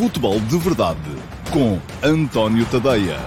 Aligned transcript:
Futebol 0.00 0.40
de 0.40 0.56
Verdade 0.56 0.98
com 1.52 1.78
António 2.02 2.64
Tadeia. 2.70 3.18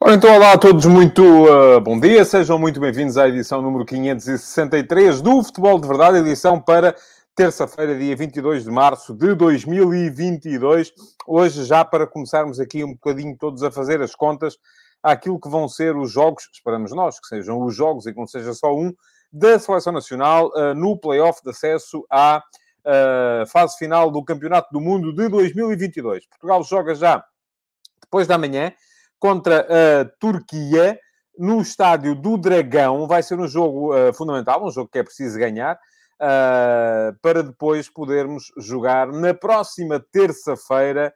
Ora, 0.00 0.14
então, 0.14 0.34
olá 0.34 0.52
a 0.52 0.58
todos, 0.58 0.86
muito 0.86 1.22
uh, 1.22 1.78
bom 1.82 2.00
dia, 2.00 2.24
sejam 2.24 2.58
muito 2.58 2.80
bem-vindos 2.80 3.18
à 3.18 3.28
edição 3.28 3.60
número 3.60 3.84
563 3.84 5.20
do 5.20 5.44
Futebol 5.44 5.78
de 5.78 5.86
Verdade, 5.86 6.16
edição 6.16 6.58
para 6.58 6.96
terça-feira, 7.36 7.98
dia 7.98 8.16
22 8.16 8.64
de 8.64 8.70
março 8.70 9.12
de 9.12 9.34
2022. 9.34 10.94
Hoje, 11.26 11.64
já 11.66 11.84
para 11.84 12.06
começarmos 12.06 12.58
aqui 12.58 12.82
um 12.82 12.94
bocadinho 12.94 13.36
todos 13.36 13.62
a 13.62 13.70
fazer 13.70 14.00
as 14.00 14.14
contas 14.14 14.56
àquilo 15.02 15.40
que 15.40 15.48
vão 15.48 15.68
ser 15.68 15.96
os 15.96 16.10
jogos, 16.10 16.48
esperamos 16.52 16.92
nós 16.92 17.20
que 17.20 17.26
sejam 17.26 17.62
os 17.62 17.74
jogos 17.74 18.06
e 18.06 18.12
que 18.12 18.18
não 18.18 18.26
seja 18.26 18.52
só 18.52 18.74
um, 18.74 18.92
da 19.32 19.58
Seleção 19.58 19.92
Nacional 19.92 20.50
uh, 20.54 20.74
no 20.74 20.98
play-off 20.98 21.42
de 21.42 21.50
acesso 21.50 22.04
à 22.10 22.42
uh, 22.84 23.46
fase 23.48 23.76
final 23.76 24.10
do 24.10 24.24
Campeonato 24.24 24.68
do 24.72 24.80
Mundo 24.80 25.14
de 25.14 25.28
2022. 25.28 26.26
Portugal 26.26 26.62
joga 26.64 26.94
já 26.94 27.24
depois 28.00 28.26
da 28.26 28.38
manhã 28.38 28.72
contra 29.18 29.60
a 29.60 30.04
Turquia 30.18 30.98
no 31.38 31.60
estádio 31.60 32.14
do 32.14 32.36
Dragão. 32.36 33.06
Vai 33.06 33.22
ser 33.22 33.38
um 33.38 33.46
jogo 33.46 33.94
uh, 33.94 34.12
fundamental, 34.14 34.64
um 34.64 34.70
jogo 34.70 34.90
que 34.90 34.98
é 34.98 35.02
preciso 35.02 35.38
ganhar. 35.38 35.78
Uh, 36.20 37.14
para 37.22 37.44
depois 37.44 37.88
podermos 37.88 38.50
jogar 38.56 39.06
na 39.06 39.32
próxima 39.32 40.04
terça-feira 40.10 41.14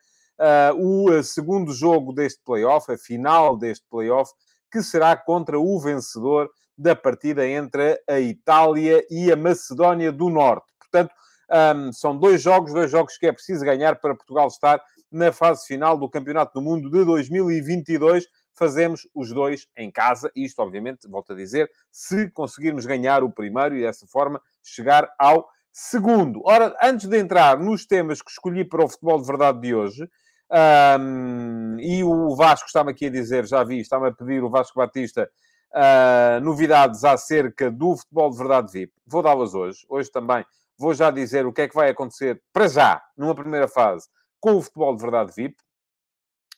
o 0.76 1.22
segundo 1.22 1.72
jogo 1.72 2.12
deste 2.12 2.40
playoff, 2.44 2.90
a 2.90 2.98
final 2.98 3.56
deste 3.56 3.86
playoff, 3.90 4.32
que 4.70 4.82
será 4.82 5.16
contra 5.16 5.58
o 5.58 5.78
vencedor 5.78 6.50
da 6.76 6.96
partida 6.96 7.46
entre 7.46 8.02
a 8.08 8.18
Itália 8.18 9.04
e 9.10 9.30
a 9.30 9.36
Macedónia 9.36 10.10
do 10.10 10.28
Norte. 10.28 10.66
Portanto, 10.78 11.12
um, 11.76 11.92
são 11.92 12.16
dois 12.16 12.40
jogos, 12.40 12.72
dois 12.72 12.90
jogos 12.90 13.18
que 13.18 13.26
é 13.26 13.32
preciso 13.32 13.64
ganhar 13.64 13.96
para 13.96 14.14
Portugal 14.14 14.48
estar 14.48 14.82
na 15.10 15.30
fase 15.30 15.66
final 15.66 15.98
do 15.98 16.08
Campeonato 16.08 16.54
do 16.54 16.62
Mundo 16.62 16.90
de 16.90 17.04
2022 17.04 18.26
fazemos 18.54 19.08
os 19.14 19.32
dois 19.32 19.66
em 19.76 19.90
casa. 19.90 20.30
Isto, 20.36 20.60
obviamente, 20.62 21.08
volto 21.08 21.32
a 21.32 21.36
dizer, 21.36 21.70
se 21.90 22.30
conseguirmos 22.30 22.86
ganhar 22.86 23.22
o 23.22 23.30
primeiro 23.30 23.76
e 23.76 23.82
dessa 23.82 24.06
forma 24.06 24.40
chegar 24.62 25.12
ao 25.18 25.48
segundo. 25.72 26.42
Ora, 26.44 26.76
antes 26.82 27.08
de 27.08 27.18
entrar 27.18 27.58
nos 27.58 27.86
temas 27.86 28.20
que 28.20 28.30
escolhi 28.30 28.64
para 28.64 28.84
o 28.84 28.88
futebol 28.88 29.20
de 29.20 29.26
verdade 29.26 29.60
de 29.60 29.74
hoje, 29.74 30.08
um, 30.52 31.78
e 31.80 32.04
o 32.04 32.34
Vasco 32.36 32.66
está-me 32.66 32.90
aqui 32.90 33.06
a 33.06 33.10
dizer, 33.10 33.46
já 33.46 33.64
vi, 33.64 33.80
está-me 33.80 34.08
a 34.08 34.12
pedir 34.12 34.44
o 34.44 34.50
Vasco 34.50 34.78
Batista 34.78 35.30
uh, 35.72 36.40
novidades 36.42 37.04
acerca 37.04 37.70
do 37.70 37.96
futebol 37.96 38.30
de 38.30 38.36
verdade 38.36 38.72
VIP. 38.72 38.92
Vou 39.06 39.22
dá-las 39.22 39.54
hoje. 39.54 39.86
Hoje 39.88 40.10
também 40.10 40.44
vou 40.78 40.92
já 40.92 41.10
dizer 41.10 41.46
o 41.46 41.52
que 41.52 41.62
é 41.62 41.68
que 41.68 41.74
vai 41.74 41.88
acontecer 41.88 42.42
para 42.52 42.68
já, 42.68 43.02
numa 43.16 43.34
primeira 43.34 43.66
fase, 43.66 44.08
com 44.40 44.56
o 44.56 44.62
futebol 44.62 44.94
de 44.94 45.02
verdade 45.02 45.32
VIP. 45.34 45.56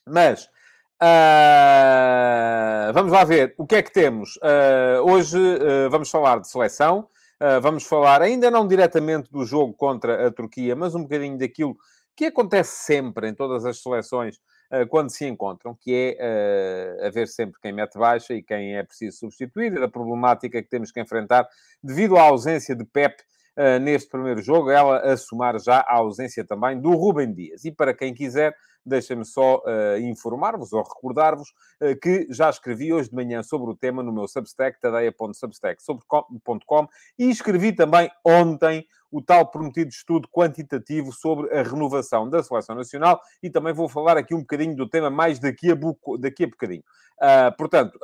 Mas 0.07 0.49
Uh, 0.95 2.93
vamos 2.93 3.11
lá 3.11 3.25
ver 3.25 3.53
o 3.57 3.67
que 3.67 3.75
é 3.75 3.83
que 3.83 3.91
temos. 3.91 4.37
Uh, 4.37 5.11
hoje 5.11 5.37
vamos 5.91 6.09
falar 6.09 6.39
de 6.39 6.47
seleção. 6.47 7.09
vamos 7.61 7.83
falar, 7.83 8.21
ainda 8.21 8.49
não 8.49 8.65
diretamente 8.65 9.29
do 9.29 9.43
jogo 9.43 9.73
contra 9.73 10.27
a 10.27 10.31
Turquia, 10.31 10.73
mas 10.73 10.95
um 10.95 11.01
bocadinho 11.01 11.37
daquilo 11.37 11.75
que 12.15 12.25
acontece 12.25 12.85
sempre 12.85 13.29
em 13.29 13.33
todas 13.33 13.65
as 13.65 13.81
seleções 13.81 14.39
quando 14.89 15.09
se 15.09 15.25
encontram, 15.25 15.77
que 15.79 16.15
é 16.19 17.05
haver 17.05 17.27
sempre 17.27 17.59
quem 17.61 17.71
mete 17.71 17.97
baixa 17.97 18.33
e 18.33 18.41
quem 18.41 18.75
é 18.75 18.83
preciso 18.83 19.17
substituir, 19.17 19.81
a 19.81 19.87
problemática 19.87 20.61
que 20.61 20.69
temos 20.69 20.91
que 20.91 20.99
enfrentar 20.99 21.47
devido 21.83 22.17
à 22.17 22.23
ausência 22.23 22.75
de 22.75 22.83
Pep 22.83 23.15
neste 23.81 24.09
primeiro 24.09 24.41
jogo, 24.41 24.69
ela 24.69 24.99
a 24.99 25.15
somar 25.15 25.57
já 25.59 25.79
a 25.79 25.95
ausência 25.95 26.45
também 26.45 26.79
do 26.79 26.91
Rubem 26.91 27.33
Dias. 27.33 27.63
E 27.63 27.71
para 27.71 27.93
quem 27.93 28.13
quiser 28.13 28.53
deixem-me 28.85 29.25
só 29.25 29.57
uh, 29.57 29.97
informar-vos 29.99 30.71
ou 30.71 30.83
recordar-vos 30.83 31.49
uh, 31.81 31.99
que 31.99 32.27
já 32.29 32.49
escrevi 32.49 32.93
hoje 32.93 33.09
de 33.09 33.15
manhã 33.15 33.41
sobre 33.41 33.71
o 33.71 33.75
tema 33.75 34.03
no 34.03 34.13
meu 34.13 34.27
Substack, 34.27 34.79
tadeia.substack.com 34.79 36.87
e 37.17 37.29
escrevi 37.29 37.73
também 37.73 38.09
ontem 38.23 38.85
o 39.11 39.21
tal 39.21 39.49
prometido 39.49 39.89
estudo 39.89 40.27
quantitativo 40.29 41.11
sobre 41.11 41.51
a 41.55 41.63
renovação 41.63 42.29
da 42.29 42.43
Seleção 42.43 42.75
Nacional 42.75 43.19
e 43.41 43.49
também 43.49 43.73
vou 43.73 43.89
falar 43.89 44.17
aqui 44.17 44.35
um 44.35 44.41
bocadinho 44.41 44.75
do 44.75 44.87
tema 44.87 45.09
mais 45.09 45.39
daqui 45.39 45.71
a, 45.71 45.75
buco, 45.75 46.17
daqui 46.17 46.43
a 46.43 46.47
bocadinho. 46.47 46.83
Uh, 47.17 47.55
portanto, 47.57 47.97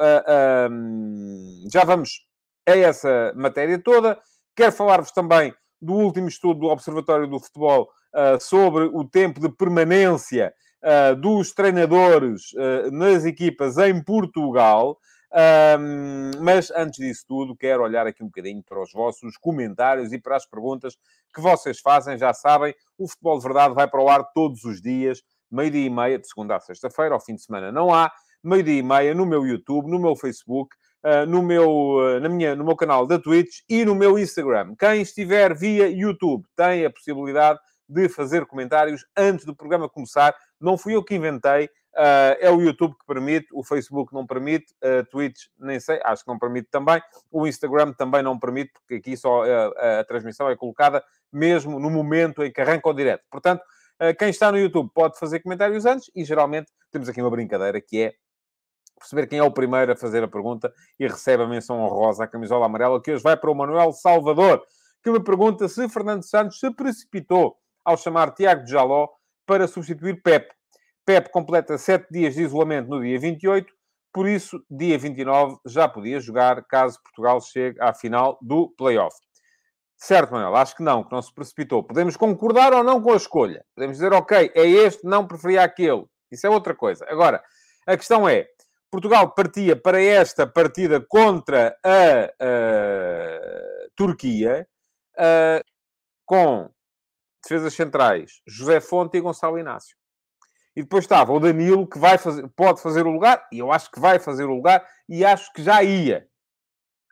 já 1.71 1.83
vamos 1.83 2.25
a 2.67 2.77
essa 2.77 3.33
matéria 3.35 3.77
toda. 3.77 4.17
Quero 4.55 4.71
falar-vos 4.71 5.11
também 5.11 5.53
do 5.81 5.93
último 5.93 6.27
estudo 6.27 6.59
do 6.61 6.67
Observatório 6.67 7.27
do 7.27 7.39
Futebol 7.39 7.89
uh, 8.13 8.39
sobre 8.39 8.83
o 8.83 9.03
tempo 9.03 9.39
de 9.39 9.49
permanência 9.49 10.53
uh, 10.83 11.15
dos 11.15 11.53
treinadores 11.53 12.51
uh, 12.53 12.91
nas 12.91 13.25
equipas 13.25 13.77
em 13.77 14.03
Portugal. 14.03 14.97
Um, 15.33 16.31
mas 16.41 16.69
antes 16.71 16.99
disso 16.99 17.23
tudo, 17.25 17.55
quero 17.55 17.83
olhar 17.83 18.05
aqui 18.05 18.21
um 18.21 18.27
bocadinho 18.27 18.61
para 18.61 18.81
os 18.81 18.91
vossos 18.91 19.37
comentários 19.37 20.11
e 20.11 20.19
para 20.19 20.35
as 20.35 20.45
perguntas 20.45 20.97
que 21.33 21.39
vocês 21.39 21.79
fazem. 21.79 22.17
Já 22.17 22.33
sabem, 22.33 22.75
o 22.97 23.07
Futebol 23.07 23.37
de 23.37 23.43
Verdade 23.43 23.73
vai 23.73 23.87
para 23.87 24.03
o 24.03 24.09
ar 24.09 24.25
todos 24.33 24.65
os 24.65 24.81
dias, 24.81 25.21
meio-dia 25.49 25.85
e 25.85 25.89
meia, 25.89 26.19
de 26.19 26.27
segunda 26.27 26.57
a 26.57 26.59
sexta-feira, 26.59 27.15
ao 27.15 27.21
fim 27.21 27.35
de 27.35 27.43
semana 27.43 27.71
não 27.71 27.93
há, 27.93 28.11
meio-dia 28.43 28.79
e 28.79 28.83
meia 28.83 29.15
no 29.15 29.25
meu 29.25 29.45
YouTube, 29.45 29.89
no 29.89 29.99
meu 29.99 30.17
Facebook, 30.17 30.75
uh, 31.03 31.25
no, 31.27 31.41
meu, 31.41 31.69
uh, 31.69 32.19
na 32.19 32.29
minha, 32.29 32.55
no 32.55 32.63
meu 32.63 32.75
canal 32.75 33.05
da 33.05 33.19
Twitch 33.19 33.59
e 33.69 33.85
no 33.85 33.95
meu 33.95 34.17
Instagram. 34.17 34.75
Quem 34.77 35.01
estiver 35.01 35.55
via 35.55 35.89
YouTube 35.89 36.45
tem 36.55 36.85
a 36.85 36.89
possibilidade 36.89 37.59
de 37.91 38.07
fazer 38.07 38.45
comentários 38.45 39.05
antes 39.17 39.45
do 39.45 39.55
programa 39.55 39.89
começar. 39.89 40.33
Não 40.59 40.77
fui 40.77 40.95
eu 40.95 41.03
que 41.03 41.15
inventei, 41.15 41.65
uh, 41.65 42.37
é 42.39 42.49
o 42.49 42.61
YouTube 42.61 42.93
que 42.97 43.05
permite, 43.05 43.47
o 43.51 43.63
Facebook 43.63 44.13
não 44.13 44.25
permite, 44.25 44.73
a 44.81 45.01
uh, 45.01 45.05
Twitch 45.05 45.47
nem 45.59 45.79
sei, 45.79 45.99
acho 46.03 46.23
que 46.23 46.31
não 46.31 46.39
permite 46.39 46.69
também, 46.71 47.01
o 47.29 47.45
Instagram 47.45 47.93
também 47.93 48.23
não 48.23 48.39
permite, 48.39 48.71
porque 48.73 48.95
aqui 48.95 49.17
só 49.17 49.43
uh, 49.43 49.99
a 49.99 50.03
transmissão 50.05 50.49
é 50.49 50.55
colocada 50.55 51.03
mesmo 51.31 51.79
no 51.79 51.89
momento 51.89 52.43
em 52.43 52.51
que 52.51 52.61
arranca 52.61 52.89
o 52.89 52.93
direto. 52.93 53.23
Portanto, 53.29 53.63
quem 54.17 54.29
está 54.29 54.51
no 54.51 54.57
YouTube 54.57 54.89
pode 54.95 55.19
fazer 55.19 55.41
comentários 55.41 55.85
antes 55.85 56.09
e 56.15 56.25
geralmente 56.25 56.71
temos 56.91 57.07
aqui 57.07 57.21
uma 57.21 57.29
brincadeira 57.29 57.79
que 57.79 58.01
é 58.01 58.13
perceber 59.01 59.27
quem 59.27 59.39
é 59.39 59.43
o 59.43 59.51
primeiro 59.51 59.91
a 59.91 59.95
fazer 59.95 60.23
a 60.23 60.27
pergunta 60.27 60.73
e 60.99 61.07
recebe 61.07 61.43
a 61.43 61.47
menção 61.47 61.81
honrosa, 61.81 62.23
a 62.23 62.27
camisola 62.27 62.65
amarela, 62.65 63.01
que 63.01 63.11
hoje 63.11 63.23
vai 63.23 63.35
para 63.35 63.51
o 63.51 63.55
Manuel 63.55 63.91
Salvador, 63.91 64.63
que 65.03 65.11
me 65.11 65.19
pergunta 65.19 65.67
se 65.67 65.89
Fernando 65.89 66.23
Santos 66.23 66.59
se 66.59 66.69
precipitou 66.71 67.57
ao 67.83 67.97
chamar 67.97 68.31
Tiago 68.33 68.65
Jaló 68.67 69.09
para 69.45 69.67
substituir 69.67 70.21
Pep. 70.21 70.47
Pep 71.05 71.29
completa 71.31 71.77
sete 71.77 72.07
dias 72.11 72.35
de 72.35 72.43
isolamento 72.43 72.89
no 72.89 73.01
dia 73.01 73.19
28, 73.19 73.73
por 74.13 74.27
isso, 74.27 74.63
dia 74.69 74.97
29 74.97 75.57
já 75.65 75.87
podia 75.87 76.19
jogar 76.19 76.63
caso 76.65 77.01
Portugal 77.01 77.41
chegue 77.41 77.81
à 77.81 77.93
final 77.93 78.37
do 78.41 78.69
play-off. 78.77 79.15
Certo, 79.95 80.31
Manuel, 80.31 80.55
acho 80.55 80.75
que 80.75 80.83
não, 80.83 81.03
que 81.03 81.11
não 81.11 81.21
se 81.21 81.33
precipitou. 81.33 81.83
Podemos 81.83 82.17
concordar 82.17 82.73
ou 82.73 82.83
não 82.83 83.01
com 83.01 83.13
a 83.13 83.15
escolha. 83.15 83.63
Podemos 83.75 83.97
dizer, 83.97 84.11
ok, 84.13 84.51
é 84.55 84.67
este, 84.67 85.05
não 85.05 85.27
preferia 85.27 85.63
aquele. 85.63 86.05
Isso 86.31 86.45
é 86.47 86.49
outra 86.49 86.73
coisa. 86.73 87.05
Agora, 87.07 87.41
a 87.85 87.97
questão 87.97 88.27
é, 88.27 88.47
Portugal 88.91 89.33
partia 89.33 89.75
para 89.75 90.01
esta 90.01 90.45
partida 90.45 90.99
contra 90.99 91.77
a, 91.83 92.29
Turquia 93.95 94.67
com 96.25 96.69
defesas 97.43 97.73
centrais, 97.73 98.41
José 98.47 98.79
Fonte 98.79 99.17
e 99.17 99.21
Gonçalo 99.21 99.59
Inácio. 99.59 99.95
E 100.75 100.81
depois 100.81 101.03
estava 101.03 101.33
o 101.33 101.39
Danilo, 101.39 101.87
que 101.87 101.99
vai 101.99 102.17
fazer, 102.17 102.47
pode 102.55 102.81
fazer 102.81 103.05
o 103.05 103.11
lugar, 103.11 103.45
e 103.51 103.59
eu 103.59 103.71
acho 103.71 103.91
que 103.91 103.99
vai 103.99 104.19
fazer 104.19 104.45
o 104.45 104.55
lugar, 104.55 104.85
e 105.09 105.25
acho 105.25 105.51
que 105.51 105.61
já 105.61 105.83
ia. 105.83 106.25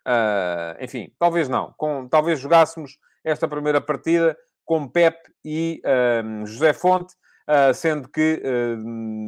Uh, 0.06 0.82
enfim, 0.82 1.12
talvez 1.18 1.48
não. 1.48 1.74
Com, 1.76 2.08
talvez 2.08 2.40
jogássemos 2.40 2.98
esta 3.22 3.46
primeira 3.46 3.80
partida 3.80 4.36
com 4.64 4.88
Pep 4.88 5.18
e 5.44 5.82
uh, 5.84 6.46
José 6.46 6.72
Fonte, 6.72 7.14
uh, 7.50 7.74
sendo 7.74 8.08
que 8.08 8.40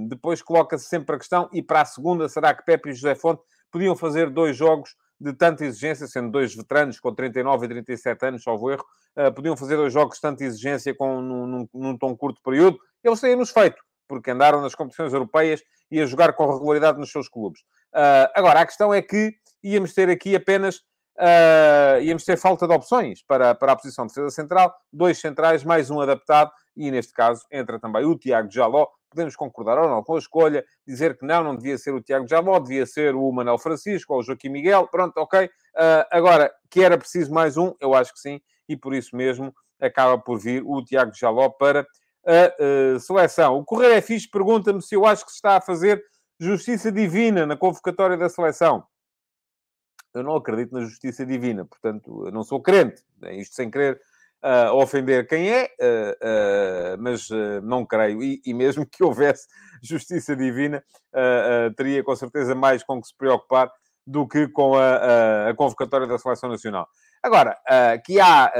depois 0.09 0.41
coloca-se 0.41 0.87
sempre 0.87 1.17
a 1.17 1.19
questão, 1.19 1.49
e 1.53 1.63
para 1.63 1.81
a 1.81 1.85
segunda, 1.85 2.29
será 2.29 2.55
que 2.55 2.65
Pep 2.65 2.89
e 2.89 2.95
José 2.95 3.15
Fonte 3.15 3.43
podiam 3.71 3.97
fazer 3.97 4.31
dois 4.31 4.57
jogos 4.57 4.95
de 5.21 5.33
tanta 5.33 5.65
exigência, 5.65 6.07
sendo 6.07 6.31
dois 6.31 6.55
veteranos 6.55 6.99
com 6.99 7.15
39 7.15 7.67
e 7.67 7.69
37 7.69 8.27
anos, 8.27 8.43
salvo 8.43 8.71
erro, 8.71 8.85
uh, 9.17 9.33
podiam 9.33 9.57
fazer 9.57 9.77
dois 9.77 9.93
jogos 9.93 10.17
de 10.17 10.21
tanta 10.21 10.45
exigência 10.45 10.95
com, 10.95 11.21
num, 11.21 11.47
num, 11.47 11.69
num 11.73 11.99
tão 11.99 12.17
curto 12.17 12.41
período. 12.43 12.79
Eles 13.03 13.21
têm-nos 13.21 13.51
feito, 13.51 13.81
porque 14.09 14.31
andaram 14.31 14.61
nas 14.61 14.75
competições 14.75 15.13
europeias 15.13 15.63
e 15.91 16.01
a 16.01 16.07
jogar 16.07 16.33
com 16.33 16.51
regularidade 16.51 16.99
nos 16.99 17.11
seus 17.11 17.29
clubes. 17.29 17.61
Uh, 17.95 18.29
agora, 18.35 18.61
a 18.61 18.67
questão 18.67 18.93
é 18.93 19.01
que 19.01 19.35
íamos 19.63 19.95
ter 19.95 20.09
aqui 20.09 20.35
apenas 20.35 20.81
uh, 21.19 22.01
íamos 22.03 22.25
ter 22.25 22.37
falta 22.37 22.67
de 22.67 22.75
opções 22.75 23.23
para, 23.23 23.55
para 23.55 23.73
a 23.73 23.77
posição 23.77 24.07
de 24.07 24.15
defesa 24.15 24.31
central, 24.31 24.75
dois 24.93 25.19
centrais, 25.19 25.65
mais 25.65 25.91
um 25.91 26.01
adaptado, 26.01 26.51
e 26.77 26.91
neste 26.91 27.13
caso 27.13 27.45
entra 27.51 27.79
também 27.79 28.05
o 28.05 28.17
Tiago 28.17 28.51
Jaló. 28.51 28.87
Podemos 29.11 29.37
concordar 29.37 29.79
ou 29.79 29.89
não 29.89 30.03
com 30.03 30.17
a 30.17 30.19
escolha, 30.19 30.65
dizer 30.87 31.19
que 31.19 31.27
não, 31.27 31.45
não 31.45 31.57
devia 31.57 31.77
ser 31.77 31.93
o 31.93 32.01
Tiago 32.01 32.27
Jaló, 32.27 32.59
devia 32.59 32.87
ser 32.87 33.15
o 33.15 33.31
Manuel 33.31 33.59
Francisco 33.59 34.15
ou 34.15 34.21
o 34.21 34.23
Joaquim 34.23 34.49
Miguel, 34.49 34.89
pronto, 34.89 35.17
ok. 35.19 35.45
Uh, 35.45 35.51
agora, 36.11 36.51
que 36.71 36.83
era 36.83 36.97
preciso 36.97 37.33
mais 37.33 37.57
um, 37.57 37.75
eu 37.79 37.95
acho 37.95 38.13
que 38.15 38.21
sim, 38.21 38.41
e 38.69 38.77
por 38.77 38.95
isso 38.95 39.15
mesmo 39.15 39.55
acaba 39.81 40.17
por 40.17 40.39
vir 40.39 40.63
o 40.65 40.83
Tiago 40.83 41.13
Jaló 41.15 41.51
para 41.51 41.87
a 42.25 42.95
uh, 42.97 43.01
seleção. 43.01 43.59
O 43.59 43.65
Correio 43.65 43.95
é 43.95 44.01
Fixe 44.01 44.31
pergunta-me 44.31 44.81
se 44.81 44.95
eu 44.95 45.05
acho 45.05 45.25
que 45.27 45.31
se 45.33 45.37
está 45.37 45.57
a 45.57 45.61
fazer 45.61 46.03
justiça 46.41 46.91
divina 46.91 47.45
na 47.45 47.57
convocatória 47.57 48.17
da 48.17 48.29
seleção 48.29 48.85
eu 50.15 50.23
não 50.23 50.37
acredito 50.37 50.73
na 50.73 50.81
justiça 50.81 51.25
divina, 51.25 51.65
portanto, 51.65 52.31
não 52.33 52.43
sou 52.43 52.61
crente, 52.61 53.03
é 53.23 53.35
isto 53.35 53.55
sem 53.55 53.71
querer 53.71 54.01
uh, 54.43 54.75
ofender 54.75 55.27
quem 55.27 55.49
é, 55.51 55.71
uh, 55.81 56.97
uh, 56.97 57.03
mas 57.03 57.29
não 57.63 57.87
creio. 57.87 58.23
E, 58.23 58.43
e, 58.45 58.53
mesmo 58.53 58.85
que 58.85 59.03
houvesse 59.03 59.47
justiça 59.83 60.37
divina, 60.37 60.83
teria 61.77 62.03
com 62.03 62.15
certeza 62.15 62.55
mais 62.55 62.83
com 62.83 63.01
que 63.01 63.09
se 63.09 63.17
preocupar 63.17 63.71
do 64.07 64.27
que 64.27 64.49
com 64.49 64.75
a, 64.75 65.49
a 65.49 65.55
convocatória 65.55 66.07
da 66.07 66.19
Seleção 66.19 66.49
Nacional. 66.49 66.89
Agora, 67.23 67.57
que 68.05 68.21
há, 68.21 68.53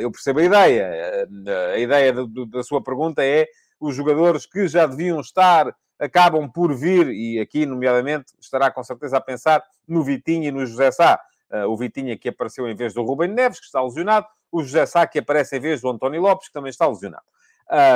eu 0.00 0.10
percebo 0.10 0.40
a 0.40 0.44
ideia, 0.44 1.26
a 1.74 1.78
ideia 1.78 2.12
do, 2.12 2.46
da 2.46 2.62
sua 2.62 2.82
pergunta 2.82 3.24
é 3.24 3.46
os 3.80 3.94
jogadores 3.94 4.46
que 4.46 4.66
já 4.66 4.86
deviam 4.86 5.20
estar 5.20 5.74
acabam 6.04 6.50
por 6.50 6.74
vir, 6.74 7.08
e 7.08 7.40
aqui, 7.40 7.66
nomeadamente, 7.66 8.32
estará 8.40 8.70
com 8.70 8.82
certeza 8.84 9.16
a 9.16 9.20
pensar 9.20 9.62
no 9.86 10.02
Vitinho 10.02 10.44
e 10.44 10.50
no 10.50 10.66
José 10.66 10.90
Sá. 10.90 11.20
Uh, 11.50 11.68
o 11.68 11.76
Vitinho 11.76 12.18
que 12.18 12.28
apareceu 12.28 12.68
em 12.68 12.74
vez 12.74 12.92
do 12.92 13.02
Rubem 13.02 13.28
Neves, 13.28 13.60
que 13.60 13.66
está 13.66 13.82
lesionado, 13.82 14.26
o 14.50 14.62
José 14.62 14.86
Sá 14.86 15.06
que 15.06 15.18
aparece 15.18 15.56
em 15.56 15.60
vez 15.60 15.80
do 15.80 15.88
António 15.88 16.20
Lopes, 16.20 16.48
que 16.48 16.52
também 16.52 16.70
está 16.70 16.86
lesionado. 16.86 17.24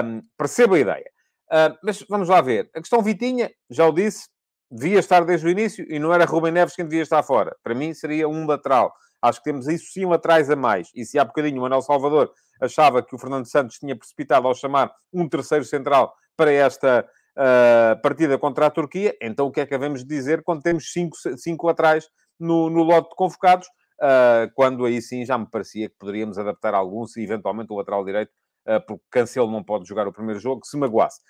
Um, 0.04 0.22
percebo 0.36 0.74
a 0.74 0.78
ideia. 0.78 1.10
Uh, 1.50 1.76
mas 1.82 2.04
vamos 2.08 2.28
lá 2.28 2.40
ver. 2.40 2.70
A 2.74 2.80
questão 2.80 3.02
Vitinha, 3.02 3.50
já 3.70 3.86
o 3.86 3.92
disse, 3.92 4.28
devia 4.70 4.98
estar 4.98 5.24
desde 5.24 5.46
o 5.46 5.50
início 5.50 5.86
e 5.88 5.98
não 5.98 6.12
era 6.12 6.24
Rubem 6.24 6.52
Neves 6.52 6.74
quem 6.74 6.84
devia 6.84 7.02
estar 7.02 7.22
fora. 7.22 7.56
Para 7.62 7.74
mim 7.74 7.92
seria 7.94 8.28
um 8.28 8.46
lateral. 8.46 8.94
Acho 9.20 9.40
que 9.40 9.44
temos 9.44 9.66
isso 9.66 9.92
sim 9.92 10.04
um 10.04 10.12
atrás 10.12 10.50
a 10.50 10.56
mais. 10.56 10.90
E 10.94 11.04
se 11.04 11.18
há 11.18 11.24
bocadinho 11.24 11.58
o 11.58 11.62
Manuel 11.62 11.82
Salvador 11.82 12.32
achava 12.60 13.02
que 13.02 13.14
o 13.14 13.18
Fernando 13.18 13.46
Santos 13.46 13.78
tinha 13.78 13.96
precipitado 13.96 14.46
ao 14.46 14.54
chamar 14.54 14.92
um 15.12 15.28
terceiro 15.28 15.64
central 15.64 16.14
para 16.36 16.52
esta 16.52 17.08
uh, 17.38 18.00
partida 18.02 18.36
contra 18.36 18.66
a 18.66 18.70
Turquia, 18.70 19.16
então 19.22 19.46
o 19.46 19.52
que 19.52 19.60
é 19.60 19.64
que 19.64 19.70
devemos 19.70 20.04
dizer 20.04 20.42
quando 20.42 20.62
temos 20.62 20.92
cinco, 20.92 21.16
cinco 21.36 21.68
atrás 21.68 22.08
no, 22.38 22.68
no 22.68 22.82
lote 22.82 23.10
de 23.10 23.14
convocados? 23.14 23.68
Uh, 24.00 24.50
quando 24.54 24.84
aí 24.84 25.00
sim 25.00 25.24
já 25.24 25.36
me 25.38 25.48
parecia 25.50 25.88
que 25.88 25.96
poderíamos 25.98 26.38
adaptar 26.38 26.74
algum, 26.74 27.06
se 27.06 27.22
eventualmente 27.22 27.72
o 27.72 27.76
lateral 27.76 28.04
direito, 28.04 28.30
uh, 28.66 28.84
porque 28.86 29.04
Cancelo 29.10 29.50
não 29.50 29.62
pode 29.62 29.88
jogar 29.88 30.06
o 30.06 30.12
primeiro 30.12 30.40
jogo, 30.40 30.64
se 30.64 30.76
magoasse. 30.76 31.20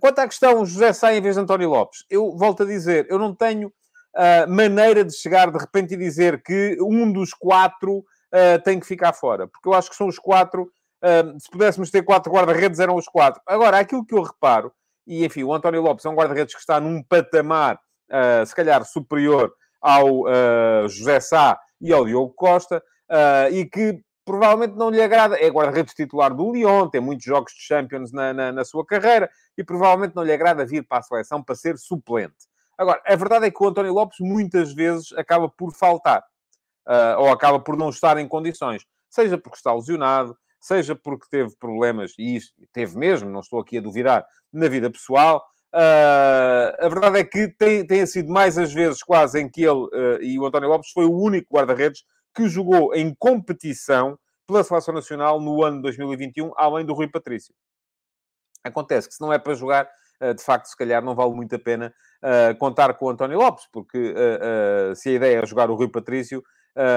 Quanto 0.00 0.18
à 0.20 0.26
questão 0.26 0.64
José 0.64 0.92
Sá 0.92 1.14
em 1.14 1.20
vez 1.20 1.34
de 1.36 1.42
António 1.42 1.68
Lopes, 1.68 2.04
eu 2.08 2.36
volto 2.36 2.62
a 2.62 2.66
dizer, 2.66 3.06
eu 3.10 3.18
não 3.18 3.34
tenho 3.34 3.68
uh, 3.68 4.48
maneira 4.48 5.04
de 5.04 5.12
chegar 5.14 5.50
de 5.50 5.58
repente 5.58 5.94
e 5.94 5.96
dizer 5.96 6.42
que 6.42 6.78
um 6.80 7.10
dos 7.12 7.32
quatro 7.32 8.04
tem 8.64 8.80
que 8.80 8.86
ficar 8.86 9.12
fora, 9.12 9.46
porque 9.46 9.68
eu 9.68 9.74
acho 9.74 9.90
que 9.90 9.94
são 9.94 10.06
os 10.06 10.18
quatro. 10.18 10.66
Se 11.38 11.50
pudéssemos 11.50 11.90
ter 11.90 12.00
quatro 12.00 12.32
guarda-redes, 12.32 12.80
eram 12.80 12.96
os 12.96 13.04
quatro. 13.04 13.42
Agora, 13.46 13.78
aquilo 13.78 14.06
que 14.06 14.14
eu 14.14 14.22
reparo 14.22 14.72
e, 15.06 15.24
enfim, 15.24 15.42
o 15.42 15.52
António 15.52 15.82
Lopes 15.82 16.04
é 16.04 16.08
um 16.08 16.14
guarda-redes 16.14 16.54
que 16.54 16.60
está 16.60 16.80
num 16.80 17.02
patamar, 17.02 17.76
uh, 17.76 18.46
se 18.46 18.54
calhar, 18.54 18.84
superior 18.84 19.52
ao 19.80 20.22
uh, 20.22 20.88
José 20.88 21.18
Sá 21.20 21.58
e 21.80 21.92
ao 21.92 22.04
Diogo 22.04 22.32
Costa, 22.34 22.82
uh, 23.10 23.52
e 23.52 23.66
que 23.66 24.00
provavelmente 24.24 24.76
não 24.76 24.90
lhe 24.90 25.02
agrada. 25.02 25.36
É 25.36 25.48
guarda-redes 25.48 25.94
titular 25.94 26.32
do 26.32 26.52
Lyon, 26.52 26.88
tem 26.88 27.00
muitos 27.00 27.24
jogos 27.24 27.52
de 27.52 27.62
Champions 27.62 28.12
na, 28.12 28.32
na, 28.32 28.52
na, 28.52 28.64
sua 28.64 28.86
carreira, 28.86 29.28
e 29.58 29.64
provavelmente 29.64 30.14
não 30.14 30.22
lhe 30.22 30.32
agrada 30.32 30.64
vir 30.64 30.86
para 30.86 30.98
a 30.98 31.02
seleção 31.02 31.42
para 31.42 31.56
ser 31.56 31.76
suplente. 31.76 32.48
Agora, 32.78 33.02
a 33.04 33.16
verdade 33.16 33.46
é 33.46 33.50
que 33.50 33.62
o 33.62 33.68
António 33.68 33.92
Lopes 33.92 34.18
muitas 34.20 34.72
vezes 34.72 35.12
acaba 35.12 35.48
por 35.48 35.72
faltar, 35.72 36.24
ou 37.18 37.30
acaba 37.30 37.60
por 37.60 37.76
não 37.76 37.90
estar 37.90 38.16
em 38.16 38.26
condições, 38.26 38.84
seja 39.08 39.36
porque 39.36 39.56
está 39.56 39.72
lesionado, 39.72 40.36
seja 40.62 40.94
porque 40.94 41.26
teve 41.28 41.54
problemas, 41.56 42.12
e 42.16 42.38
teve 42.72 42.96
mesmo, 42.96 43.28
não 43.28 43.40
estou 43.40 43.58
aqui 43.58 43.78
a 43.78 43.80
duvidar, 43.80 44.24
na 44.52 44.68
vida 44.68 44.88
pessoal. 44.88 45.44
Uh, 45.74 46.70
a 46.78 46.88
verdade 46.88 47.18
é 47.18 47.24
que 47.24 47.48
tem, 47.48 47.84
tem 47.84 48.06
sido 48.06 48.30
mais 48.30 48.56
as 48.56 48.72
vezes 48.72 49.02
quase 49.02 49.40
em 49.40 49.48
que 49.48 49.62
ele 49.62 49.86
uh, 49.86 50.22
e 50.22 50.38
o 50.38 50.46
António 50.46 50.68
Lopes 50.68 50.90
foi 50.92 51.04
o 51.06 51.18
único 51.18 51.52
guarda-redes 51.52 52.04
que 52.34 52.48
jogou 52.48 52.94
em 52.94 53.12
competição 53.18 54.16
pela 54.46 54.62
Seleção 54.62 54.94
Nacional 54.94 55.40
no 55.40 55.64
ano 55.64 55.78
de 55.78 55.82
2021, 55.82 56.52
além 56.56 56.86
do 56.86 56.94
Rui 56.94 57.08
Patrício. 57.08 57.54
Acontece 58.62 59.08
que 59.08 59.14
se 59.14 59.20
não 59.20 59.32
é 59.32 59.38
para 59.38 59.54
jogar, 59.54 59.88
uh, 60.22 60.32
de 60.32 60.44
facto, 60.44 60.66
se 60.66 60.76
calhar 60.76 61.02
não 61.02 61.16
vale 61.16 61.34
muito 61.34 61.56
a 61.56 61.58
pena 61.58 61.92
contar 62.60 62.94
com 62.94 63.06
o 63.06 63.10
António 63.10 63.36
Lopes, 63.36 63.66
porque 63.72 64.14
se 64.94 65.08
a 65.08 65.12
ideia 65.12 65.42
é 65.42 65.44
jogar 65.44 65.68
o 65.68 65.74
Rui 65.74 65.88
Patrício, 65.88 66.40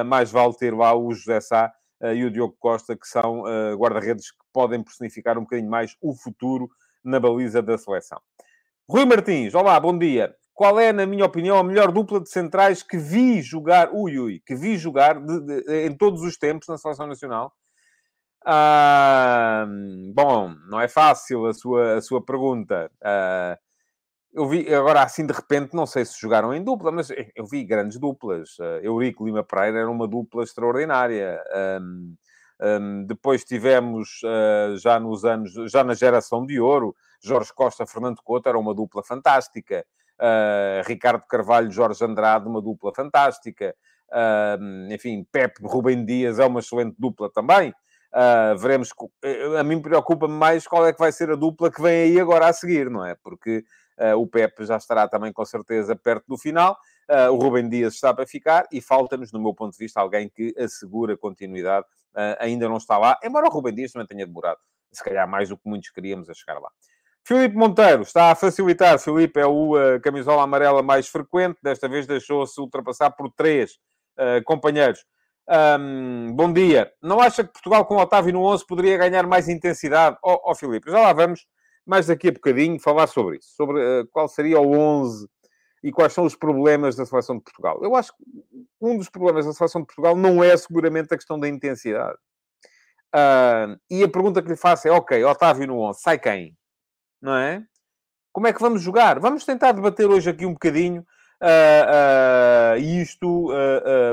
mais 0.05 0.29
vale 0.29 0.55
ter 0.55 0.71
lá 0.71 0.95
o 0.95 1.11
José 1.11 1.41
Sá 1.41 1.73
e 2.13 2.25
o 2.25 2.31
Diogo 2.31 2.55
Costa, 2.59 2.95
que 2.95 3.07
são 3.07 3.43
guarda-redes 3.77 4.31
que 4.31 4.37
podem 4.53 4.83
personificar 4.83 5.37
um 5.37 5.41
bocadinho 5.41 5.69
mais 5.69 5.95
o 6.01 6.13
futuro 6.13 6.69
na 7.03 7.19
baliza 7.19 7.61
da 7.61 7.77
seleção. 7.77 8.19
Rui 8.87 9.05
Martins, 9.05 9.55
olá, 9.55 9.79
bom 9.79 9.97
dia. 9.97 10.35
Qual 10.53 10.79
é, 10.79 10.93
na 10.93 11.05
minha 11.05 11.25
opinião, 11.25 11.57
a 11.57 11.63
melhor 11.63 11.91
dupla 11.91 12.21
de 12.21 12.29
centrais 12.29 12.81
que 12.81 12.97
vi 12.97 13.41
jogar, 13.41 13.89
ui, 13.91 14.17
ui, 14.17 14.41
que 14.45 14.55
vi 14.55 14.77
jogar 14.77 15.19
de, 15.19 15.41
de, 15.41 15.85
em 15.85 15.95
todos 15.95 16.21
os 16.21 16.37
tempos 16.37 16.67
na 16.67 16.77
seleção 16.77 17.07
nacional? 17.07 17.51
Ah, 18.45 19.65
bom, 20.13 20.53
não 20.69 20.79
é 20.79 20.87
fácil 20.87 21.45
a 21.47 21.53
sua, 21.53 21.95
a 21.95 22.01
sua 22.01 22.23
pergunta. 22.23 22.89
Ah, 23.03 23.57
eu 24.35 24.47
vi, 24.49 24.73
agora 24.73 25.01
assim 25.01 25.25
de 25.25 25.33
repente, 25.33 25.73
não 25.73 25.85
sei 25.85 26.03
se 26.03 26.19
jogaram 26.19 26.53
em 26.53 26.61
dupla, 26.61 26.91
mas 26.91 27.09
eu 27.35 27.45
vi 27.45 27.63
grandes 27.63 27.97
duplas. 27.97 28.59
Uh, 28.59 28.83
Eurico 28.83 29.25
Lima 29.25 29.43
Pereira 29.43 29.79
era 29.79 29.89
uma 29.89 30.07
dupla 30.07 30.43
extraordinária. 30.43 31.41
Um, 31.81 32.15
um, 32.61 33.05
depois 33.05 33.45
tivemos, 33.45 34.21
uh, 34.23 34.77
já 34.77 34.99
nos 34.99 35.23
anos, 35.23 35.53
já 35.71 35.85
na 35.85 35.93
geração 35.93 36.45
de 36.45 36.59
ouro, 36.59 36.93
Jorge 37.23 37.53
Costa, 37.53 37.85
Fernando 37.85 38.21
Couto, 38.21 38.49
era 38.49 38.59
uma 38.59 38.73
dupla 38.73 39.01
fantástica. 39.03 39.85
Uh, 40.19 40.85
Ricardo 40.85 41.23
Carvalho, 41.27 41.71
Jorge 41.71 42.03
Andrade, 42.03 42.47
uma 42.47 42.61
dupla 42.61 42.93
fantástica. 42.93 43.73
Uh, 44.11 44.93
enfim, 44.93 45.25
Pepe 45.31 45.61
Rubem 45.63 46.05
Dias 46.05 46.39
é 46.39 46.45
uma 46.45 46.59
excelente 46.59 46.95
dupla 46.99 47.31
também. 47.31 47.73
Uh, 48.13 48.57
veremos. 48.57 48.89
A 49.57 49.63
mim 49.63 49.81
preocupa-me 49.81 50.33
mais 50.33 50.67
qual 50.67 50.85
é 50.85 50.93
que 50.93 50.99
vai 50.99 51.11
ser 51.11 51.31
a 51.31 51.35
dupla 51.35 51.71
que 51.71 51.81
vem 51.81 52.03
aí 52.03 52.19
agora 52.19 52.47
a 52.47 52.53
seguir, 52.53 52.89
não 52.89 53.05
é? 53.05 53.15
Porque 53.21 53.63
o 54.17 54.27
Pepe 54.27 54.65
já 54.65 54.77
estará 54.77 55.07
também 55.07 55.31
com 55.31 55.45
certeza 55.45 55.95
perto 55.95 56.25
do 56.27 56.37
final. 56.37 56.77
Uh, 57.09 57.31
o 57.31 57.37
Rubem 57.37 57.69
Dias 57.69 57.93
está 57.93 58.13
para 58.13 58.25
ficar 58.25 58.65
e 58.71 58.81
falta-nos, 58.81 59.31
no 59.31 59.39
meu 59.39 59.53
ponto 59.53 59.73
de 59.73 59.77
vista, 59.77 60.01
alguém 60.01 60.27
que 60.27 60.53
assegura 60.57 61.15
continuidade 61.15 61.85
uh, 62.15 62.35
ainda 62.39 62.67
não 62.67 62.77
está 62.77 62.97
lá, 62.97 63.19
embora 63.23 63.47
o 63.47 63.49
Rubem 63.49 63.75
Dias 63.75 63.91
também 63.91 64.07
tenha 64.07 64.25
demorado, 64.25 64.59
se 64.91 65.03
calhar 65.03 65.27
mais 65.29 65.49
do 65.49 65.57
que 65.57 65.69
muitos 65.69 65.89
queríamos 65.91 66.29
a 66.29 66.33
chegar 66.33 66.59
lá. 66.59 66.69
Filipe 67.23 67.55
Monteiro 67.55 68.03
está 68.03 68.31
a 68.31 68.35
facilitar. 68.35 68.99
Filipe 68.99 69.39
é 69.39 69.47
o 69.47 69.75
uh, 69.75 69.99
camisola 69.99 70.43
amarela 70.43 70.83
mais 70.83 71.07
frequente. 71.07 71.57
Desta 71.61 71.89
vez 71.89 72.05
deixou-se 72.05 72.59
ultrapassar 72.61 73.09
por 73.11 73.31
três 73.31 73.79
uh, 74.19 74.43
companheiros. 74.43 75.03
Um, 75.79 76.31
bom 76.35 76.53
dia. 76.53 76.91
Não 77.01 77.19
acha 77.19 77.43
que 77.43 77.51
Portugal 77.51 77.83
com 77.85 77.97
Otávio 77.97 78.33
no 78.33 78.43
11 78.43 78.65
poderia 78.67 78.97
ganhar 78.97 79.25
mais 79.25 79.49
intensidade? 79.49 80.17
Ó 80.23 80.35
oh, 80.35 80.51
oh, 80.51 80.55
Filipe, 80.55 80.91
já 80.91 81.01
lá 81.01 81.13
vamos, 81.13 81.47
mais 81.85 82.07
daqui 82.07 82.29
a 82.29 82.31
bocadinho, 82.31 82.79
falar 82.79 83.07
sobre 83.07 83.37
isso. 83.37 83.49
Sobre 83.55 83.79
uh, 83.79 84.07
qual 84.07 84.27
seria 84.27 84.59
o 84.59 84.71
11 84.71 85.27
e 85.83 85.91
quais 85.91 86.13
são 86.13 86.25
os 86.25 86.35
problemas 86.35 86.95
da 86.95 87.05
seleção 87.05 87.37
de 87.37 87.43
Portugal. 87.43 87.79
Eu 87.83 87.95
acho 87.95 88.11
que 88.15 88.23
um 88.81 88.97
dos 88.97 89.09
problemas 89.09 89.45
da 89.45 89.53
seleção 89.53 89.81
de 89.81 89.87
Portugal 89.87 90.15
não 90.15 90.43
é 90.43 90.57
seguramente 90.57 91.13
a 91.13 91.17
questão 91.17 91.39
da 91.39 91.47
intensidade. 91.47 92.17
Uh, 93.13 93.79
e 93.89 94.03
a 94.03 94.09
pergunta 94.09 94.41
que 94.41 94.49
lhe 94.49 94.55
faço 94.55 94.87
é: 94.87 94.91
ok, 94.91 95.23
Otávio 95.23 95.67
no 95.67 95.79
11, 95.79 96.01
sai 96.01 96.17
quem? 96.17 96.57
Não 97.21 97.35
é? 97.35 97.63
Como 98.33 98.47
é 98.47 98.53
que 98.53 98.61
vamos 98.61 98.81
jogar? 98.81 99.19
Vamos 99.19 99.45
tentar 99.45 99.71
debater 99.71 100.07
hoje 100.07 100.29
aqui 100.29 100.45
um 100.45 100.53
bocadinho 100.53 101.05
uh, 101.41 102.77
isto, 102.77 103.47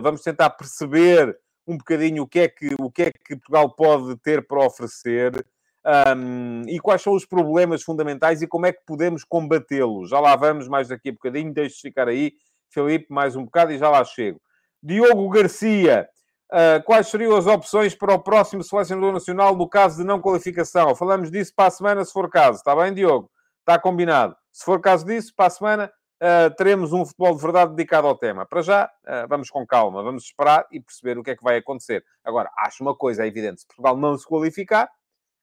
vamos 0.03 0.23
tentar 0.23 0.51
perceber 0.51 1.37
um 1.67 1.77
bocadinho 1.77 2.23
o 2.23 2.29
que, 2.29 2.41
é 2.41 2.49
que, 2.49 2.75
o 2.79 2.91
que 2.91 3.03
é 3.03 3.13
que 3.13 3.37
Portugal 3.37 3.75
pode 3.75 4.17
ter 4.19 4.47
para 4.47 4.65
oferecer 4.65 5.45
um, 5.85 6.63
e 6.67 6.79
quais 6.79 7.03
são 7.03 7.15
os 7.15 7.27
problemas 7.27 7.83
fundamentais 7.83 8.43
e 8.43 8.47
como 8.47 8.67
é 8.67 8.73
que 8.73 8.85
podemos 8.87 9.25
combatê-los. 9.25 10.11
Já 10.11 10.21
lá 10.21 10.37
vamos 10.37 10.69
mais 10.69 10.89
daqui 10.89 11.11
a 11.11 11.13
bocadinho, 11.13 11.53
deixe 11.53 11.81
ficar 11.81 12.09
aí, 12.09 12.33
Felipe, 12.71 13.07
mais 13.11 13.37
um 13.37 13.45
bocado 13.45 13.73
e 13.73 13.79
já 13.79 13.89
lá 13.89 14.05
chego. 14.05 14.41
Diogo 14.83 15.29
Garcia, 15.29 16.09
uh, 16.53 16.83
quais 16.85 17.09
seriam 17.09 17.37
as 17.37 17.47
opções 17.47 17.95
para 17.95 18.15
o 18.15 18.19
próximo 18.19 18.63
selecionador 18.63 19.13
nacional 19.13 19.57
no 19.57 19.69
caso 19.69 19.99
de 19.99 20.05
não 20.05 20.21
qualificação? 20.21 20.95
Falamos 20.95 21.31
disso 21.31 21.53
para 21.55 21.69
a 21.69 21.71
semana, 21.71 22.05
se 22.05 22.13
for 22.13 22.29
caso. 22.31 22.59
Está 22.59 22.75
bem, 22.75 22.93
Diogo? 22.93 23.31
Está 23.61 23.79
combinado. 23.79 24.37
Se 24.53 24.65
for 24.65 24.81
caso 24.81 25.05
disso, 25.07 25.33
para 25.37 25.47
a 25.47 25.51
semana 25.51 25.93
uh, 26.23 26.55
teremos 26.57 26.93
um 26.93 27.05
futebol 27.05 27.35
de 27.35 27.43
verdade 27.43 27.75
dedicado 27.75 28.07
ao 28.07 28.17
tema. 28.17 28.47
Para 28.47 28.63
já, 28.63 28.85
uh, 28.85 29.29
vamos 29.29 29.51
com 29.51 29.67
calma, 29.67 30.03
vamos 30.03 30.25
esperar 30.25 30.67
e 30.71 30.81
perceber 30.81 31.19
o 31.19 31.23
que 31.23 31.31
é 31.31 31.37
que 31.37 31.45
vai 31.45 31.57
acontecer. 31.57 32.05
Agora, 32.25 32.51
acho 32.59 32.83
uma 32.83 32.95
coisa, 32.95 33.25
é 33.25 33.27
evidente, 33.27 33.61
se 33.61 33.67
Portugal 33.67 33.97
não 33.97 34.17
se 34.17 34.27
qualificar, 34.27 34.89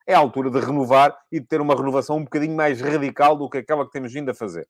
é 0.10 0.16
a 0.16 0.18
altura 0.18 0.50
de 0.50 0.60
renovar 0.60 1.16
e 1.32 1.40
de 1.40 1.46
ter 1.46 1.62
uma 1.62 1.76
renovação 1.76 2.18
um 2.18 2.24
bocadinho 2.24 2.56
mais 2.56 2.82
radical 2.82 3.36
do 3.38 3.48
que 3.48 3.60
aquela 3.60 3.86
que 3.86 3.92
temos 3.92 4.12
vindo 4.12 4.32
a 4.32 4.34
fazer. 4.34 4.68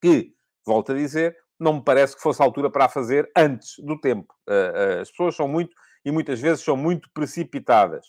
Que, 0.00 0.34
volto 0.66 0.90
a 0.90 0.96
dizer, 0.96 1.36
não 1.60 1.74
me 1.74 1.80
parece 1.84 2.16
que 2.16 2.20
fosse 2.20 2.42
a 2.42 2.44
altura 2.44 2.68
para 2.68 2.86
a 2.86 2.88
fazer 2.88 3.30
antes 3.36 3.78
do 3.78 3.96
tempo. 4.00 4.34
Uh, 4.50 5.00
as 5.00 5.10
pessoas 5.12 5.36
são 5.36 5.46
muito, 5.46 5.76
e 6.04 6.10
muitas 6.10 6.40
vezes 6.40 6.64
são 6.64 6.76
muito 6.76 7.08
precipitadas. 7.14 8.04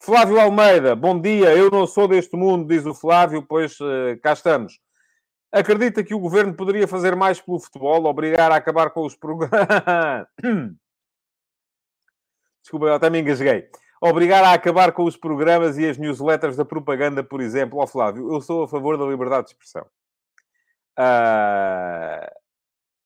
Flávio 0.00 0.38
Almeida, 0.38 0.94
bom 0.94 1.20
dia. 1.20 1.52
Eu 1.52 1.68
não 1.68 1.84
sou 1.84 2.06
deste 2.06 2.36
mundo, 2.36 2.68
diz 2.68 2.86
o 2.86 2.94
Flávio, 2.94 3.44
pois 3.44 3.80
uh, 3.80 4.16
cá 4.22 4.34
estamos. 4.34 4.78
Acredita 5.50 6.04
que 6.04 6.14
o 6.14 6.20
governo 6.20 6.54
poderia 6.54 6.86
fazer 6.86 7.16
mais 7.16 7.40
pelo 7.40 7.58
futebol, 7.58 8.04
obrigar 8.04 8.52
a 8.52 8.56
acabar 8.56 8.90
com 8.90 9.04
os 9.04 9.16
programas. 9.18 10.28
Desculpa, 12.62 12.86
eu 12.86 12.94
até 12.94 13.10
me 13.10 13.18
engasguei. 13.18 13.68
Obrigar 14.00 14.44
a 14.44 14.52
acabar 14.52 14.92
com 14.92 15.04
os 15.04 15.16
programas 15.16 15.78
e 15.78 15.88
as 15.88 15.96
newsletters 15.96 16.56
da 16.56 16.64
propaganda, 16.64 17.24
por 17.24 17.40
exemplo. 17.40 17.78
Ó 17.78 17.84
oh, 17.84 17.86
Flávio, 17.86 18.32
eu 18.32 18.40
sou 18.40 18.64
a 18.64 18.68
favor 18.68 18.98
da 18.98 19.04
liberdade 19.06 19.46
de 19.46 19.52
expressão. 19.52 19.86
Uh... 20.98 22.46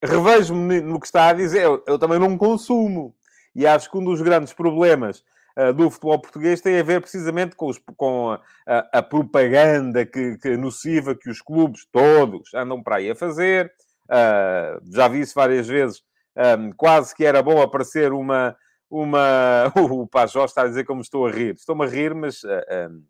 Revejo-me 0.03 0.81
no 0.81 0.99
que 0.99 1.05
está 1.05 1.27
a 1.27 1.33
dizer. 1.33 1.63
Eu, 1.63 1.83
eu 1.85 1.99
também 1.99 2.19
não 2.19 2.37
consumo. 2.37 3.15
E 3.55 3.67
acho 3.67 3.89
que 3.89 3.97
um 3.97 4.03
dos 4.03 4.21
grandes 4.21 4.53
problemas 4.53 5.23
uh, 5.57 5.73
do 5.73 5.89
futebol 5.89 6.19
português 6.19 6.61
tem 6.61 6.79
a 6.79 6.83
ver 6.83 7.01
precisamente 7.01 7.55
com, 7.55 7.67
os, 7.67 7.79
com 7.95 8.31
a, 8.31 8.41
a, 8.65 8.99
a, 8.99 9.03
propaganda 9.03 10.05
que, 10.05 10.37
que, 10.37 10.57
nociva 10.57 11.15
que 11.15 11.29
os 11.29 11.41
clubes 11.41 11.85
todos 11.91 12.53
andam 12.53 12.81
para 12.81 12.95
aí 12.97 13.11
a 13.11 13.15
fazer. 13.15 13.71
Uh, 14.05 14.81
já 14.91 15.07
vi 15.07 15.21
isso 15.21 15.35
várias 15.35 15.67
vezes. 15.67 16.01
Um, 16.35 16.71
quase 16.71 17.13
que 17.15 17.25
era 17.25 17.43
bom 17.43 17.61
aparecer 17.61 18.11
uma. 18.13 18.55
Uma... 18.91 19.71
o 19.89 20.05
Pajó 20.05 20.45
está 20.45 20.63
a 20.63 20.67
dizer 20.67 20.83
como 20.83 21.01
estou 21.01 21.25
a 21.25 21.31
rir. 21.31 21.55
Estou-me 21.55 21.85
a 21.85 21.87
rir, 21.87 22.13
mas. 22.13 22.43
Uh. 22.43 23.01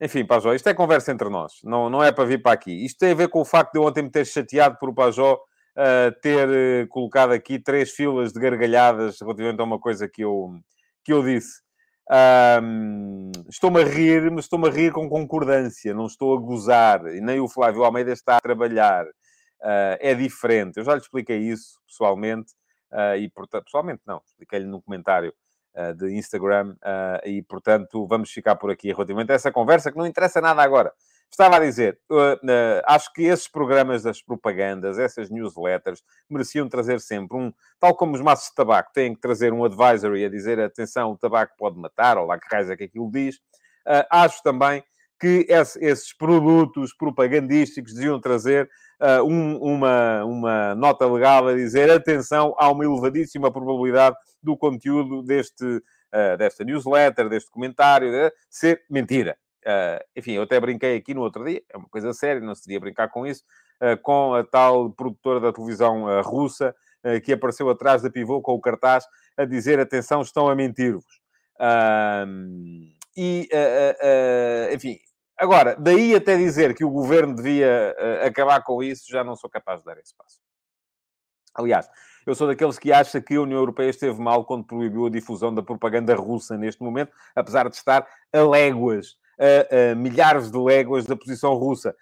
Enfim, 0.00 0.26
Pajó, 0.26 0.52
isto 0.52 0.68
é 0.68 0.74
conversa 0.74 1.10
entre 1.10 1.30
nós, 1.30 1.54
não, 1.64 1.88
não 1.88 2.04
é 2.04 2.12
para 2.12 2.26
vir 2.26 2.42
para 2.42 2.52
aqui. 2.52 2.84
Isto 2.84 2.98
tem 2.98 3.12
a 3.12 3.14
ver 3.14 3.28
com 3.28 3.40
o 3.40 3.44
facto 3.46 3.72
de 3.72 3.78
eu 3.78 3.84
ontem 3.84 4.02
me 4.02 4.10
ter 4.10 4.26
chateado 4.26 4.76
por 4.78 4.90
o 4.90 4.94
Pajó 4.94 5.34
uh, 5.34 6.20
ter 6.20 6.48
uh, 6.84 6.88
colocado 6.88 7.32
aqui 7.32 7.58
três 7.58 7.92
filas 7.92 8.30
de 8.30 8.38
gargalhadas 8.38 9.18
relativamente 9.20 9.60
a 9.60 9.64
uma 9.64 9.78
coisa 9.78 10.06
que 10.06 10.22
eu, 10.22 10.50
que 11.02 11.12
eu 11.14 11.22
disse. 11.22 11.62
Um, 12.62 13.32
estou-me 13.48 13.80
a 13.80 13.84
rir, 13.84 14.30
mas 14.30 14.44
estou-me 14.44 14.68
a 14.68 14.70
rir 14.70 14.92
com 14.92 15.08
concordância, 15.08 15.94
não 15.94 16.06
estou 16.06 16.36
a 16.36 16.40
gozar, 16.40 17.06
e 17.06 17.20
nem 17.20 17.40
o 17.40 17.48
Flávio 17.48 17.82
Almeida 17.82 18.12
está 18.12 18.36
a 18.36 18.40
trabalhar. 18.40 19.06
Uh, 19.06 19.96
é 19.98 20.14
diferente. 20.14 20.76
Eu 20.76 20.84
já 20.84 20.92
lhe 20.92 21.00
expliquei 21.00 21.38
isso 21.38 21.80
pessoalmente, 21.86 22.52
uh, 22.92 23.16
e 23.16 23.28
portanto, 23.30 23.64
pessoalmente 23.64 24.02
não, 24.06 24.20
expliquei-lhe 24.26 24.66
no 24.66 24.82
comentário 24.82 25.34
uh, 25.74 25.94
de 25.94 26.14
Instagram, 26.16 26.76
e 27.24 27.42
portanto 27.42 28.06
vamos 28.06 28.30
ficar 28.30 28.56
por 28.56 28.70
aqui 28.70 28.92
relativamente 28.92 29.32
a 29.32 29.34
essa 29.34 29.52
conversa 29.52 29.90
que 29.90 29.98
não 29.98 30.06
interessa 30.06 30.40
nada 30.40 30.62
agora. 30.62 30.92
Estava 31.30 31.56
a 31.56 31.60
dizer, 31.60 31.98
uh, 32.10 32.34
uh, 32.34 32.82
acho 32.86 33.12
que 33.12 33.22
esses 33.22 33.48
programas 33.48 34.02
das 34.02 34.22
propagandas, 34.22 34.98
essas 34.98 35.28
newsletters, 35.28 36.02
mereciam 36.30 36.68
trazer 36.68 37.00
sempre 37.00 37.36
um, 37.36 37.52
tal 37.78 37.94
como 37.94 38.14
os 38.14 38.20
maços 38.20 38.48
de 38.48 38.54
tabaco 38.54 38.92
têm 38.92 39.14
que 39.14 39.20
trazer 39.20 39.52
um 39.52 39.64
advisory 39.64 40.24
a 40.24 40.30
dizer 40.30 40.58
atenção, 40.60 41.10
o 41.10 41.18
tabaco 41.18 41.54
pode 41.58 41.78
matar, 41.78 42.16
ou 42.16 42.26
lá 42.26 42.38
que 42.38 42.46
raiz 42.50 42.70
é 42.70 42.76
que 42.76 42.84
aquilo 42.84 43.10
diz. 43.10 43.36
Uh, 43.86 44.06
acho 44.10 44.42
também 44.42 44.82
que 45.18 45.46
esse, 45.48 45.82
esses 45.84 46.12
produtos 46.12 46.94
propagandísticos 46.94 47.94
deviam 47.94 48.20
trazer 48.20 48.68
uh, 49.00 49.24
um, 49.24 49.56
uma, 49.58 50.24
uma 50.24 50.74
nota 50.74 51.06
legal 51.06 51.48
a 51.48 51.54
dizer 51.54 51.90
atenção, 51.90 52.54
há 52.58 52.70
uma 52.70 52.84
elevadíssima 52.84 53.50
probabilidade 53.50 54.16
do 54.42 54.56
conteúdo 54.56 55.22
deste, 55.22 55.64
uh, 55.64 56.36
desta 56.38 56.64
newsletter, 56.64 57.28
deste 57.28 57.50
comentário, 57.50 58.10
de 58.10 58.32
ser 58.48 58.82
mentira. 58.90 59.36
Uh, 59.66 59.98
enfim, 60.14 60.32
eu 60.34 60.42
até 60.42 60.60
brinquei 60.60 60.96
aqui 60.96 61.12
no 61.12 61.22
outro 61.22 61.44
dia, 61.44 61.60
é 61.68 61.76
uma 61.76 61.88
coisa 61.88 62.12
séria, 62.12 62.40
não 62.40 62.54
se 62.54 62.62
devia 62.62 62.78
brincar 62.78 63.08
com 63.08 63.26
isso, 63.26 63.42
uh, 63.82 64.00
com 64.00 64.32
a 64.32 64.44
tal 64.44 64.92
produtora 64.92 65.40
da 65.40 65.52
televisão 65.52 66.04
uh, 66.04 66.22
russa 66.22 66.74
que 67.22 67.32
apareceu 67.32 67.70
atrás 67.70 68.02
da 68.02 68.10
pivô 68.10 68.42
com 68.42 68.52
o 68.52 68.60
cartaz 68.60 69.06
a 69.36 69.44
dizer: 69.44 69.78
atenção, 69.78 70.22
estão 70.22 70.48
a 70.48 70.56
mentir-vos. 70.56 71.20
e, 73.16 73.48
enfim, 74.74 74.98
agora, 75.38 75.76
daí 75.78 76.14
até 76.14 76.36
dizer 76.36 76.74
que 76.74 76.84
o 76.84 76.90
governo 76.90 77.34
devia 77.34 77.94
acabar 78.24 78.62
com 78.62 78.82
isso, 78.82 79.04
já 79.10 79.22
não 79.22 79.36
sou 79.36 79.50
capaz 79.50 79.80
de 79.80 79.86
dar 79.86 79.98
esse 79.98 80.14
passo. 80.14 80.40
Aliás, 81.54 81.88
eu 82.26 82.34
sou 82.34 82.46
daqueles 82.46 82.78
que 82.78 82.92
acha 82.92 83.20
que 83.20 83.36
a 83.36 83.40
União 83.40 83.58
Europeia 83.58 83.88
esteve 83.88 84.20
mal 84.20 84.44
quando 84.44 84.64
proibiu 84.64 85.06
a 85.06 85.10
difusão 85.10 85.54
da 85.54 85.62
propaganda 85.62 86.14
russa 86.14 86.56
neste 86.56 86.82
momento, 86.82 87.12
apesar 87.34 87.68
de 87.68 87.76
estar 87.76 88.06
a 88.32 88.38
léguas 88.40 89.16
a, 89.38 89.92
a 89.92 89.94
milhares 89.94 90.50
de 90.50 90.58
léguas 90.58 91.06
da 91.06 91.16
posição 91.16 91.54
russa. 91.54 91.94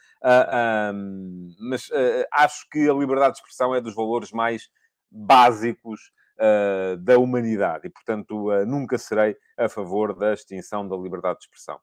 Um, 0.94 1.50
mas 1.58 1.90
acho 2.32 2.68
que 2.70 2.88
a 2.88 2.94
liberdade 2.94 3.34
de 3.34 3.40
expressão 3.40 3.74
é 3.74 3.80
dos 3.80 3.94
valores 3.94 4.32
mais 4.32 4.70
básicos 5.10 6.00
uh, 6.38 6.96
da 6.96 7.18
humanidade 7.18 7.86
e, 7.86 7.90
portanto, 7.90 8.50
uh, 8.50 8.64
nunca 8.66 8.98
serei 8.98 9.36
a 9.56 9.68
favor 9.68 10.14
da 10.14 10.32
extinção 10.32 10.88
da 10.88 10.96
liberdade 10.96 11.40
de 11.40 11.44
expressão. 11.44 11.78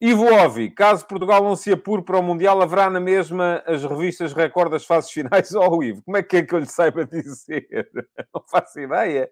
Ivo 0.00 0.24
Ovi, 0.24 0.70
caso 0.70 1.06
Portugal 1.06 1.42
não 1.42 1.56
se 1.56 1.72
apure 1.72 2.02
para 2.02 2.18
o 2.18 2.22
Mundial, 2.22 2.60
haverá 2.60 2.90
na 2.90 3.00
mesma 3.00 3.62
as 3.66 3.82
revistas 3.82 4.34
Record 4.34 4.70
das 4.70 4.84
fases 4.84 5.10
finais? 5.10 5.54
Oh, 5.54 5.82
Ivo, 5.82 6.02
como 6.02 6.18
é 6.18 6.22
que 6.22 6.36
é 6.36 6.42
que 6.42 6.54
eu 6.54 6.58
lhe 6.58 6.66
saiba 6.66 7.06
dizer? 7.06 7.66
Não 8.34 8.42
faço 8.46 8.78
ideia. 8.78 9.30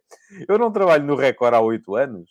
Eu 0.48 0.58
não 0.58 0.72
trabalho 0.72 1.04
no 1.04 1.16
Record 1.16 1.54
há 1.54 1.60
oito 1.60 1.94
anos. 1.94 2.30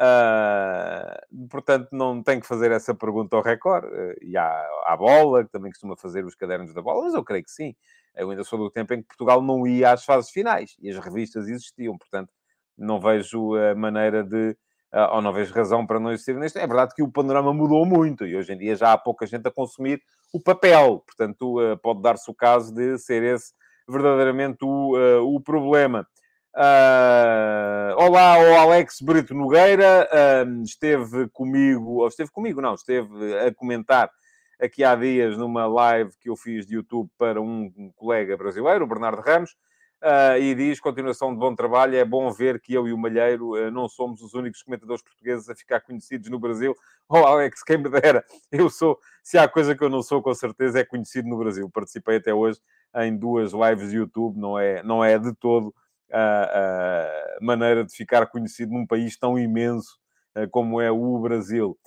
Uh, 0.00 1.48
portanto, 1.48 1.88
não 1.90 2.22
tenho 2.22 2.40
que 2.40 2.46
fazer 2.46 2.70
essa 2.70 2.94
pergunta 2.94 3.36
ao 3.36 3.42
Record. 3.42 3.84
E 4.22 4.36
à, 4.36 4.48
à 4.86 4.96
bola, 4.96 5.44
que 5.44 5.50
também 5.50 5.70
costuma 5.70 5.96
fazer 5.96 6.24
os 6.24 6.34
cadernos 6.34 6.72
da 6.72 6.80
bola, 6.80 7.04
mas 7.04 7.14
eu 7.14 7.24
creio 7.24 7.44
que 7.44 7.50
sim. 7.50 7.74
Eu 8.14 8.30
ainda 8.30 8.44
sou 8.44 8.58
do 8.58 8.70
tempo 8.70 8.94
em 8.94 9.02
que 9.02 9.08
Portugal 9.08 9.42
não 9.42 9.66
ia 9.66 9.92
às 9.92 10.04
fases 10.04 10.30
finais 10.30 10.76
e 10.80 10.90
as 10.90 10.98
revistas 10.98 11.48
existiam, 11.48 11.96
portanto, 11.98 12.32
não 12.76 13.00
vejo 13.00 13.54
a 13.56 13.74
maneira 13.74 14.24
de. 14.24 14.56
Uh, 14.92 15.16
ou 15.16 15.22
não 15.22 15.32
vejo 15.32 15.52
razão 15.52 15.86
para 15.86 16.00
não 16.00 16.10
existir 16.10 16.34
neste. 16.34 16.58
É 16.58 16.66
verdade 16.66 16.94
que 16.94 17.02
o 17.02 17.12
panorama 17.12 17.52
mudou 17.52 17.84
muito 17.84 18.26
e 18.26 18.36
hoje 18.36 18.52
em 18.52 18.58
dia 18.58 18.74
já 18.74 18.92
há 18.92 18.98
pouca 18.98 19.26
gente 19.26 19.46
a 19.46 19.50
consumir 19.50 20.00
o 20.32 20.40
papel, 20.40 21.02
portanto, 21.06 21.56
pode 21.82 22.02
dar-se 22.02 22.30
o 22.30 22.34
caso 22.34 22.74
de 22.74 22.98
ser 22.98 23.22
esse 23.22 23.52
verdadeiramente 23.88 24.58
o, 24.62 24.94
o 25.22 25.40
problema. 25.40 26.06
Uh, 26.58 27.94
olá, 27.96 28.36
o 28.36 28.56
Alex 28.56 29.00
Brito 29.00 29.32
Nogueira 29.32 30.08
uh, 30.10 30.62
esteve 30.64 31.28
comigo, 31.28 32.00
ou 32.00 32.08
esteve 32.08 32.32
comigo, 32.32 32.60
não, 32.60 32.74
esteve 32.74 33.38
a 33.38 33.54
comentar 33.54 34.10
aqui 34.60 34.82
há 34.82 34.96
dias 34.96 35.36
numa 35.36 35.66
live 35.66 36.10
que 36.20 36.28
eu 36.28 36.34
fiz 36.34 36.66
de 36.66 36.74
YouTube 36.74 37.08
para 37.16 37.40
um 37.40 37.92
colega 37.94 38.36
brasileiro, 38.36 38.84
o 38.84 38.88
Bernardo 38.88 39.22
Ramos, 39.22 39.54
uh, 40.02 40.38
e 40.38 40.54
diz: 40.54 40.80
continuação 40.80 41.32
de 41.32 41.38
bom 41.38 41.54
trabalho. 41.54 41.96
É 41.96 42.04
bom 42.04 42.30
ver 42.32 42.60
que 42.60 42.74
eu 42.74 42.86
e 42.86 42.92
o 42.92 42.98
Malheiro 42.98 43.52
uh, 43.52 43.70
não 43.70 43.88
somos 43.88 44.22
os 44.22 44.34
únicos 44.34 44.62
comentadores 44.62 45.02
portugueses 45.02 45.48
a 45.48 45.54
ficar 45.54 45.80
conhecidos 45.80 46.28
no 46.30 46.38
Brasil. 46.38 46.74
Oh, 47.10 47.24
Alex, 47.24 47.62
quem 47.62 47.78
me 47.78 47.88
dera, 47.88 48.22
eu 48.52 48.68
sou, 48.68 48.98
se 49.22 49.38
há 49.38 49.48
coisa 49.48 49.74
que 49.74 49.82
eu 49.82 49.88
não 49.88 50.02
sou, 50.02 50.20
com 50.20 50.34
certeza, 50.34 50.80
é 50.80 50.84
conhecido 50.84 51.26
no 51.26 51.38
Brasil. 51.38 51.70
Participei 51.70 52.18
até 52.18 52.34
hoje 52.34 52.60
em 52.96 53.16
duas 53.16 53.52
lives 53.54 53.88
de 53.88 53.96
YouTube, 53.96 54.38
não 54.38 54.58
é, 54.58 54.82
não 54.82 55.02
é 55.02 55.18
de 55.18 55.34
todo 55.34 55.74
a, 56.12 57.38
maneira 57.40 57.82
de 57.82 57.94
ficar 57.94 58.26
conhecido 58.26 58.74
num 58.74 58.86
país 58.86 59.16
tão 59.16 59.38
imenso 59.38 59.98
eh, 60.34 60.46
como 60.48 60.82
é 60.82 60.90
o 60.90 61.18
Brasil. 61.18 61.78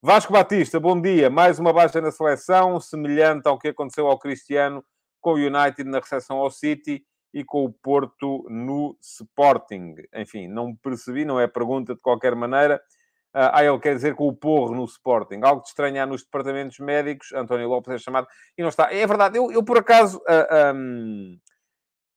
Vasco 0.00 0.32
Batista, 0.32 0.80
bom 0.80 0.98
dia. 1.00 1.28
Mais 1.30 1.58
uma 1.58 1.72
baixa 1.72 2.00
na 2.00 2.10
seleção, 2.10 2.80
semelhante 2.80 3.46
ao 3.46 3.58
que 3.58 3.68
aconteceu 3.68 4.06
ao 4.06 4.18
Cristiano 4.18 4.82
com 5.20 5.34
o 5.34 5.36
United 5.36 5.84
na 5.84 6.00
recepção 6.00 6.38
ao 6.38 6.50
City 6.50 7.04
e 7.32 7.44
com 7.44 7.64
o 7.64 7.72
Porto 7.72 8.46
no 8.48 8.96
Sporting. 9.00 9.94
Enfim, 10.14 10.48
não 10.48 10.74
percebi, 10.74 11.24
não 11.24 11.40
é 11.40 11.46
pergunta 11.46 11.94
de 11.94 12.00
qualquer 12.00 12.34
maneira. 12.34 12.80
Ah, 13.34 13.64
ele 13.64 13.78
quer 13.78 13.94
dizer 13.94 14.14
com 14.14 14.28
o 14.28 14.36
porro 14.36 14.74
no 14.74 14.84
Sporting. 14.84 15.40
Algo 15.42 15.62
de 15.62 15.68
estranhar 15.68 16.06
nos 16.06 16.22
departamentos 16.22 16.78
médicos. 16.78 17.32
António 17.32 17.68
Lopes 17.68 17.94
é 17.94 17.98
chamado 17.98 18.26
e 18.56 18.62
não 18.62 18.68
está. 18.68 18.92
É 18.92 19.06
verdade, 19.06 19.38
eu, 19.38 19.50
eu 19.50 19.64
por 19.64 19.78
acaso. 19.78 20.18
Uh, 20.18 20.46
ah, 20.50 20.72
um, 20.74 21.38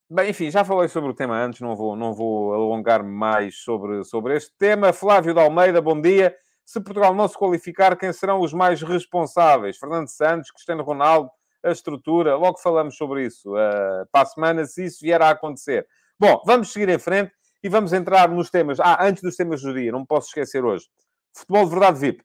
Bem, 0.08 0.30
enfim, 0.30 0.52
já 0.52 0.64
falei 0.64 0.88
sobre 0.88 1.10
o 1.10 1.16
tema 1.16 1.36
antes, 1.36 1.62
não 1.62 1.76
vou, 1.76 1.96
não 1.96 2.14
vou 2.14 2.54
alongar 2.54 3.04
mais 3.04 3.58
sobre, 3.64 4.04
sobre 4.04 4.36
este 4.36 4.54
tema. 4.56 4.94
Flávio 4.94 5.34
de 5.34 5.40
Almeida, 5.40 5.82
bom 5.82 6.00
dia. 6.00 6.36
Se 6.64 6.80
Portugal 6.80 7.16
não 7.16 7.28
se 7.28 7.36
qualificar, 7.36 7.98
quem 7.98 8.14
serão 8.14 8.40
os 8.40 8.54
mais 8.54 8.84
responsáveis? 8.84 9.78
Fernando 9.78 10.08
Santos, 10.08 10.52
Cristiano 10.52 10.84
Ronaldo, 10.84 11.32
a 11.66 11.72
estrutura, 11.72 12.36
logo 12.36 12.60
falamos 12.60 12.96
sobre 12.96 13.26
isso 13.26 13.54
uh, 13.54 14.06
para 14.12 14.22
a 14.22 14.26
semana, 14.26 14.66
se 14.66 14.86
isso 14.86 15.00
vier 15.02 15.22
a 15.22 15.32
acontecer. 15.32 15.88
Bom, 16.20 16.42
vamos 16.46 16.72
seguir 16.72 16.90
em 16.90 17.00
frente 17.00 17.34
e 17.64 17.68
vamos 17.68 17.92
entrar 17.92 18.30
nos 18.30 18.50
temas. 18.50 18.80
Ah, 18.80 19.06
antes 19.06 19.24
dos 19.24 19.36
temas 19.36 19.62
do 19.62 19.74
dia, 19.74 19.92
não 19.92 20.02
me 20.02 20.06
posso 20.06 20.28
esquecer 20.28 20.64
hoje. 20.64 20.88
Futebol 21.34 21.66
de 21.66 21.72
verdade 21.72 22.00
VIP. 22.00 22.24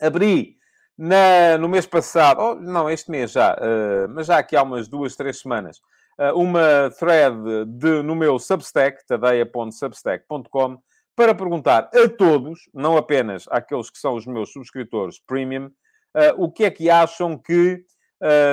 Abri 0.00 0.56
Na, 0.96 1.56
no 1.58 1.68
mês 1.68 1.86
passado, 1.86 2.40
oh, 2.40 2.54
não, 2.54 2.90
este 2.90 3.10
mês 3.10 3.32
já, 3.32 3.54
uh, 3.54 4.08
mas 4.10 4.26
já 4.26 4.38
aqui 4.38 4.54
há 4.54 4.62
umas 4.62 4.86
duas, 4.86 5.16
três 5.16 5.40
semanas, 5.40 5.78
uh, 6.18 6.38
uma 6.38 6.90
thread 6.98 7.34
de, 7.66 8.02
no 8.02 8.14
meu 8.14 8.38
Substack, 8.38 9.06
tadeia.substack.com, 9.06 10.78
para 11.16 11.34
perguntar 11.34 11.90
a 11.94 12.08
todos, 12.08 12.68
não 12.74 12.98
apenas 12.98 13.46
àqueles 13.50 13.88
que 13.88 13.98
são 13.98 14.14
os 14.14 14.26
meus 14.26 14.52
subscritores 14.52 15.18
premium, 15.18 15.66
uh, 16.14 16.34
o 16.36 16.52
que 16.52 16.64
é 16.64 16.70
que 16.70 16.90
acham 16.90 17.38
que 17.38 17.82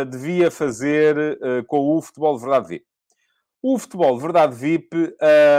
devia 0.09 0.49
fazer 0.49 1.37
com 1.67 1.97
o 1.97 2.01
Futebol 2.01 2.35
de 2.35 2.41
Verdade 2.41 2.67
VIP. 2.67 2.85
O 3.61 3.77
Futebol 3.79 4.15
de 4.15 4.21
Verdade 4.21 4.55
VIP 4.55 5.15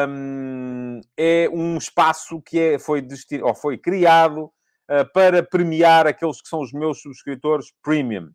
um, 0.09 1.01
é 1.17 1.49
um 1.53 1.77
espaço 1.77 2.41
que 2.41 2.59
é, 2.59 2.79
foi, 2.79 3.07
ou 3.43 3.55
foi 3.55 3.77
criado 3.77 4.45
uh, 4.45 5.13
para 5.13 5.43
premiar 5.43 6.07
aqueles 6.07 6.41
que 6.41 6.49
são 6.49 6.61
os 6.61 6.73
meus 6.73 7.03
subscritores 7.03 7.73
premium. 7.83 8.31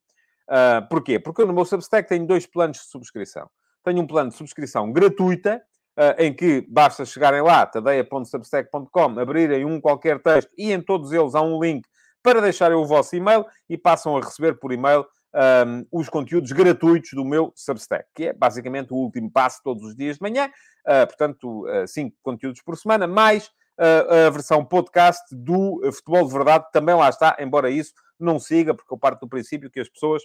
Uh, 0.49 0.87
porquê? 0.89 1.17
Porque 1.17 1.41
eu 1.41 1.47
no 1.47 1.53
meu 1.53 1.65
Substack 1.65 2.07
tenho 2.07 2.27
dois 2.27 2.45
planos 2.45 2.77
de 2.77 2.83
subscrição. 2.83 3.49
Tenho 3.83 4.01
um 4.01 4.07
plano 4.07 4.29
de 4.29 4.35
subscrição 4.35 4.91
gratuita, 4.91 5.61
uh, 5.97 6.21
em 6.21 6.33
que 6.33 6.65
basta 6.69 7.05
chegarem 7.05 7.41
lá, 7.41 7.65
tadeia.substack.com, 7.65 9.19
abrirem 9.19 9.65
um 9.65 9.79
qualquer 9.79 10.21
texto 10.21 10.51
e 10.57 10.73
em 10.73 10.81
todos 10.81 11.13
eles 11.13 11.35
há 11.35 11.41
um 11.41 11.59
link 11.59 11.87
para 12.21 12.41
deixarem 12.41 12.77
o 12.77 12.85
vosso 12.85 13.15
e-mail 13.15 13.45
e 13.69 13.77
passam 13.77 14.15
a 14.15 14.21
receber 14.21 14.59
por 14.59 14.71
e-mail 14.73 15.05
um, 15.33 15.85
os 15.91 16.09
conteúdos 16.09 16.51
gratuitos 16.51 17.11
do 17.13 17.25
meu 17.25 17.51
Substack, 17.55 18.07
que 18.13 18.27
é 18.27 18.33
basicamente 18.33 18.93
o 18.93 18.97
último 18.97 19.31
passo 19.31 19.61
todos 19.63 19.83
os 19.83 19.95
dias 19.95 20.17
de 20.17 20.21
manhã. 20.21 20.49
Uh, 20.85 21.07
portanto, 21.07 21.65
uh, 21.67 21.87
cinco 21.87 22.15
conteúdos 22.21 22.61
por 22.61 22.77
semana, 22.77 23.07
mais 23.07 23.51
a 23.75 24.29
versão 24.29 24.63
podcast 24.63 25.23
do 25.35 25.81
Futebol 25.91 26.27
de 26.27 26.33
Verdade 26.33 26.65
também 26.71 26.93
lá 26.93 27.09
está, 27.09 27.35
embora 27.39 27.71
isso 27.71 27.91
não 28.19 28.39
siga, 28.39 28.71
porque 28.71 28.93
eu 28.93 28.97
parto 28.99 29.21
do 29.21 29.27
princípio 29.27 29.67
que 29.67 29.79
as 29.79 29.89
pessoas 29.89 30.21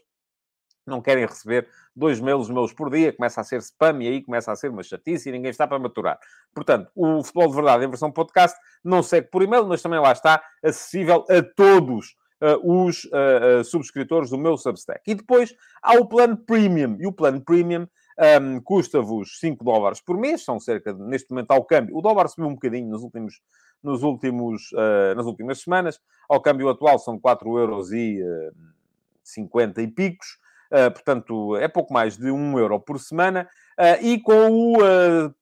não 0.89 1.01
querem 1.01 1.25
receber 1.27 1.69
dois 1.95 2.19
mails 2.19 2.49
meus 2.49 2.73
por 2.73 2.91
dia, 2.91 3.13
começa 3.13 3.41
a 3.41 3.45
ser 3.45 3.61
spam 3.61 4.03
e 4.03 4.09
aí 4.09 4.23
começa 4.23 4.51
a 4.51 4.57
ser 4.57 4.71
uma 4.71 4.83
chatice 4.83 5.29
e 5.29 5.33
ninguém 5.33 5.51
está 5.51 5.67
para 5.67 5.79
maturar. 5.79 6.19
Portanto, 6.55 6.91
o 6.95 7.23
Futebol 7.23 7.49
de 7.49 7.55
Verdade 7.55 7.85
em 7.85 7.89
versão 7.89 8.11
podcast 8.11 8.59
não 8.83 9.03
segue 9.03 9.29
por 9.29 9.43
e-mail, 9.43 9.67
mas 9.67 9.83
também 9.83 10.01
lá 10.01 10.13
está 10.13 10.43
acessível 10.63 11.25
a 11.29 11.43
todos 11.43 12.09
uh, 12.09 12.28
os 12.63 13.05
uh, 13.05 13.65
subscritores 13.65 14.31
do 14.31 14.39
meu 14.39 14.57
Substack. 14.57 15.01
E 15.07 15.15
depois 15.15 15.55
há 15.83 15.95
o 15.95 16.07
plano 16.07 16.37
Premium. 16.37 16.97
E 17.01 17.07
o 17.07 17.13
plano 17.13 17.41
Premium 17.41 17.87
um, 18.19 18.61
custa-vos 18.61 19.39
5 19.39 19.65
dólares 19.65 20.01
por 20.01 20.19
mês, 20.19 20.45
são 20.45 20.59
cerca 20.59 20.93
de, 20.93 21.01
neste 21.03 21.31
momento, 21.31 21.53
ao 21.53 21.65
câmbio. 21.65 21.97
O 21.97 22.03
dólar 22.03 22.29
subiu 22.29 22.49
um 22.49 22.55
bocadinho 22.55 22.89
nos 22.89 23.03
últimos, 23.03 23.41
nos 23.83 24.03
últimos, 24.03 24.73
uh, 24.73 25.15
nas 25.17 25.27
últimas 25.27 25.61
semanas. 25.61 26.01
Ao 26.29 26.41
câmbio 26.41 26.69
atual 26.69 26.99
são 26.99 27.19
4 27.19 27.59
euros 27.59 27.93
e 27.93 28.21
uh, 28.21 28.53
50 29.23 29.83
e 29.83 29.87
picos. 29.87 30.39
Uh, 30.71 30.91
portanto, 30.91 31.57
é 31.57 31.69
pouco 31.69 31.93
mais 31.93 32.17
de 32.17 32.31
1 32.31 32.59
euro 32.59 32.81
por 32.81 32.99
semana. 32.99 33.49
Uh, 33.79 34.05
e 34.05 34.21
com 34.21 34.75
o 34.75 34.79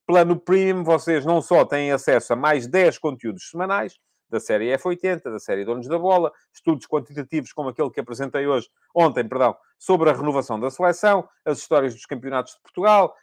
plano 0.07 0.37
Premium, 0.38 0.85
vocês 0.85 1.25
não 1.25 1.41
só 1.41 1.65
têm 1.65 1.91
acesso 1.93 2.35
a 2.35 2.37
mais 2.37 2.67
10 2.67 2.99
conteúdos 2.99 3.49
semanais, 3.50 3.99
da 4.28 4.40
série 4.40 4.76
F80, 4.76 5.23
da 5.23 5.38
série 5.38 5.64
Donos 5.64 5.88
da 5.88 5.99
Bola, 5.99 6.33
estudos 6.52 6.87
quantitativos 6.87 7.52
como 7.52 7.68
aquele 7.68 7.90
que 7.90 8.00
apresentei 8.00 8.47
hoje, 8.47 8.68
ontem, 8.95 9.26
perdão, 9.26 9.56
sobre 9.78 10.11
a 10.11 10.12
renovação 10.12 10.59
da 10.59 10.71
seleção, 10.71 11.28
as 11.45 11.59
histórias 11.59 11.95
dos 11.95 12.06
campeonatos 12.06 12.54
de 12.54 12.61
Portugal, 12.61 13.14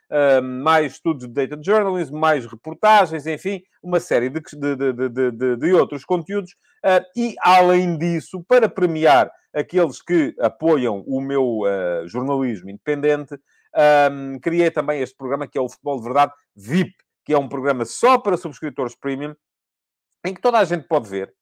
mais 0.43 0.93
estudos 0.93 1.27
de 1.27 1.33
data 1.33 1.62
journalism, 1.62 2.15
mais 2.15 2.45
reportagens, 2.45 3.25
enfim, 3.25 3.62
uma 3.81 4.00
série 4.00 4.29
de, 4.29 4.41
de, 4.53 4.93
de, 4.93 5.31
de, 5.31 5.55
de 5.57 5.74
outros 5.74 6.05
conteúdos. 6.05 6.51
Uh, 6.83 7.03
e, 7.15 7.36
além 7.39 7.98
disso, 7.98 8.43
para 8.48 8.67
premiar 8.67 9.31
aqueles 9.53 10.01
que 10.01 10.36
apoiam 10.39 11.01
o 11.07 11.22
meu 11.22 11.60
uh, 11.60 12.07
jornalismo 12.07 12.69
independente, 12.69 13.39
criei 14.41 14.69
também 14.69 15.01
este 15.01 15.15
programa 15.15 15.48
que 15.48 15.57
é 15.57 15.62
o 15.62 15.67
Futebol 15.67 15.98
de 15.98 16.03
Verdade 16.03 16.31
VIP, 16.55 16.93
que 17.25 17.33
é 17.33 17.38
um 17.38 17.48
programa 17.48 17.86
só 17.86 18.19
para 18.19 18.38
subscritores 18.38 18.95
premium, 18.95 19.36
em 20.25 20.34
que 20.34 20.42
toda 20.42 20.60
a 20.60 20.63
gente 20.63 20.88
pode 20.88 21.10
ver, 21.10 21.34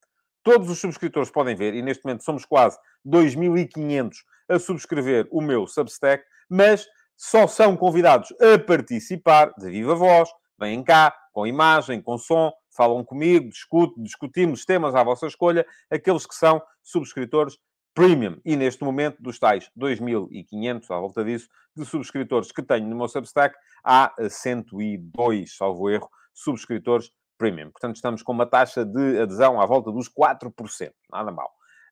todos 0.44 0.70
os 0.70 0.80
subscritores 0.80 1.30
podem 1.30 1.56
ver, 1.56 1.74
e 1.74 1.82
neste 1.82 2.04
momento 2.04 2.24
somos 2.24 2.46
quase 2.46 2.78
2.500 3.06 4.12
a 4.50 4.60
subscrever 4.60 5.28
o 5.32 5.42
meu 5.42 5.68
Substack, 5.68 6.24
mas 6.50 6.88
só 7.16 7.48
são 7.48 7.78
convidados 7.78 8.34
a 8.42 8.58
participar 8.58 9.54
de 9.58 9.70
viva 9.70 9.96
voz, 9.96 10.30
vêm 10.60 10.84
cá, 10.84 11.16
com 11.32 11.46
imagem, 11.48 12.02
com 12.02 12.18
som, 12.18 12.52
falam 12.76 13.04
comigo, 13.04 13.50
discutem, 13.50 14.04
discutimos 14.04 14.66
temas 14.66 14.96
à 14.96 15.04
vossa 15.04 15.28
escolha, 15.28 15.66
aqueles 15.90 16.26
que 16.26 16.36
são 16.36 16.62
subscritores 16.82 17.58
premium. 17.94 18.40
E 18.44 18.56
neste 18.56 18.84
momento, 18.84 19.22
dos 19.22 19.38
tais 19.38 19.70
2.500, 19.78 20.86
à 20.90 21.00
volta 21.00 21.24
disso, 21.24 21.48
de 21.76 21.86
subscritores 21.86 22.52
que 22.52 22.64
tenho 22.64 22.88
no 22.88 22.96
meu 22.96 23.08
Substack, 23.08 23.56
há 23.84 24.14
102, 24.30 25.56
salvo 25.56 25.90
erro, 25.90 26.10
subscritores 26.34 27.12
Premium. 27.42 27.72
Portanto, 27.72 27.96
estamos 27.96 28.22
com 28.22 28.32
uma 28.32 28.46
taxa 28.46 28.86
de 28.86 29.20
adesão 29.20 29.60
à 29.60 29.66
volta 29.66 29.92
dos 29.92 30.08
4%. 30.08 30.92
Nada 31.12 31.32
mal. 31.32 31.50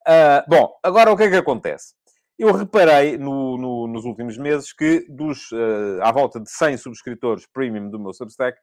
Uh, 0.07 0.47
bom, 0.47 0.75
agora 0.83 1.11
o 1.11 1.17
que 1.17 1.23
é 1.23 1.29
que 1.29 1.35
acontece? 1.37 1.95
Eu 2.37 2.53
reparei 2.53 3.17
no, 3.17 3.57
no, 3.57 3.87
nos 3.87 4.05
últimos 4.05 4.37
meses 4.37 4.71
que 4.71 5.07
dos 5.09 5.51
uh, 5.51 6.03
à 6.03 6.11
volta 6.11 6.39
de 6.39 6.51
100 6.51 6.77
subscritores 6.77 7.47
premium 7.51 7.89
do 7.89 7.99
meu 7.99 8.13
Substack, 8.13 8.59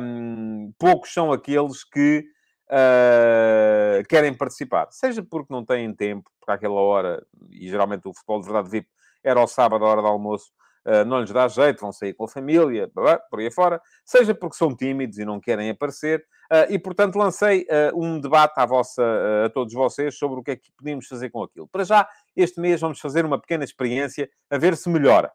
um, 0.00 0.72
poucos 0.78 1.12
são 1.12 1.30
aqueles 1.30 1.84
que 1.84 2.24
uh, 2.70 4.02
querem 4.08 4.34
participar. 4.34 4.88
Seja 4.92 5.22
porque 5.22 5.52
não 5.52 5.62
têm 5.62 5.94
tempo, 5.94 6.30
porque 6.40 6.52
àquela 6.52 6.80
hora, 6.80 7.22
e 7.50 7.68
geralmente 7.68 8.08
o 8.08 8.14
futebol 8.14 8.40
de 8.40 8.46
verdade 8.46 8.70
VIP 8.70 8.88
era 9.22 9.40
ao 9.40 9.46
sábado, 9.46 9.84
à 9.84 9.88
hora 9.88 10.00
do 10.00 10.08
almoço, 10.08 10.46
não 11.06 11.20
lhes 11.20 11.30
dá 11.30 11.48
jeito, 11.48 11.80
vão 11.80 11.92
sair 11.92 12.12
com 12.12 12.24
a 12.24 12.28
família, 12.28 12.90
por 13.30 13.40
aí 13.40 13.50
fora, 13.50 13.80
seja 14.04 14.34
porque 14.34 14.56
são 14.56 14.76
tímidos 14.76 15.18
e 15.18 15.24
não 15.24 15.40
querem 15.40 15.70
aparecer. 15.70 16.24
Uh, 16.52 16.70
e, 16.70 16.78
portanto, 16.78 17.16
lancei 17.16 17.62
uh, 17.62 17.98
um 17.98 18.20
debate 18.20 18.52
à 18.58 18.66
vossa, 18.66 19.02
a 19.46 19.48
todos 19.48 19.72
vocês 19.72 20.16
sobre 20.18 20.40
o 20.40 20.42
que 20.42 20.50
é 20.52 20.56
que 20.56 20.70
podíamos 20.76 21.06
fazer 21.06 21.30
com 21.30 21.42
aquilo. 21.42 21.66
Para 21.68 21.84
já, 21.84 22.08
este 22.36 22.60
mês 22.60 22.80
vamos 22.80 23.00
fazer 23.00 23.24
uma 23.24 23.40
pequena 23.40 23.64
experiência 23.64 24.28
a 24.50 24.58
ver 24.58 24.76
se 24.76 24.88
melhora. 24.88 25.32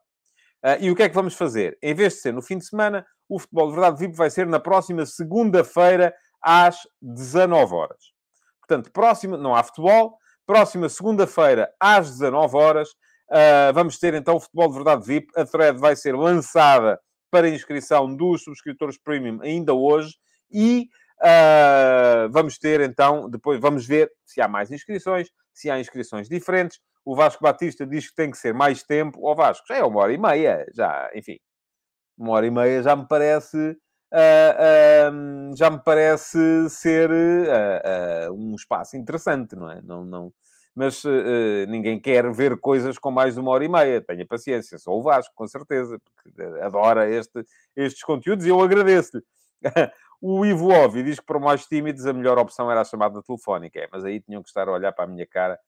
e 0.80 0.92
o 0.92 0.96
que 0.96 1.04
é 1.04 1.10
que 1.10 1.16
vamos 1.16 1.34
fazer? 1.34 1.78
Em 1.82 1.94
vez 1.94 2.14
de 2.14 2.20
ser 2.20 2.34
no 2.34 2.42
fim 2.42 2.58
de 2.58 2.66
semana, 2.66 3.06
o 3.28 3.40
Futebol 3.40 3.70
de 3.70 3.74
Verdade 3.74 4.00
VIP 4.00 4.16
vai 4.16 4.30
ser 4.30 4.46
na 4.46 4.60
próxima 4.60 5.06
segunda-feira, 5.06 6.14
às 6.42 6.78
19 7.02 7.74
horas. 7.74 8.14
Portanto, 8.60 8.92
próxima, 8.92 9.38
não 9.38 9.56
há 9.56 9.64
futebol, 9.64 10.18
próxima 10.46 10.88
segunda-feira, 10.90 11.74
às 11.80 12.12
19 12.12 12.56
horas, 12.56 12.90
Uh, 13.30 13.72
vamos 13.74 14.00
ter 14.00 14.16
então 14.16 14.38
o 14.38 14.40
Futebol 14.40 14.70
de 14.70 14.76
Verdade 14.76 15.06
VIP. 15.06 15.28
A 15.36 15.46
thread 15.46 15.80
vai 15.80 15.96
ser 15.96 16.16
lançada 16.16 17.00
para 17.30 17.48
inscrição 17.48 18.14
dos 18.16 18.44
subscritores 18.44 18.98
premium 18.98 19.40
ainda 19.42 19.74
hoje 19.74 20.16
e 20.52 20.90
uh, 21.22 22.30
vamos 22.32 22.58
ter 22.58 22.82
então, 22.82 23.30
depois 23.30 23.60
vamos 23.60 23.86
ver 23.86 24.12
se 24.26 24.42
há 24.42 24.48
mais 24.48 24.72
inscrições, 24.72 25.30
se 25.54 25.70
há 25.70 25.80
inscrições 25.80 26.28
diferentes. 26.28 26.80
O 27.06 27.16
Vasco 27.16 27.44
Batista 27.44 27.86
diz 27.86 28.10
que 28.10 28.16
tem 28.16 28.32
que 28.32 28.38
ser 28.38 28.54
mais 28.54 28.84
tempo. 28.84 29.20
O 29.22 29.36
Vasco, 29.36 29.66
já 29.68 29.78
é 29.78 29.84
uma 29.84 30.02
hora 30.02 30.14
e 30.14 30.18
meia, 30.18 30.66
já, 30.74 31.10
enfim, 31.14 31.38
uma 32.18 32.32
hora 32.32 32.48
e 32.48 32.52
meia 32.52 32.82
já 32.82 32.96
me 32.96 33.08
parece. 33.08 33.78
Uh, 34.12 35.56
já 35.56 35.70
me 35.70 35.80
parece 35.84 36.68
ser 36.70 37.12
um 38.32 38.56
espaço 38.56 38.98
interessante, 38.98 39.56
não 39.56 39.70
é? 39.70 39.80
Não, 39.84 40.04
não, 40.04 40.34
mas 40.80 41.04
uh, 41.04 41.66
ninguém 41.68 42.00
quer 42.00 42.32
ver 42.32 42.58
coisas 42.58 42.98
com 42.98 43.12
mais 43.12 43.34
de 43.34 43.42
uma 43.42 43.52
hora 43.52 43.66
e 43.66 43.68
meia. 43.68 44.00
Tenha 44.00 44.26
paciência, 44.26 44.78
sou 44.78 44.98
o 44.98 45.04
Vasco, 45.04 45.36
com 45.36 45.46
certeza, 45.46 46.00
porque 46.00 46.42
adora 46.62 47.10
este, 47.10 47.44
estes 47.76 48.02
conteúdos 48.02 48.46
e 48.46 48.50
eu 48.50 48.62
agradeço-lhe. 48.62 49.22
o 50.22 50.46
Ivo 50.46 50.70
Óbvio 50.70 51.04
diz 51.04 51.20
que 51.20 51.26
para 51.26 51.38
mais 51.38 51.66
tímidos 51.66 52.06
a 52.06 52.14
melhor 52.14 52.40
opção 52.40 52.72
era 52.72 52.80
a 52.80 52.86
chamada 52.86 53.22
telefónica, 53.22 53.78
é, 53.78 53.90
mas 53.92 54.06
aí 54.06 54.22
tinham 54.22 54.42
que 54.42 54.48
estar 54.48 54.70
a 54.70 54.72
olhar 54.72 54.94
para 54.94 55.04
a 55.04 55.08
minha 55.08 55.28
cara 55.28 55.60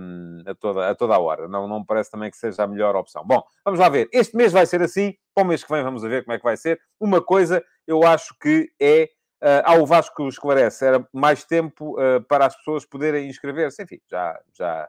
um, 0.00 0.42
a, 0.44 0.52
toda, 0.56 0.90
a 0.90 0.94
toda 0.96 1.14
a 1.14 1.20
hora. 1.20 1.46
Não, 1.46 1.68
não 1.68 1.78
me 1.78 1.86
parece 1.86 2.10
também 2.10 2.28
que 2.28 2.36
seja 2.36 2.64
a 2.64 2.66
melhor 2.66 2.96
opção. 2.96 3.24
Bom, 3.24 3.44
vamos 3.64 3.78
lá 3.78 3.88
ver. 3.88 4.08
Este 4.12 4.36
mês 4.36 4.50
vai 4.52 4.66
ser 4.66 4.82
assim, 4.82 5.14
para 5.32 5.44
o 5.44 5.46
mês 5.46 5.62
que 5.62 5.72
vem 5.72 5.84
vamos 5.84 6.02
ver 6.02 6.24
como 6.24 6.34
é 6.34 6.38
que 6.38 6.44
vai 6.44 6.56
ser. 6.56 6.80
Uma 6.98 7.22
coisa 7.22 7.62
eu 7.86 8.02
acho 8.02 8.34
que 8.40 8.68
é 8.80 9.10
Uh, 9.42 9.64
ao 9.64 9.86
Vasco 9.86 10.28
esclarece, 10.28 10.84
era 10.84 11.08
mais 11.14 11.44
tempo 11.44 11.98
uh, 11.98 12.22
para 12.28 12.44
as 12.44 12.54
pessoas 12.56 12.84
poderem 12.84 13.26
inscrever-se. 13.26 13.82
Enfim, 13.82 13.98
já, 14.06 14.38
já, 14.52 14.88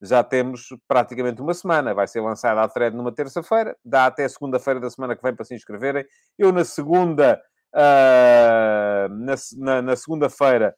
já 0.00 0.22
temos 0.22 0.68
praticamente 0.86 1.42
uma 1.42 1.52
semana. 1.52 1.92
Vai 1.92 2.06
ser 2.06 2.20
lançada 2.20 2.62
a 2.62 2.68
thread 2.68 2.96
numa 2.96 3.10
terça-feira, 3.12 3.76
dá 3.84 4.06
até 4.06 4.28
segunda-feira 4.28 4.78
da 4.78 4.88
semana 4.88 5.16
que 5.16 5.22
vem 5.22 5.34
para 5.34 5.44
se 5.44 5.52
inscreverem. 5.52 6.06
Eu, 6.38 6.52
na 6.52 6.64
segunda, 6.64 7.42
uh, 7.74 9.08
na, 9.12 9.34
na, 9.56 9.82
na 9.82 9.96
segunda-feira 9.96 10.76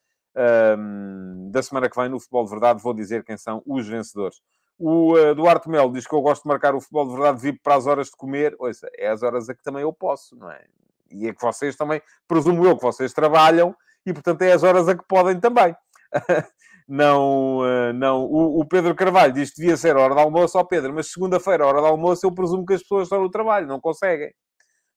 da 1.51 1.61
semana 1.61 1.91
que 1.91 2.01
vem, 2.01 2.09
no 2.09 2.21
Futebol 2.21 2.45
de 2.45 2.51
Verdade, 2.51 2.81
vou 2.81 2.95
dizer 2.95 3.25
quem 3.25 3.37
são 3.37 3.63
os 3.67 3.87
vencedores. 3.87 4.41
O 4.79 5.13
Duarte 5.35 5.69
Melo 5.69 5.93
diz 5.93 6.07
que 6.07 6.15
eu 6.15 6.23
gosto 6.23 6.45
de 6.45 6.49
marcar 6.49 6.73
o 6.73 6.81
Futebol 6.81 7.09
de 7.09 7.15
Verdade 7.15 7.41
VIP 7.41 7.61
para 7.63 7.75
as 7.75 7.87
horas 7.87 8.07
de 8.07 8.17
comer. 8.17 8.55
Ouça, 8.57 8.89
é 8.97 9.09
as 9.09 9.25
horas 9.25 9.49
a 9.49 9.55
que 9.55 9.63
também 9.63 9.83
eu 9.83 9.93
posso, 9.93 10.37
não 10.37 10.49
é? 10.49 10.65
E 11.11 11.29
é 11.29 11.35
que 11.35 11.41
vocês 11.41 11.77
também, 11.77 12.01
presumo 12.27 12.65
eu, 12.65 12.77
que 12.77 12.83
vocês 12.83 13.13
trabalham 13.13 13.75
e, 14.07 14.13
portanto, 14.13 14.43
é 14.43 14.53
as 14.53 14.63
horas 14.63 14.89
a 14.89 14.97
que 14.97 15.05
podem 15.07 15.39
também. 15.39 15.75
não, 16.89 17.59
uh, 17.59 17.93
não. 17.95 18.25
O, 18.25 18.65
Pedro 18.67 18.95
Carvalho 18.95 19.33
diz 19.33 19.51
que 19.51 19.61
devia 19.61 19.77
ser 19.77 19.97
a 19.97 20.01
hora 20.01 20.15
de 20.15 20.21
almoço 20.21 20.59
ao 20.59 20.67
Pedro, 20.67 20.93
mas 20.95 21.13
segunda-feira, 21.13 21.65
a 21.65 21.67
hora 21.67 21.81
de 21.81 21.87
almoço, 21.87 22.27
eu 22.27 22.33
presumo 22.33 22.65
que 22.65 22.75
as 22.75 22.83
pessoas 22.83 23.05
estão 23.05 23.21
no 23.21 23.31
trabalho, 23.31 23.67
não 23.67 23.81
conseguem. 23.81 24.33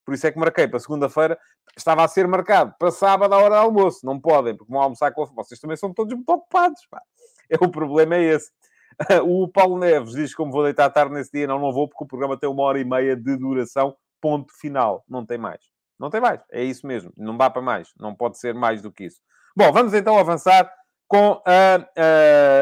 Por 0.06 0.14
isso 0.14 0.28
é 0.28 0.32
que 0.32 0.40
marquei 0.40 0.68
para 0.68 0.80
segunda-feira, 0.80 1.38
estava 1.78 2.04
a 2.04 2.08
ser 2.08 2.28
marcado 2.28 2.74
para 2.78 2.92
sábado, 2.92 3.34
à 3.34 3.38
hora 3.38 3.56
de 3.56 3.62
almoço. 3.62 4.06
Não 4.06 4.20
podem, 4.20 4.56
porque 4.56 4.72
vão 4.72 4.82
almoçar 4.82 5.12
com. 5.14 5.26
Vocês 5.28 5.60
também 5.60 5.78
são 5.78 5.94
todos 5.94 6.14
muito 6.14 6.30
ocupados, 6.30 6.86
pá. 6.90 7.02
É, 7.50 7.56
o 7.64 7.70
problema 7.70 8.16
é 8.16 8.24
esse. 8.24 8.52
O 9.26 9.48
Paulo 9.48 9.80
Neves 9.80 10.14
diz 10.14 10.30
que 10.32 10.38
como 10.38 10.52
vou 10.52 10.64
deitar 10.64 10.88
tarde 10.92 11.16
nesse 11.16 11.32
dia, 11.32 11.48
não, 11.48 11.58
não 11.58 11.74
vou, 11.74 11.88
porque 11.88 12.04
o 12.04 12.08
programa 12.08 12.38
tem 12.38 12.48
uma 12.48 12.64
hora 12.64 12.80
e 12.80 12.86
meia 12.86 13.16
de 13.16 13.36
duração, 13.38 13.96
ponto 14.22 14.54
final. 14.60 15.04
Não 15.10 15.26
tem 15.26 15.38
mais. 15.38 15.73
Não 16.00 16.10
tem 16.10 16.22
mais. 16.22 16.42
É 16.52 16.64
isso 16.64 16.86
mesmo. 16.86 17.12
Não 17.18 17.38
dá 17.38 17.50
para 17.50 17.62
mais. 17.62 17.94
Não 18.00 18.14
pode 18.14 18.38
ser 18.38 18.54
mais 18.54 18.82
do 18.82 18.92
que 18.92 19.06
isso. 19.06 19.22
Bom, 19.56 19.72
vamos 19.72 19.94
então 19.94 20.18
avançar 20.18 20.72
com 21.08 21.42
a, 21.46 21.76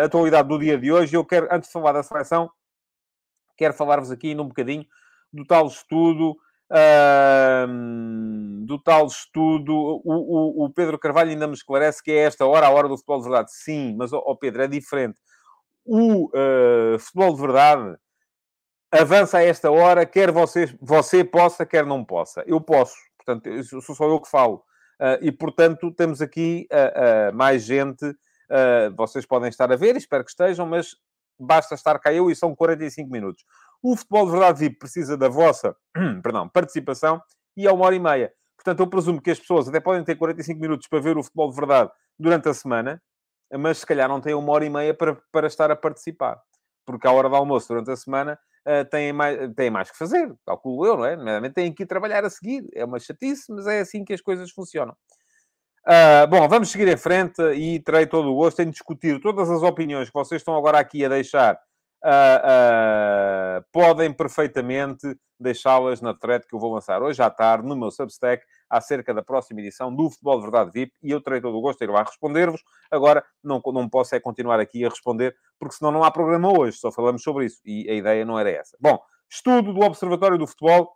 a 0.01 0.05
atualidade 0.05 0.47
do 0.47 0.59
dia 0.59 0.77
de 0.77 0.91
hoje. 0.91 1.15
Eu 1.15 1.25
quero, 1.25 1.47
antes 1.51 1.69
de 1.69 1.73
falar 1.73 1.93
da 1.93 2.03
seleção, 2.03 2.49
quero 3.57 3.73
falar-vos 3.73 4.11
aqui 4.11 4.35
num 4.35 4.47
bocadinho 4.47 4.85
do 5.31 5.45
tal 5.45 5.67
estudo. 5.67 6.37
Uh, 6.71 7.67
do 8.65 8.79
tal 8.79 9.05
estudo, 9.05 9.73
o, 9.73 10.01
o, 10.05 10.65
o, 10.65 10.69
Pedro 10.69 10.97
Carvalho 10.97 11.29
ainda 11.31 11.45
me 11.45 11.53
esclarece 11.53 12.01
que 12.01 12.09
é 12.09 12.19
esta 12.19 12.45
hora 12.45 12.65
a 12.65 12.69
hora 12.69 12.87
do 12.87 12.95
futebol 12.95 13.17
de 13.17 13.23
verdade. 13.23 13.51
Sim, 13.51 13.93
mas, 13.97 14.13
oh, 14.13 14.35
Pedro, 14.37 14.63
é 14.63 14.67
diferente. 14.69 15.17
O 15.83 16.27
uh, 16.27 16.97
futebol 16.97 17.35
de 17.35 17.41
verdade 17.41 17.97
avança 18.91 19.39
a 19.39 19.43
esta 19.43 19.69
hora, 19.69 20.05
quer 20.05 20.31
você, 20.31 20.73
você 20.81 21.23
possa, 21.23 21.65
quer 21.65 21.85
não 21.85 22.05
possa. 22.05 22.43
Eu 22.45 22.61
posso, 22.61 22.95
portanto, 23.23 23.63
sou 23.81 23.95
só 23.95 24.05
eu 24.05 24.19
que 24.19 24.29
falo. 24.29 24.63
Uh, 24.99 25.17
e, 25.21 25.31
portanto, 25.31 25.91
temos 25.91 26.21
aqui 26.21 26.67
uh, 26.71 27.35
mais 27.35 27.63
gente 27.63 28.15
vocês 28.97 29.25
podem 29.25 29.47
estar 29.47 29.71
a 29.71 29.77
ver, 29.77 29.95
espero 29.95 30.25
que 30.25 30.31
estejam, 30.31 30.65
mas 30.65 30.97
basta 31.39 31.73
estar 31.73 31.97
cá 31.99 32.13
eu 32.13 32.29
e 32.29 32.35
são 32.35 32.53
45 32.53 33.09
minutos. 33.09 33.45
O 33.81 33.95
Futebol 33.95 34.25
de 34.25 34.31
Verdade 34.31 34.59
VIP 34.59 34.79
precisa 34.79 35.17
da 35.17 35.27
vossa 35.27 35.75
perdão, 36.21 36.49
participação 36.49 37.21
e 37.55 37.65
é 37.65 37.71
uma 37.71 37.85
hora 37.85 37.95
e 37.95 37.99
meia. 37.99 38.33
Portanto, 38.55 38.81
eu 38.81 38.87
presumo 38.87 39.21
que 39.21 39.31
as 39.31 39.39
pessoas 39.39 39.67
até 39.67 39.79
podem 39.79 40.03
ter 40.03 40.15
45 40.15 40.59
minutos 40.59 40.87
para 40.87 40.99
ver 40.99 41.17
o 41.17 41.23
Futebol 41.23 41.49
de 41.49 41.55
Verdade 41.55 41.91
durante 42.17 42.47
a 42.47 42.53
semana, 42.53 43.01
mas 43.57 43.79
se 43.79 43.85
calhar 43.85 44.07
não 44.07 44.21
têm 44.21 44.35
uma 44.35 44.51
hora 44.53 44.65
e 44.65 44.69
meia 44.69 44.93
para, 44.93 45.17
para 45.31 45.47
estar 45.47 45.71
a 45.71 45.75
participar. 45.75 46.39
Porque 46.85 47.07
à 47.07 47.11
hora 47.11 47.27
do 47.27 47.35
almoço, 47.35 47.69
durante 47.69 47.89
a 47.89 47.95
semana, 47.95 48.37
uh, 48.67 48.85
têm, 48.89 49.13
mais, 49.13 49.53
têm 49.55 49.69
mais 49.69 49.91
que 49.91 49.97
fazer, 49.97 50.33
calculo 50.45 50.85
eu, 50.85 50.97
não 50.97 51.05
é? 51.05 51.15
Nomeadamente 51.15 51.55
têm 51.55 51.73
que 51.73 51.83
ir 51.83 51.87
trabalhar 51.87 52.23
a 52.25 52.29
seguir. 52.29 52.67
É 52.73 52.85
uma 52.85 52.99
chatice, 52.99 53.51
mas 53.51 53.67
é 53.67 53.79
assim 53.79 54.03
que 54.03 54.13
as 54.13 54.21
coisas 54.21 54.51
funcionam. 54.51 54.95
Uh, 55.87 56.27
bom, 56.29 56.47
vamos 56.47 56.69
seguir 56.69 56.87
em 56.87 56.97
frente 56.97 57.41
e 57.55 57.79
terei 57.79 58.05
todo 58.05 58.31
o 58.31 58.35
gosto 58.35 58.61
em 58.61 58.69
discutir 58.69 59.19
todas 59.19 59.49
as 59.49 59.63
opiniões 59.63 60.09
que 60.09 60.13
vocês 60.13 60.41
estão 60.41 60.55
agora 60.55 60.79
aqui 60.79 61.03
a 61.03 61.09
deixar. 61.09 61.59
Uh, 62.03 63.59
uh, 63.59 63.65
podem 63.71 64.11
perfeitamente 64.11 65.15
deixá-las 65.39 66.01
na 66.01 66.15
thread 66.15 66.47
que 66.47 66.55
eu 66.55 66.59
vou 66.59 66.73
lançar 66.73 67.01
hoje 67.01 67.21
à 67.21 67.29
tarde 67.29 67.67
no 67.67 67.75
meu 67.75 67.91
Substack 67.91 68.43
acerca 68.69 69.13
da 69.13 69.21
próxima 69.21 69.59
edição 69.59 69.93
do 69.93 70.09
Futebol 70.09 70.37
de 70.37 70.43
Verdade 70.43 70.71
VIP 70.71 70.93
e 71.03 71.11
eu 71.11 71.21
terei 71.21 71.41
todo 71.41 71.57
o 71.57 71.61
gosto 71.61 71.81
em 71.81 71.85
ir 71.85 71.91
lá 71.91 72.03
responder-vos. 72.03 72.63
Agora, 72.89 73.23
não, 73.43 73.61
não 73.67 73.87
posso 73.89 74.15
é 74.15 74.19
continuar 74.19 74.59
aqui 74.59 74.83
a 74.85 74.89
responder, 74.89 75.35
porque 75.59 75.75
senão 75.75 75.91
não 75.91 76.03
há 76.03 76.09
programa 76.09 76.51
hoje, 76.57 76.77
só 76.77 76.91
falamos 76.91 77.21
sobre 77.21 77.45
isso 77.45 77.61
e 77.65 77.89
a 77.89 77.93
ideia 77.93 78.25
não 78.25 78.39
era 78.39 78.49
essa. 78.49 78.77
Bom, 78.79 78.99
estudo 79.29 79.73
do 79.73 79.81
Observatório 79.81 80.37
do 80.37 80.47
Futebol 80.47 80.91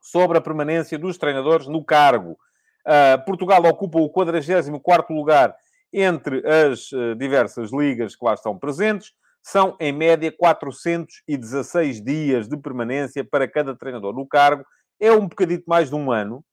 sobre 0.00 0.38
a 0.38 0.40
permanência 0.40 0.98
dos 0.98 1.18
treinadores 1.18 1.66
no 1.66 1.84
cargo. 1.84 2.38
Uh, 2.86 3.22
Portugal 3.26 3.62
ocupa 3.64 3.98
o 3.98 4.08
44 4.08 5.14
lugar 5.14 5.54
entre 5.92 6.42
as 6.46 6.92
uh, 6.92 7.14
diversas 7.14 7.72
ligas 7.72 8.16
que 8.16 8.24
lá 8.24 8.34
estão 8.34 8.58
presentes. 8.58 9.12
São, 9.50 9.74
em 9.80 9.92
média, 9.92 10.30
416 10.30 12.04
dias 12.04 12.46
de 12.46 12.54
permanência 12.58 13.24
para 13.24 13.48
cada 13.48 13.74
treinador 13.74 14.12
no 14.12 14.26
cargo. 14.26 14.62
É 15.00 15.10
um 15.10 15.26
bocadito 15.26 15.64
mais 15.66 15.88
de 15.88 15.94
um 15.94 16.12
ano. 16.12 16.44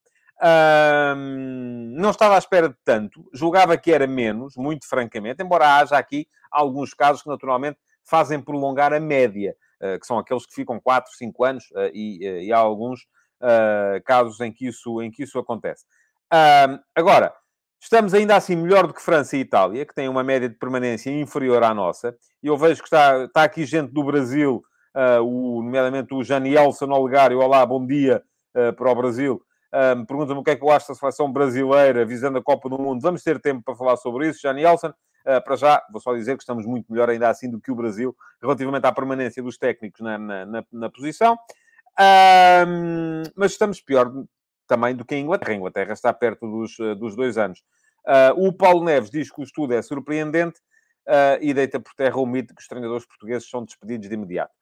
Não 1.97 2.12
estava 2.12 2.36
à 2.36 2.38
espera 2.38 2.69
de 2.69 2.75
tanto. 2.86 3.29
Julgava 3.34 3.77
que 3.77 3.91
era 3.91 4.08
menos, 4.08 4.55
muito 4.55 4.88
francamente, 4.88 5.43
embora 5.43 5.75
haja 5.75 5.97
aqui 5.97 6.25
alguns 6.49 6.93
casos 6.93 7.21
que, 7.21 7.27
naturalmente, 7.27 7.77
fazem 8.05 8.39
prolongar 8.39 8.93
a 8.93 8.99
média, 8.99 9.58
uh, 9.81 9.99
que 9.99 10.08
são 10.08 10.17
aqueles 10.17 10.45
que 10.45 10.55
ficam 10.55 10.79
4, 10.79 11.12
5 11.17 11.43
anos, 11.43 11.65
uh, 11.71 11.91
e, 11.93 12.45
e, 12.47 12.53
há 12.53 12.58
alguns 12.60 13.05
casos 14.05 14.39
em 14.39 14.53
que, 14.53 14.67
isso, 14.67 15.01
em 15.01 15.12
que 15.12 15.21
isso 15.21 15.38
acontece. 15.38 15.84
Agora, 16.95 17.34
estamos 17.86 18.15
ainda 18.15 18.36
assim 18.36 18.56
melhor 18.56 18.88
do 18.88 18.93
que 18.93 19.02
França 19.02 19.38
e 19.38 19.41
Itália, 19.41 19.86
que 19.86 19.93
têm 19.93 20.10
uma 20.10 20.24
média 20.24 20.50
de 20.50 20.56
permanência 20.56 21.12
inferior 21.12 21.63
à 21.63 21.71
nossa. 21.71 22.17
E 22.41 22.48
eu 22.48 22.58
vejo 22.58 22.82
que 22.82 22.88
está, 22.88 23.26
está 23.26 23.43
aqui 23.43 23.63
gente 23.63 23.93
do 23.93 24.04
Brasil, 24.04 24.63
uh, 24.95 25.24
o, 25.24 25.62
nomeadamente 25.62 26.12
o 26.13 26.24
Janielson 26.24 26.89
Olegário. 26.91 27.39
Olá, 27.39 27.63
bom 27.63 27.86
dia 27.86 28.24
uh, 28.56 28.74
para 28.74 28.91
o 28.91 28.95
Brasil. 28.95 29.41
Uh, 29.71 30.04
Pergunta-me 30.08 30.39
o 30.39 30.43
que 30.43 30.52
é 30.52 30.56
que 30.56 30.63
eu 30.63 30.71
acho 30.71 30.88
da 30.88 30.95
seleção 30.95 31.32
brasileira 31.32 32.04
visando 32.04 32.39
a 32.39 32.43
Copa 32.43 32.67
do 32.69 32.80
Mundo. 32.80 33.02
Vamos 33.02 33.21
ter 33.21 33.39
tempo 33.39 33.62
para 33.63 33.76
falar 33.76 33.98
sobre 33.98 34.30
isso. 34.30 34.41
Janielson, 34.41 34.89
uh, 34.89 35.43
para 35.43 35.56
já, 35.56 35.84
vou 35.91 36.02
só 36.02 36.12
dizer 36.15 36.36
que 36.38 36.41
estamos 36.41 36.65
muito 36.65 36.91
melhor 36.91 37.12
ainda 37.12 37.30
assim 37.30 37.52
do 37.52 37.62
que 37.62 37.71
o 37.71 37.76
Brasil, 37.76 38.15
relativamente 38.41 38.88
à 38.88 38.91
permanência 38.91 39.43
dos 39.43 39.60
técnicos 39.60 40.02
na, 40.02 40.17
na, 40.17 40.45
na, 40.48 40.63
na 40.71 40.89
posição. 40.89 41.38
mas 43.36 43.52
estamos 43.52 43.80
pior 43.80 44.12
também 44.67 44.95
do 44.95 45.06
que 45.06 45.15
a 45.15 45.19
Inglaterra. 45.19 45.51
A 45.51 45.56
Inglaterra 45.56 45.93
está 45.93 46.13
perto 46.13 46.47
dos, 46.47 46.80
eh, 46.80 46.95
dos 46.95 47.15
dois 47.15 47.38
anos. 47.38 47.60
Uh, 48.06 48.47
o 48.47 48.54
Paulo 48.54 48.84
Neves 48.84 49.10
diz 49.10 49.32
que 49.32 49.41
o 49.41 49.43
estudo 49.43 49.73
é 49.73 49.82
surpreendente 49.82 50.60
uh, 51.08 51.41
e 51.41 51.54
deita 51.54 51.80
por 51.80 51.93
terra 51.95 52.17
o 52.17 52.25
mito 52.25 52.54
que 52.54 52.62
os 52.62 52.67
treinadores 52.67 53.06
portugueses 53.06 53.49
são 53.49 53.65
despedidos 53.65 54.08
de 54.08 54.13
imediato. 54.13 54.54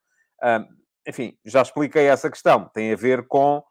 Uh, 0.42 0.64
enfim, 1.06 1.36
já 1.44 1.60
expliquei 1.60 2.06
essa 2.06 2.30
questão. 2.30 2.70
Tem 2.72 2.92
a 2.92 2.96
ver 2.96 3.26
com 3.28 3.62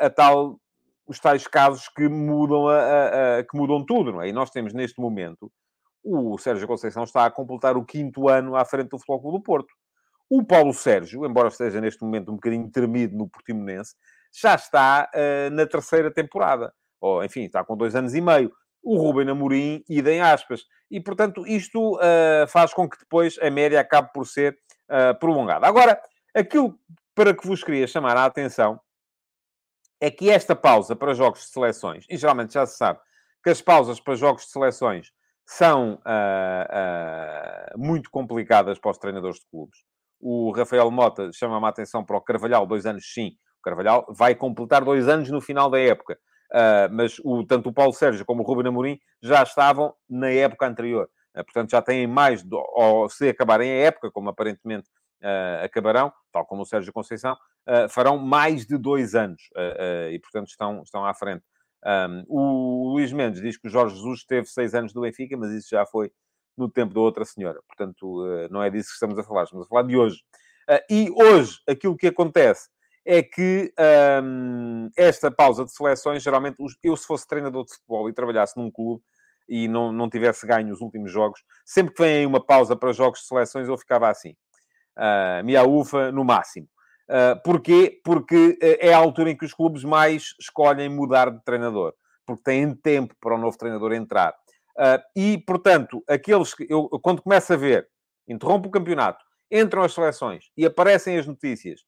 a 0.00 0.08
tal, 0.08 0.58
os 1.06 1.18
tais 1.18 1.46
casos 1.46 1.90
que 1.90 2.08
mudam, 2.08 2.68
a, 2.68 2.78
a, 2.78 3.38
a, 3.38 3.44
que 3.44 3.54
mudam 3.54 3.84
tudo, 3.84 4.12
não 4.12 4.22
é? 4.22 4.28
E 4.28 4.32
nós 4.32 4.48
temos 4.48 4.72
neste 4.72 4.98
momento 4.98 5.52
o 6.02 6.38
Sérgio 6.38 6.66
Conceição 6.66 7.04
está 7.04 7.26
a 7.26 7.30
completar 7.30 7.76
o 7.76 7.84
quinto 7.84 8.28
ano 8.28 8.56
à 8.56 8.64
frente 8.64 8.88
do 8.88 8.98
Futebol 8.98 9.20
Clube 9.20 9.38
do 9.38 9.42
Porto. 9.42 9.74
O 10.30 10.44
Paulo 10.44 10.72
Sérgio, 10.72 11.26
embora 11.26 11.48
esteja 11.48 11.80
neste 11.80 12.02
momento 12.02 12.30
um 12.30 12.34
bocadinho 12.34 12.70
tremido 12.70 13.16
no 13.16 13.28
Portimonense, 13.28 13.94
já 14.32 14.54
está 14.54 15.10
uh, 15.14 15.50
na 15.50 15.66
terceira 15.66 16.10
temporada. 16.10 16.72
Ou, 17.00 17.24
enfim, 17.24 17.44
está 17.44 17.64
com 17.64 17.76
dois 17.76 17.94
anos 17.94 18.14
e 18.14 18.20
meio. 18.20 18.52
O 18.82 18.96
Ruben 18.96 19.28
Amorim, 19.28 19.84
idem 19.88 20.20
aspas. 20.20 20.64
E, 20.90 21.00
portanto, 21.00 21.46
isto 21.46 21.96
uh, 21.96 22.46
faz 22.48 22.72
com 22.72 22.88
que 22.88 22.98
depois 22.98 23.38
a 23.40 23.50
média 23.50 23.80
acabe 23.80 24.10
por 24.12 24.26
ser 24.26 24.56
uh, 24.88 25.18
prolongada. 25.18 25.66
Agora, 25.66 26.00
aquilo 26.34 26.78
para 27.14 27.34
que 27.34 27.46
vos 27.46 27.64
queria 27.64 27.86
chamar 27.86 28.16
a 28.16 28.24
atenção 28.24 28.80
é 30.00 30.10
que 30.10 30.30
esta 30.30 30.54
pausa 30.54 30.94
para 30.94 31.14
jogos 31.14 31.40
de 31.40 31.46
seleções, 31.48 32.06
e 32.08 32.16
geralmente 32.16 32.54
já 32.54 32.64
se 32.64 32.76
sabe 32.76 33.00
que 33.42 33.50
as 33.50 33.60
pausas 33.60 33.98
para 33.98 34.14
jogos 34.14 34.44
de 34.44 34.50
seleções 34.50 35.10
são 35.44 35.94
uh, 35.94 37.74
uh, 37.74 37.78
muito 37.78 38.10
complicadas 38.10 38.78
para 38.78 38.90
os 38.90 38.98
treinadores 38.98 39.40
de 39.40 39.46
clubes. 39.50 39.78
O 40.20 40.52
Rafael 40.52 40.90
Mota 40.90 41.30
chama-me 41.32 41.66
a 41.66 41.70
atenção 41.70 42.04
para 42.04 42.16
o 42.16 42.20
Carvalhal, 42.20 42.66
dois 42.66 42.86
anos 42.86 43.12
sim, 43.12 43.32
Carvalhal 43.68 44.06
vai 44.08 44.34
completar 44.34 44.84
dois 44.84 45.08
anos 45.08 45.30
no 45.30 45.40
final 45.40 45.70
da 45.70 45.78
época. 45.78 46.18
Uh, 46.50 46.88
mas 46.90 47.18
o, 47.22 47.44
tanto 47.44 47.68
o 47.68 47.72
Paulo 47.72 47.92
Sérgio 47.92 48.24
como 48.24 48.42
o 48.42 48.46
Ruben 48.46 48.68
Amorim 48.68 48.98
já 49.22 49.42
estavam 49.42 49.94
na 50.08 50.30
época 50.30 50.66
anterior. 50.66 51.08
Uh, 51.36 51.44
portanto, 51.44 51.70
já 51.70 51.82
têm 51.82 52.06
mais, 52.06 52.42
do, 52.42 52.56
ou 52.74 53.08
se 53.08 53.28
acabarem 53.28 53.70
a 53.70 53.74
época, 53.74 54.10
como 54.10 54.30
aparentemente 54.30 54.88
uh, 55.22 55.64
acabarão, 55.64 56.10
tal 56.32 56.46
como 56.46 56.62
o 56.62 56.66
Sérgio 56.66 56.92
Conceição, 56.92 57.36
farão 57.90 58.16
mais 58.16 58.66
de 58.66 58.78
dois 58.78 59.14
anos. 59.14 59.42
e, 60.10 60.18
portanto, 60.20 60.48
estão, 60.48 60.82
estão 60.82 61.04
à 61.04 61.12
frente. 61.12 61.44
Um, 61.84 62.24
o 62.26 62.92
Luís 62.94 63.12
Mendes 63.12 63.42
diz 63.42 63.58
que 63.58 63.68
o 63.68 63.70
Jorge 63.70 63.94
Jesus 63.94 64.24
teve 64.24 64.46
seis 64.46 64.74
anos 64.74 64.90
do 64.94 65.02
Benfica, 65.02 65.36
mas 65.36 65.50
isso 65.50 65.68
já 65.72 65.84
foi 65.84 66.10
no 66.56 66.70
tempo 66.70 66.94
da 66.94 67.00
outra 67.00 67.26
senhora. 67.26 67.60
Portanto, 67.66 68.48
não 68.50 68.62
é 68.62 68.70
disso 68.70 68.88
que 68.88 68.94
estamos 68.94 69.18
a 69.18 69.22
falar. 69.22 69.44
Estamos 69.44 69.66
a 69.66 69.68
falar 69.68 69.82
de 69.82 69.98
hoje. 69.98 70.22
e 70.88 71.10
hoje, 71.10 71.58
aquilo 71.68 71.94
que 71.94 72.06
acontece 72.06 72.70
é 73.10 73.22
que 73.22 73.72
um, 74.22 74.90
esta 74.94 75.30
pausa 75.30 75.64
de 75.64 75.72
seleções, 75.72 76.22
geralmente, 76.22 76.58
eu 76.82 76.94
se 76.94 77.06
fosse 77.06 77.26
treinador 77.26 77.64
de 77.64 77.72
futebol 77.72 78.06
e 78.06 78.12
trabalhasse 78.12 78.54
num 78.54 78.70
clube 78.70 79.02
e 79.48 79.66
não, 79.66 79.90
não 79.90 80.10
tivesse 80.10 80.46
ganho 80.46 80.70
os 80.70 80.82
últimos 80.82 81.10
jogos, 81.10 81.40
sempre 81.64 81.94
que 81.94 82.02
vem 82.02 82.18
aí 82.18 82.26
uma 82.26 82.44
pausa 82.44 82.76
para 82.76 82.92
jogos 82.92 83.20
de 83.20 83.26
seleções, 83.26 83.66
eu 83.66 83.78
ficava 83.78 84.10
assim. 84.10 84.36
Uh, 84.94 85.42
Mia 85.42 85.64
ufa 85.64 86.12
no 86.12 86.22
máximo. 86.22 86.68
Uh, 87.08 87.42
porquê? 87.42 87.98
Porque 88.04 88.58
uh, 88.62 88.76
é 88.78 88.92
a 88.92 88.98
altura 88.98 89.30
em 89.30 89.36
que 89.38 89.46
os 89.46 89.54
clubes 89.54 89.84
mais 89.84 90.34
escolhem 90.38 90.90
mudar 90.90 91.30
de 91.30 91.42
treinador. 91.44 91.94
Porque 92.26 92.42
têm 92.42 92.74
tempo 92.74 93.14
para 93.18 93.36
o 93.36 93.38
novo 93.38 93.56
treinador 93.56 93.94
entrar. 93.94 94.34
Uh, 94.76 95.00
e, 95.16 95.38
portanto, 95.46 96.04
aqueles 96.06 96.52
que... 96.52 96.66
Eu, 96.68 96.90
quando 97.02 97.22
começo 97.22 97.50
a 97.54 97.56
ver, 97.56 97.88
interrompo 98.28 98.68
o 98.68 98.70
campeonato, 98.70 99.24
entram 99.50 99.82
as 99.82 99.94
seleções 99.94 100.50
e 100.54 100.66
aparecem 100.66 101.16
as 101.16 101.26
notícias 101.26 101.80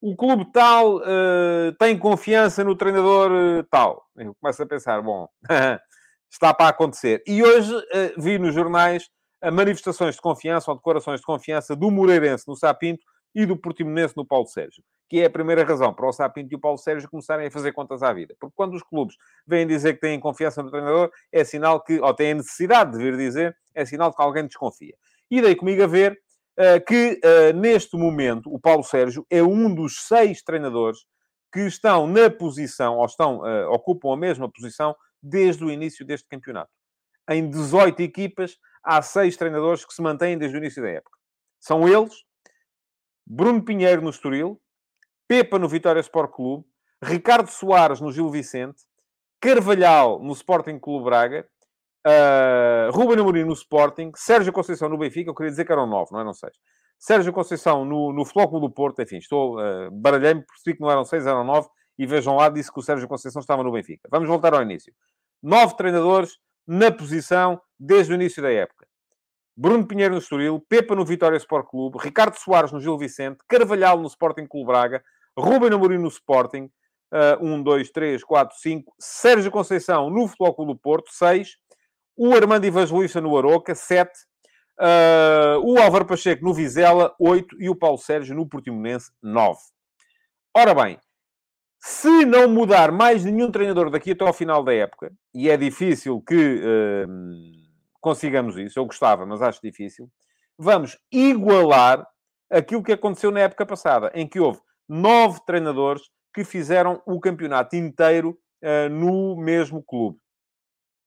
o 0.00 0.14
clube 0.14 0.44
tal 0.52 0.96
uh, 0.96 1.72
tem 1.78 1.98
confiança 1.98 2.62
no 2.62 2.76
treinador 2.76 3.30
uh, 3.30 3.64
tal. 3.70 4.04
Eu 4.16 4.34
começo 4.40 4.62
a 4.62 4.66
pensar, 4.66 5.00
bom, 5.02 5.28
está 6.30 6.52
para 6.52 6.68
acontecer. 6.68 7.22
E 7.26 7.42
hoje 7.42 7.74
uh, 7.74 7.82
vi 8.20 8.38
nos 8.38 8.54
jornais 8.54 9.08
manifestações 9.52 10.14
de 10.14 10.20
confiança 10.20 10.70
ou 10.70 10.76
declarações 10.76 11.20
de 11.20 11.26
confiança 11.26 11.76
do 11.76 11.90
Moreirense 11.90 12.48
no 12.48 12.56
Sapinto 12.56 13.04
e 13.34 13.44
do 13.44 13.56
Portimonense 13.56 14.16
no 14.16 14.24
Paulo 14.24 14.46
Sérgio, 14.46 14.82
que 15.08 15.20
é 15.20 15.26
a 15.26 15.30
primeira 15.30 15.62
razão 15.62 15.92
para 15.92 16.08
o 16.08 16.12
Sapinto 16.12 16.52
e 16.52 16.56
o 16.56 16.58
Paulo 16.58 16.78
Sérgio 16.78 17.08
começarem 17.08 17.46
a 17.46 17.50
fazer 17.50 17.72
contas 17.72 18.02
à 18.02 18.12
vida. 18.12 18.34
Porque 18.40 18.54
quando 18.56 18.74
os 18.74 18.82
clubes 18.82 19.14
vêm 19.46 19.66
dizer 19.66 19.94
que 19.94 20.00
têm 20.00 20.18
confiança 20.18 20.62
no 20.62 20.70
treinador, 20.70 21.10
é 21.30 21.44
sinal 21.44 21.80
que, 21.82 22.00
ou 22.00 22.14
têm 22.14 22.32
a 22.32 22.34
necessidade 22.36 22.92
de 22.92 22.98
vir 22.98 23.16
dizer, 23.16 23.56
é 23.74 23.84
sinal 23.84 24.10
de 24.10 24.16
que 24.16 24.22
alguém 24.22 24.46
desconfia. 24.46 24.94
E 25.30 25.42
daí 25.42 25.54
comigo 25.54 25.82
a 25.82 25.86
ver 25.86 26.18
que, 26.86 27.20
uh, 27.22 27.56
neste 27.56 27.96
momento, 27.96 28.52
o 28.52 28.58
Paulo 28.58 28.82
Sérgio 28.82 29.26
é 29.28 29.42
um 29.42 29.74
dos 29.74 30.06
seis 30.06 30.42
treinadores 30.42 31.00
que 31.52 31.60
estão 31.60 32.06
na 32.06 32.30
posição, 32.30 32.96
ou 32.96 33.04
estão, 33.04 33.38
uh, 33.38 33.70
ocupam 33.70 34.12
a 34.12 34.16
mesma 34.16 34.50
posição 34.50 34.94
desde 35.22 35.64
o 35.64 35.70
início 35.70 36.04
deste 36.04 36.28
campeonato. 36.28 36.70
Em 37.28 37.48
18 37.48 38.00
equipas, 38.00 38.56
há 38.82 39.02
seis 39.02 39.36
treinadores 39.36 39.84
que 39.84 39.92
se 39.92 40.00
mantêm 40.00 40.38
desde 40.38 40.56
o 40.56 40.60
início 40.60 40.82
da 40.82 40.90
época. 40.90 41.16
São 41.60 41.88
eles 41.88 42.14
Bruno 43.26 43.62
Pinheiro 43.64 44.02
no 44.02 44.10
Estoril, 44.10 44.60
Pepa 45.26 45.58
no 45.58 45.68
Vitória 45.68 46.00
Sport 46.00 46.30
Clube, 46.30 46.64
Ricardo 47.02 47.50
Soares 47.50 48.00
no 48.00 48.12
Gil 48.12 48.30
Vicente, 48.30 48.82
Carvalhal 49.40 50.22
no 50.22 50.32
Sporting 50.32 50.78
Clube 50.78 51.06
Braga, 51.06 51.48
uh, 52.06 52.90
Ruben 52.92 53.18
Amorim 53.18 53.44
no 53.44 53.52
Sporting, 53.52 54.12
Sérgio 54.14 54.52
Conceição 54.52 54.88
no 54.88 54.96
Benfica, 54.96 55.30
eu 55.30 55.34
queria 55.34 55.50
dizer 55.50 55.64
que 55.64 55.72
eram 55.72 55.86
nove, 55.86 56.12
não 56.12 56.20
eram 56.20 56.32
seis. 56.32 56.56
Sérgio 56.98 57.32
Conceição 57.32 57.84
no, 57.84 58.12
no 58.12 58.24
Flóculo 58.24 58.60
do 58.60 58.72
Porto, 58.72 59.02
enfim, 59.02 59.16
estou, 59.16 59.58
uh, 59.58 59.90
baralhei-me, 59.90 60.42
percebi 60.42 60.76
que 60.76 60.80
não 60.80 60.90
eram 60.90 61.04
seis, 61.04 61.26
eram 61.26 61.44
nove, 61.44 61.68
e 61.98 62.06
vejam 62.06 62.36
lá, 62.36 62.48
disse 62.48 62.72
que 62.72 62.78
o 62.78 62.82
Sérgio 62.82 63.08
Conceição 63.08 63.40
estava 63.40 63.62
no 63.62 63.72
Benfica. 63.72 64.08
Vamos 64.10 64.28
voltar 64.28 64.54
ao 64.54 64.62
início. 64.62 64.92
Nove 65.42 65.76
treinadores 65.76 66.38
na 66.66 66.90
posição 66.90 67.60
desde 67.78 68.12
o 68.12 68.14
início 68.14 68.42
da 68.42 68.50
época. 68.50 68.86
Bruno 69.56 69.86
Pinheiro 69.86 70.12
no 70.14 70.20
Estoril, 70.20 70.62
Pepa 70.68 70.94
no 70.94 71.04
Vitória 71.04 71.36
Sport 71.38 71.68
Clube, 71.68 71.98
Ricardo 71.98 72.36
Soares 72.36 72.72
no 72.72 72.80
Gil 72.80 72.98
Vicente, 72.98 73.38
Carvalhal 73.48 73.98
no 73.98 74.06
Sporting 74.06 74.46
Clube 74.46 74.66
Braga, 74.66 75.02
Ruben 75.38 75.72
Amorim 75.72 75.98
no 75.98 76.08
Sporting, 76.08 76.70
uh, 77.12 77.42
1, 77.42 77.62
2, 77.62 77.90
3, 77.90 78.24
4, 78.24 78.58
5, 78.58 78.94
Sérgio 78.98 79.50
Conceição 79.50 80.10
no 80.10 80.28
Futebol 80.28 80.54
Clube 80.54 80.72
do 80.74 80.78
Porto, 80.78 81.10
6, 81.10 81.56
o 82.16 82.34
Armando 82.34 82.64
Evangelista 82.64 83.20
no 83.20 83.36
Aroca, 83.36 83.74
7, 83.74 84.10
uh, 84.80 85.60
o 85.62 85.78
Álvaro 85.78 86.06
Pacheco 86.06 86.44
no 86.44 86.54
Vizela, 86.54 87.14
8 87.20 87.60
e 87.60 87.68
o 87.68 87.76
Paulo 87.76 87.98
Sérgio 87.98 88.34
no 88.34 88.48
Portimonense, 88.48 89.10
9. 89.22 89.58
Ora 90.56 90.74
bem, 90.74 90.98
se 91.80 92.24
não 92.24 92.48
mudar 92.48 92.90
mais 92.90 93.24
nenhum 93.24 93.50
treinador 93.50 93.90
daqui 93.90 94.12
até 94.12 94.26
ao 94.26 94.32
final 94.32 94.64
da 94.64 94.72
época, 94.72 95.12
e 95.34 95.50
é 95.50 95.56
difícil 95.56 96.22
que... 96.22 96.62
Uh, 96.64 97.66
consigamos 98.06 98.56
isso. 98.56 98.78
Eu 98.78 98.86
gostava, 98.86 99.26
mas 99.26 99.42
acho 99.42 99.60
difícil. 99.60 100.08
Vamos 100.56 100.96
igualar 101.10 102.06
aquilo 102.48 102.84
que 102.84 102.92
aconteceu 102.92 103.32
na 103.32 103.40
época 103.40 103.66
passada, 103.66 104.12
em 104.14 104.28
que 104.28 104.38
houve 104.38 104.60
nove 104.88 105.40
treinadores 105.44 106.02
que 106.32 106.44
fizeram 106.44 107.02
o 107.04 107.18
campeonato 107.18 107.74
inteiro 107.74 108.38
uh, 108.62 108.88
no 108.88 109.36
mesmo 109.36 109.82
clube. 109.82 110.18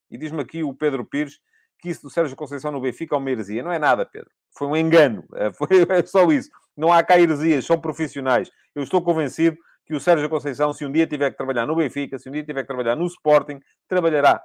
E 0.10 0.18
diz-me 0.18 0.42
aqui 0.42 0.64
o 0.64 0.74
Pedro 0.74 1.06
Pires 1.06 1.40
que 1.80 1.90
isso 1.90 2.02
do 2.02 2.10
Sérgio 2.10 2.36
Conceição 2.36 2.72
no 2.72 2.82
Benfica 2.82 3.16
é 3.16 3.18
uma 3.18 3.32
heresia. 3.32 3.64
Não 3.64 3.72
é 3.72 3.80
nada, 3.80 4.06
Pedro. 4.06 4.30
Foi 4.58 4.68
um 4.68 4.76
engano. 4.76 5.24
Uh, 5.32 5.54
foi 5.56 5.86
é 5.90 6.06
só 6.06 6.30
isso. 6.32 6.50
Não 6.76 6.92
há 6.92 7.02
cá 7.04 7.20
heresias, 7.20 7.66
são 7.66 7.80
profissionais. 7.80 8.52
Eu 8.76 8.84
estou 8.84 9.02
convencido 9.02 9.58
que 9.86 9.96
o 9.96 10.00
Sérgio 10.00 10.30
Conceição, 10.30 10.72
se 10.74 10.86
um 10.86 10.92
dia 10.92 11.08
tiver 11.08 11.32
que 11.32 11.38
trabalhar 11.38 11.66
no 11.66 11.76
Benfica, 11.76 12.20
se 12.20 12.30
um 12.30 12.32
dia 12.32 12.44
tiver 12.44 12.62
que 12.62 12.68
trabalhar 12.68 12.96
no 12.96 13.06
Sporting, 13.06 13.60
trabalhará 13.88 14.42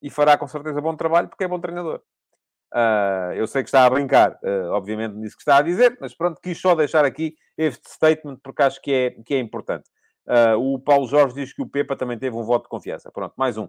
e 0.00 0.08
fará 0.08 0.38
com 0.38 0.46
certeza 0.46 0.80
bom 0.80 0.96
trabalho 0.96 1.28
porque 1.28 1.44
é 1.44 1.48
bom 1.48 1.60
treinador. 1.60 2.00
Uh, 2.72 3.32
eu 3.34 3.46
sei 3.46 3.62
que 3.62 3.68
está 3.68 3.84
a 3.84 3.90
brincar, 3.90 4.32
uh, 4.42 4.70
obviamente, 4.72 5.14
nisso 5.14 5.36
que 5.36 5.42
está 5.42 5.56
a 5.56 5.62
dizer, 5.62 5.96
mas 6.00 6.14
pronto, 6.14 6.40
quis 6.40 6.58
só 6.60 6.74
deixar 6.74 7.04
aqui 7.04 7.34
este 7.56 7.90
statement 7.90 8.38
porque 8.42 8.62
acho 8.62 8.80
que 8.80 8.92
é, 8.92 9.10
que 9.24 9.34
é 9.34 9.38
importante. 9.38 9.88
Uh, 10.28 10.74
o 10.74 10.78
Paulo 10.78 11.08
Jorge 11.08 11.34
diz 11.34 11.52
que 11.52 11.62
o 11.62 11.66
Pepa 11.66 11.96
também 11.96 12.18
teve 12.18 12.36
um 12.36 12.42
voto 12.42 12.64
de 12.64 12.68
confiança. 12.68 13.10
Pronto, 13.10 13.34
mais 13.36 13.56
um. 13.56 13.68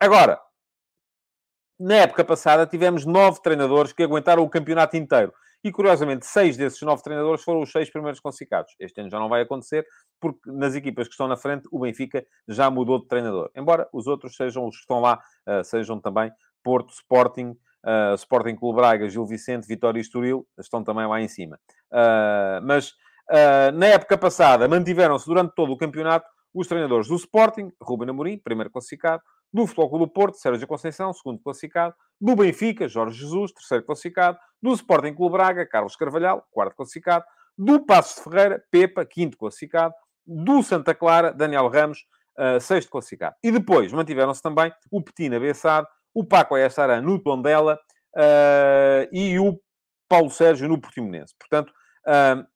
agora, 0.00 0.40
na 1.78 1.96
época 1.96 2.24
passada, 2.24 2.66
tivemos 2.66 3.04
nove 3.04 3.40
treinadores 3.40 3.92
que 3.92 4.02
aguentaram 4.02 4.42
o 4.42 4.48
campeonato 4.48 4.96
inteiro. 4.96 5.32
E, 5.62 5.72
curiosamente, 5.72 6.24
seis 6.24 6.56
desses 6.56 6.80
nove 6.82 7.02
treinadores 7.02 7.42
foram 7.42 7.60
os 7.60 7.70
seis 7.72 7.90
primeiros 7.90 8.20
classificados. 8.20 8.74
Este 8.78 9.00
ano 9.00 9.10
já 9.10 9.18
não 9.18 9.28
vai 9.28 9.42
acontecer, 9.42 9.86
porque 10.20 10.50
nas 10.50 10.74
equipas 10.74 11.08
que 11.08 11.12
estão 11.12 11.26
na 11.26 11.36
frente, 11.36 11.68
o 11.70 11.80
Benfica 11.80 12.24
já 12.46 12.70
mudou 12.70 13.00
de 13.00 13.08
treinador. 13.08 13.50
Embora 13.56 13.88
os 13.92 14.06
outros 14.06 14.36
sejam 14.36 14.66
os 14.66 14.76
que 14.76 14.82
estão 14.82 15.00
lá, 15.00 15.20
uh, 15.48 15.64
sejam 15.64 16.00
também 16.00 16.30
Porto, 16.62 16.92
Sporting, 16.92 17.56
uh, 17.84 18.14
Sporting 18.14 18.54
Clube 18.54 18.76
Braga, 18.76 19.08
Gil 19.08 19.26
Vicente, 19.26 19.66
Vitória 19.66 19.98
e 19.98 20.02
Estoril, 20.02 20.46
estão 20.58 20.84
também 20.84 21.06
lá 21.06 21.20
em 21.20 21.28
cima. 21.28 21.58
Uh, 21.92 22.62
mas, 22.62 22.94
na 23.74 23.86
época 23.86 24.16
passada, 24.16 24.66
mantiveram-se 24.66 25.26
durante 25.26 25.54
todo 25.54 25.72
o 25.72 25.76
campeonato 25.76 26.26
os 26.54 26.66
treinadores 26.66 27.08
do 27.08 27.16
Sporting, 27.16 27.70
Ruben 27.80 28.10
Amorim, 28.10 28.38
primeiro 28.38 28.70
classificado, 28.70 29.22
do 29.52 29.66
Futebol 29.66 29.98
do 29.98 30.08
Porto, 30.08 30.36
Sérgio 30.36 30.66
Conceição, 30.66 31.12
segundo 31.12 31.40
classificado, 31.40 31.94
do 32.20 32.34
Benfica, 32.36 32.88
Jorge 32.88 33.18
Jesus, 33.20 33.52
terceiro 33.52 33.84
classificado, 33.84 34.38
do 34.62 34.72
Sporting 34.72 35.14
Clube 35.14 35.32
Braga, 35.32 35.66
Carlos 35.66 35.96
Carvalhal, 35.96 36.46
quarto 36.50 36.76
classificado, 36.76 37.24
do 37.56 37.84
Passos 37.84 38.16
de 38.16 38.22
Ferreira, 38.22 38.64
Pepa, 38.70 39.04
quinto 39.04 39.36
classificado, 39.36 39.94
do 40.26 40.62
Santa 40.62 40.94
Clara, 40.94 41.32
Daniel 41.32 41.68
Ramos, 41.68 42.06
uh, 42.38 42.60
sexto 42.60 42.90
classificado. 42.90 43.36
E 43.42 43.50
depois 43.50 43.92
mantiveram-se 43.92 44.42
também 44.42 44.72
o 44.90 45.02
Petina 45.02 45.40
Bessado, 45.40 45.86
o 46.12 46.24
Paco 46.24 46.54
Ayassarã 46.54 47.00
no 47.00 47.18
Tondela 47.18 47.78
uh, 48.14 49.08
e 49.10 49.38
o 49.38 49.58
Paulo 50.08 50.30
Sérgio 50.30 50.68
no 50.68 50.80
Portimonense. 50.80 51.34
Portanto, 51.38 51.72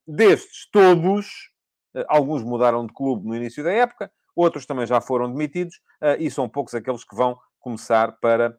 destes 0.07 0.69
todos, 0.71 1.51
alguns 2.09 2.43
mudaram 2.43 2.87
de 2.87 2.93
clube 2.93 3.27
no 3.27 3.37
início 3.37 3.63
da 3.63 3.73
época, 3.73 4.11
outros 4.35 4.67
também 4.67 4.87
já 4.87 5.01
foram 5.01 5.31
demitidos 5.31 5.81
e 6.19 6.31
são 6.31 6.49
poucos 6.49 6.75
aqueles 6.75 7.05
que 7.05 7.15
vão 7.15 7.39
começar 7.61 8.13
para 8.21 8.57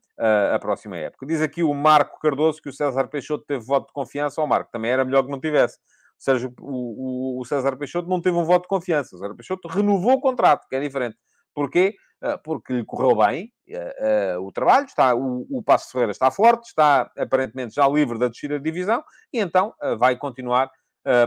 a 0.53 0.59
próxima 0.59 0.97
época. 0.97 1.25
Diz 1.25 1.41
aqui 1.41 1.63
o 1.63 1.73
Marco 1.73 2.19
Cardoso 2.19 2.61
que 2.61 2.69
o 2.69 2.73
César 2.73 3.07
Peixoto 3.07 3.43
teve 3.45 3.63
voto 3.63 3.87
de 3.87 3.93
confiança. 3.93 4.39
ao 4.39 4.47
Marco, 4.47 4.71
também 4.71 4.91
era 4.91 5.03
melhor 5.03 5.23
que 5.23 5.31
não 5.31 5.39
tivesse. 5.39 5.77
Sérgio, 6.17 6.53
o, 6.61 7.41
o, 7.41 7.45
César 7.45 7.75
Peixoto 7.75 8.07
não 8.07 8.21
teve 8.21 8.37
um 8.37 8.45
voto 8.45 8.63
de 8.63 8.69
confiança. 8.69 9.15
O 9.15 9.19
César 9.19 9.35
Peixoto 9.35 9.67
renovou 9.67 10.13
o 10.13 10.21
contrato, 10.21 10.67
que 10.69 10.75
é 10.75 10.79
diferente. 10.79 11.17
Porquê? 11.53 11.95
Ah, 12.23 12.37
porque 12.37 12.71
lhe 12.71 12.85
correu 12.85 13.17
bem 13.17 13.51
uh, 13.67 14.37
uh, 14.37 14.47
o 14.47 14.49
trabalho, 14.49 14.85
está, 14.85 15.13
o, 15.13 15.45
o 15.49 15.61
Passo 15.61 15.91
Ferreira 15.91 16.13
está 16.13 16.31
forte, 16.31 16.67
está 16.67 17.11
aparentemente 17.17 17.75
já 17.75 17.85
livre 17.85 18.17
da 18.17 18.29
descida 18.29 18.57
de 18.57 18.63
divisão 18.63 19.03
e 19.33 19.39
então 19.39 19.73
uh, 19.83 19.97
vai 19.97 20.15
continuar 20.15 20.71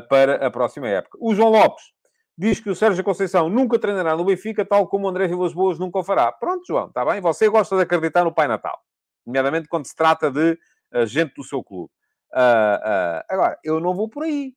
para 0.08 0.46
a 0.46 0.50
próxima 0.50 0.88
época. 0.88 1.18
O 1.20 1.34
João 1.34 1.50
Lopes 1.50 1.84
diz 2.34 2.58
que 2.58 2.70
o 2.70 2.74
Sérgio 2.74 3.04
Conceição 3.04 3.50
nunca 3.50 3.78
treinará 3.78 4.16
no 4.16 4.24
Benfica, 4.24 4.64
tal 4.64 4.88
como 4.88 5.04
o 5.04 5.10
André 5.10 5.28
Vilas 5.28 5.52
Boas 5.52 5.78
nunca 5.78 5.98
o 5.98 6.02
fará. 6.02 6.32
Pronto, 6.32 6.64
João, 6.66 6.86
está 6.86 7.04
bem? 7.04 7.20
Você 7.20 7.46
gosta 7.50 7.76
de 7.76 7.82
acreditar 7.82 8.24
no 8.24 8.32
Pai 8.32 8.48
Natal, 8.48 8.80
nomeadamente 9.26 9.68
quando 9.68 9.84
se 9.84 9.94
trata 9.94 10.30
de 10.30 10.58
gente 11.04 11.34
do 11.34 11.44
seu 11.44 11.62
clube. 11.62 11.90
agora, 13.28 13.58
eu 13.62 13.78
não 13.80 13.94
vou 13.94 14.08
por 14.08 14.22
aí. 14.22 14.54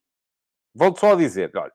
Volto 0.74 1.02
só 1.02 1.12
a 1.12 1.18
dizer, 1.18 1.52
olha, 1.58 1.74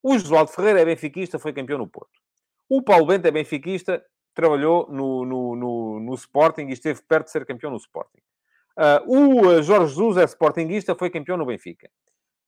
o 0.00 0.16
Josualdo 0.16 0.52
Ferreira 0.52 0.82
é 0.82 0.84
benfiquista, 0.84 1.40
foi 1.40 1.52
campeão 1.52 1.78
no 1.78 1.88
Porto. 1.88 2.20
O 2.68 2.82
Paulo 2.82 3.06
Bento 3.06 3.26
é 3.26 3.30
benfiquista, 3.30 4.04
trabalhou 4.34 4.86
no, 4.90 5.24
no, 5.24 5.56
no, 5.56 6.00
no 6.00 6.14
Sporting 6.14 6.66
e 6.66 6.72
esteve 6.72 7.00
perto 7.02 7.26
de 7.26 7.32
ser 7.32 7.46
campeão 7.46 7.70
no 7.70 7.76
Sporting. 7.78 8.20
Uh, 8.76 9.10
o 9.10 9.62
Jorge 9.62 9.88
Jesus 9.88 10.18
é 10.18 10.24
sportinguista, 10.24 10.94
foi 10.94 11.08
campeão 11.08 11.38
no 11.38 11.46
Benfica. 11.46 11.88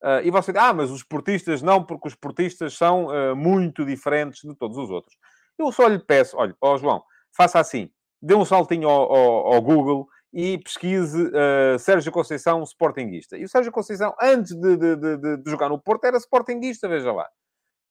Uh, 0.02 0.20
e 0.22 0.31
você 0.31 0.52
diz, 0.52 0.62
ah, 0.62 0.74
mas 0.74 0.90
os 0.90 0.98
esportistas 0.98 1.62
não, 1.62 1.83
porque 1.83 2.07
os 2.07 2.12
esportistas 2.12 2.74
são 2.74 3.07
uh, 3.07 3.35
muito 3.35 3.85
diferentes 3.85 4.42
de 4.42 4.54
todos 4.54 4.76
os 4.76 4.90
outros. 4.90 5.16
Eu 5.59 5.72
só 5.72 5.88
lhe 5.88 5.98
peço, 5.98 6.37
olha, 6.37 6.54
ó 6.61 6.76
João, 6.76 7.02
faça 7.35 7.59
assim, 7.59 7.90
dê 8.20 8.35
um 8.35 8.44
saltinho 8.44 8.88
ao, 8.88 9.11
ao, 9.11 9.54
ao 9.54 9.62
Google 9.62 10.07
e 10.33 10.59
pesquise 10.59 11.33
Sérgio 11.81 12.12
Conceição, 12.12 12.62
Sportingista. 12.62 13.37
E 13.38 13.44
o 13.44 13.48
Sérgio 13.48 13.72
Conceição, 13.72 14.14
antes 14.20 14.54
de, 14.54 14.76
de, 14.76 14.96
de, 14.96 15.37
de, 15.38 15.50
jogar 15.50 15.70
no 15.70 15.81
Porto, 15.81 16.04
era 16.04 16.18
Sportingista, 16.18 16.87
veja 16.87 17.11
lá. 17.11 17.26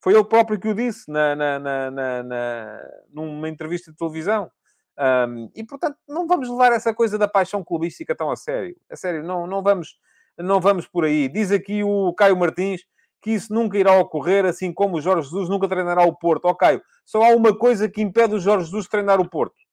Foi 0.02 0.14
ele 0.14 0.24
próprio 0.24 0.60
que 0.60 0.68
o 0.68 0.74
disse 0.74 1.10
na, 1.12 1.36
na, 1.36 1.60
na, 1.60 2.24
na 2.24 2.82
numa 3.10 3.50
entrevista 3.50 3.92
de 3.92 3.98
televisão. 3.98 4.52
Um, 5.00 5.50
e, 5.56 5.64
portanto, 5.64 5.98
não 6.08 6.28
vamos 6.28 6.50
levar 6.50 6.72
essa 6.72 6.94
coisa 6.94 7.18
da 7.18 7.28
paixão 7.28 7.64
clubística 7.64 8.16
tão 8.16 8.32
a 8.32 8.36
sério. 8.36 8.76
A 8.90 8.96
sério, 8.96 9.24
não, 9.24 9.46
não, 9.46 9.62
vamos, 9.62 10.00
não 10.38 10.60
vamos 10.60 10.88
por 10.88 11.06
aí. 11.06 11.28
Diz 11.28 11.52
aqui 11.52 11.84
o 11.84 12.14
Caio 12.14 12.38
Martins 12.38 12.82
que 13.22 13.32
isso 13.32 13.54
nunca 13.54 13.78
irá 13.78 13.94
ocorrer, 14.00 14.46
assim 14.46 14.72
como 14.72 14.98
o 14.98 15.02
Jorge 15.02 15.24
Jesus 15.24 15.50
nunca 15.50 15.68
treinará 15.68 16.04
o 16.04 16.16
Porto. 16.16 16.46
Ó, 16.46 16.52
oh, 16.52 16.56
Caio, 16.56 16.82
só 17.04 17.24
há 17.24 17.36
uma 17.36 17.58
coisa 17.58 17.90
que 17.90 18.02
impede 18.02 18.36
o 18.36 18.40
Jorge 18.40 18.66
Jesus 18.66 18.86
de 18.86 18.92
treinar 18.92 19.20
o 19.20 19.30
Porto 19.30 19.68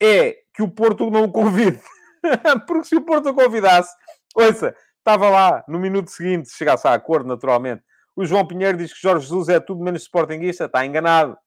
é 0.00 0.38
que 0.54 0.62
o 0.62 0.68
Porto 0.68 1.10
não 1.10 1.24
o 1.24 1.32
convide. 1.32 1.80
Porque 2.66 2.84
se 2.84 2.96
o 2.96 3.02
Porto 3.02 3.30
o 3.30 3.34
convidasse, 3.34 3.94
ouça, 4.34 4.74
estava 4.98 5.28
lá 5.28 5.64
no 5.68 5.78
minuto 5.78 6.10
seguinte, 6.10 6.48
se 6.48 6.56
chegasse 6.56 6.86
a 6.86 6.94
acordo, 6.94 7.28
naturalmente. 7.28 7.82
O 8.18 8.26
João 8.26 8.44
Pinheiro 8.44 8.76
diz 8.76 8.92
que 8.92 9.00
Jorge 9.00 9.26
Jesus 9.26 9.48
é 9.48 9.60
tudo 9.60 9.80
menos 9.80 10.02
sportinguista, 10.02 10.64
está 10.64 10.84
enganado. 10.84 11.38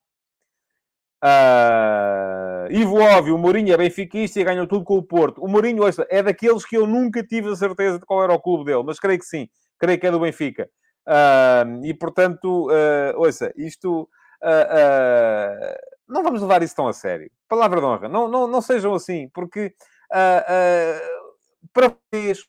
Uh... 1.22 2.72
Ivo 2.72 2.98
Óbvio, 2.98 3.36
o 3.36 3.38
Mourinho 3.38 3.74
é 3.74 3.78
benfiquista 3.78 4.40
e 4.40 4.44
ganhou 4.46 4.66
tudo 4.66 4.86
com 4.86 4.96
o 4.96 5.04
Porto. 5.04 5.44
O 5.44 5.50
Mourinho, 5.50 5.84
ouça, 5.84 6.08
é 6.10 6.24
daqueles 6.24 6.66
que 6.66 6.78
eu 6.78 6.88
nunca 6.88 7.22
tive 7.22 7.50
a 7.50 7.56
certeza 7.58 8.00
de 8.00 8.06
qual 8.06 8.24
era 8.24 8.32
o 8.32 8.40
clube 8.40 8.64
dele, 8.64 8.84
mas 8.84 9.02
creio 9.02 9.20
que 9.20 9.26
sim. 9.26 9.50
Creio 9.78 10.00
que 10.00 10.08
é 10.08 10.12
do 10.12 10.22
Benfica. 10.22 10.70
Uh, 11.06 11.84
e, 11.86 11.94
portanto, 11.94 12.70
uh, 12.70 13.18
ouça, 13.20 13.52
isto... 13.58 14.08
Uh, 14.42 15.76
não 16.08 16.24
vamos 16.24 16.42
levar 16.42 16.64
isso 16.64 16.74
tão 16.78 16.88
a 16.88 16.94
sério. 16.94 17.30
Palavra 17.50 17.82
de 17.82 17.86
honra. 17.86 18.08
Não, 18.08 18.30
não, 18.30 18.48
não 18.48 18.62
sejam 18.62 18.94
assim, 18.94 19.28
porque 19.34 19.74
para 21.74 21.94
vocês, 22.14 22.46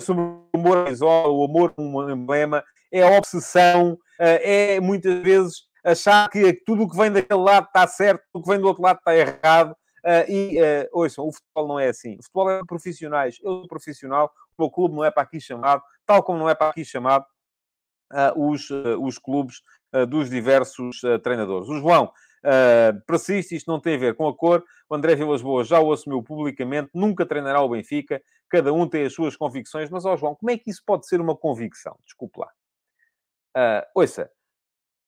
sobre 0.00 0.22
o 0.22 0.46
amor 0.54 0.86
o 1.02 1.44
amor 1.44 1.74
um 1.76 2.08
emblema, 2.08 2.62
é 2.92 3.02
a 3.02 3.16
obsessão, 3.16 3.98
é 4.18 4.78
muitas 4.80 5.20
vezes 5.22 5.62
achar 5.84 6.28
que 6.28 6.52
tudo 6.64 6.84
o 6.84 6.88
que 6.88 6.96
vem 6.96 7.10
daquele 7.10 7.40
lado 7.40 7.66
está 7.66 7.86
certo, 7.86 8.22
tudo 8.32 8.42
o 8.42 8.44
que 8.44 8.50
vem 8.50 8.60
do 8.60 8.68
outro 8.68 8.82
lado 8.82 8.98
está 8.98 9.16
errado. 9.16 9.74
Uh, 10.04 10.28
e, 10.28 10.60
uh, 10.60 10.88
ouçam, 10.92 11.28
o 11.28 11.32
futebol 11.32 11.68
não 11.68 11.78
é 11.78 11.88
assim. 11.88 12.16
O 12.18 12.22
futebol 12.24 12.50
é 12.50 12.60
profissionais. 12.66 13.38
Eu 13.40 13.60
sou 13.60 13.68
profissional, 13.68 14.32
o 14.58 14.62
meu 14.62 14.70
clube 14.70 14.96
não 14.96 15.04
é 15.04 15.12
para 15.12 15.22
aqui 15.22 15.40
chamado, 15.40 15.80
tal 16.04 16.22
como 16.24 16.40
não 16.40 16.48
é 16.48 16.56
para 16.56 16.70
aqui 16.70 16.84
chamado 16.84 17.24
uh, 18.12 18.50
os, 18.50 18.68
uh, 18.70 19.00
os 19.00 19.18
clubes 19.18 19.60
dos 20.08 20.30
diversos 20.30 21.02
treinadores. 21.22 21.68
O 21.68 21.78
João 21.78 22.10
persiste, 23.06 23.54
isto 23.54 23.70
não 23.70 23.78
tem 23.78 23.96
a 23.96 23.98
ver 23.98 24.14
com 24.14 24.26
a 24.26 24.34
cor. 24.34 24.64
O 24.88 24.94
André 24.94 25.14
Vilas 25.14 25.42
Boas 25.42 25.68
já 25.68 25.80
o 25.80 25.92
assumiu 25.92 26.22
publicamente, 26.22 26.88
nunca 26.94 27.26
treinará 27.26 27.60
o 27.60 27.68
Benfica, 27.68 28.22
cada 28.48 28.72
um 28.72 28.88
tem 28.88 29.04
as 29.04 29.12
suas 29.12 29.36
convicções, 29.36 29.90
mas, 29.90 30.06
ó 30.06 30.16
João, 30.16 30.34
como 30.34 30.50
é 30.50 30.56
que 30.56 30.70
isso 30.70 30.82
pode 30.86 31.06
ser 31.06 31.20
uma 31.20 31.36
convicção? 31.36 31.94
Desculpe 32.06 32.40
lá. 32.40 32.48
Uh, 33.56 33.84
ouça, 33.94 34.30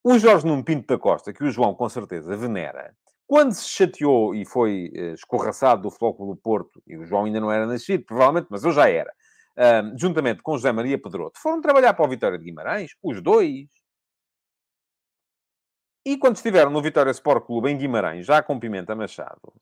o 0.03 0.19
Jorge 0.19 0.47
Nuno 0.47 0.65
Pinto 0.65 0.87
da 0.87 0.99
Costa, 0.99 1.33
que 1.33 1.43
o 1.43 1.51
João 1.51 1.75
com 1.75 1.89
certeza 1.89 2.37
venera, 2.37 2.95
quando 3.27 3.53
se 3.53 3.67
chateou 3.67 4.35
e 4.35 4.45
foi 4.45 4.93
uh, 4.95 5.15
escorraçado 5.15 5.83
do 5.83 5.91
Futebol 5.91 6.35
do 6.35 6.37
Porto, 6.37 6.83
e 6.87 6.97
o 6.97 7.07
João 7.07 7.25
ainda 7.25 7.41
não 7.41 7.51
era 7.51 7.67
nascido, 7.67 8.05
provavelmente, 8.05 8.49
mas 8.51 8.65
eu 8.65 8.73
já 8.73 8.89
era, 8.89 9.13
uh, 9.59 9.99
juntamente 9.99 10.43
com 10.43 10.57
José 10.57 10.73
Maria 10.73 11.01
Pedroto, 11.01 11.41
foram 11.41 11.61
trabalhar 11.61 11.95
para 11.95 12.05
o 12.05 12.09
Vitória 12.09 12.39
de 12.39 12.45
Guimarães, 12.45 12.93
os 13.03 13.23
dois. 13.23 13.67
E 16.07 16.19
quando 16.19 16.37
estiveram 16.37 16.71
no 16.71 16.83
Vitória 16.83 17.11
Sport 17.11 17.47
Clube 17.47 17.71
em 17.71 17.79
Guimarães, 17.79 18.27
já 18.27 18.43
com 18.43 18.61
Pimenta 18.61 18.95
Machado, 18.95 19.55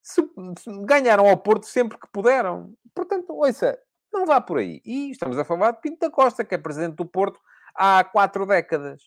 se, 0.00 0.22
se 0.58 0.84
ganharam 0.84 1.28
ao 1.28 1.36
Porto 1.36 1.66
sempre 1.66 1.98
que 1.98 2.06
puderam. 2.12 2.72
Portanto, 2.94 3.34
ouça, 3.34 3.76
não 4.12 4.24
vá 4.24 4.40
por 4.40 4.58
aí. 4.58 4.80
E 4.84 5.10
estamos 5.10 5.36
a 5.36 5.44
falar 5.44 5.72
de 5.72 5.80
Pinto 5.80 5.98
da 5.98 6.10
Costa, 6.10 6.44
que 6.44 6.54
é 6.54 6.58
presidente 6.58 6.94
do 6.94 7.04
Porto 7.04 7.40
há 7.74 8.04
quatro 8.04 8.46
décadas. 8.46 9.02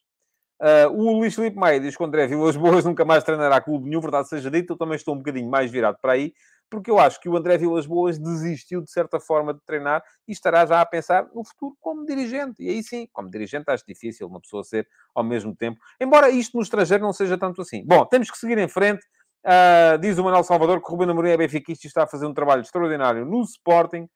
Uh, 0.61 0.87
o 0.93 1.17
Luís 1.17 1.35
Filipe 1.35 1.57
Maia 1.57 1.79
diz 1.79 1.95
que 1.95 2.01
o 2.01 2.05
André 2.05 2.25
Vilas 2.25 2.55
Boas 2.55 2.85
nunca 2.85 3.03
mais 3.03 3.23
treinará 3.23 3.59
clube 3.59 3.89
nenhum, 3.89 3.99
verdade 3.99 4.29
seja 4.29 4.49
dita. 4.49 4.73
Eu 4.73 4.77
também 4.77 4.95
estou 4.95 5.13
um 5.13 5.17
bocadinho 5.17 5.49
mais 5.49 5.69
virado 5.69 5.97
para 6.01 6.13
aí, 6.13 6.33
porque 6.69 6.89
eu 6.89 6.99
acho 6.99 7.19
que 7.19 7.27
o 7.27 7.35
André 7.35 7.57
Vilas 7.57 7.85
Boas 7.85 8.17
desistiu, 8.17 8.81
de 8.81 8.89
certa 8.89 9.19
forma, 9.19 9.53
de 9.53 9.59
treinar 9.65 10.01
e 10.27 10.31
estará 10.31 10.65
já 10.65 10.79
a 10.79 10.85
pensar 10.85 11.27
no 11.33 11.43
futuro 11.43 11.75
como 11.81 12.05
dirigente. 12.05 12.63
E 12.63 12.69
aí 12.69 12.81
sim, 12.81 13.07
como 13.11 13.29
dirigente, 13.29 13.65
acho 13.67 13.83
difícil 13.85 14.25
uma 14.25 14.39
pessoa 14.39 14.63
ser 14.63 14.87
ao 15.13 15.23
mesmo 15.23 15.53
tempo. 15.53 15.79
Embora 15.99 16.29
isto 16.29 16.55
no 16.55 16.63
estrangeiro 16.63 17.03
não 17.03 17.11
seja 17.11 17.37
tanto 17.37 17.61
assim. 17.61 17.85
Bom, 17.85 18.05
temos 18.05 18.31
que 18.31 18.37
seguir 18.37 18.57
em 18.57 18.69
frente. 18.69 19.03
Uh, 19.45 19.97
diz 19.99 20.17
o 20.17 20.23
Manuel 20.23 20.45
Salvador 20.45 20.81
que 20.81 20.87
o 20.87 20.91
Rubén 20.91 21.09
Amorim 21.09 21.31
é 21.31 21.37
benfiquista 21.37 21.85
e 21.85 21.89
está 21.89 22.03
a 22.03 22.07
fazer 22.07 22.25
um 22.25 22.33
trabalho 22.33 22.61
extraordinário 22.61 23.25
no 23.25 23.41
Sporting. 23.41 24.07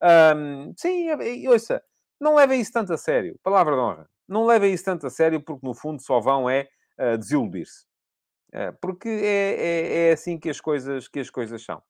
Um, 0.00 0.72
sim, 0.76 1.08
ouça, 1.48 1.82
não 2.20 2.34
levem 2.34 2.60
isso 2.60 2.72
tanto 2.72 2.92
a 2.92 2.98
sério. 2.98 3.38
Palavra 3.42 3.74
de 3.74 3.80
honra 3.80 4.08
não 4.28 4.44
levem 4.44 4.72
isso 4.72 4.84
tanto 4.84 5.06
a 5.06 5.10
sério, 5.10 5.40
porque 5.40 5.66
no 5.66 5.74
fundo 5.74 6.02
só 6.02 6.20
vão 6.20 6.48
é 6.50 6.68
uh, 6.98 7.16
desiludir-se. 7.16 7.84
Uh, 8.52 8.76
porque 8.80 9.08
é, 9.08 9.54
é, 9.54 10.08
é, 10.08 10.12
assim 10.12 10.38
que 10.38 10.48
as, 10.48 10.60
coisas, 10.60 11.08
que 11.08 11.20
as 11.20 11.30
coisas 11.30 11.62
são. 11.62 11.82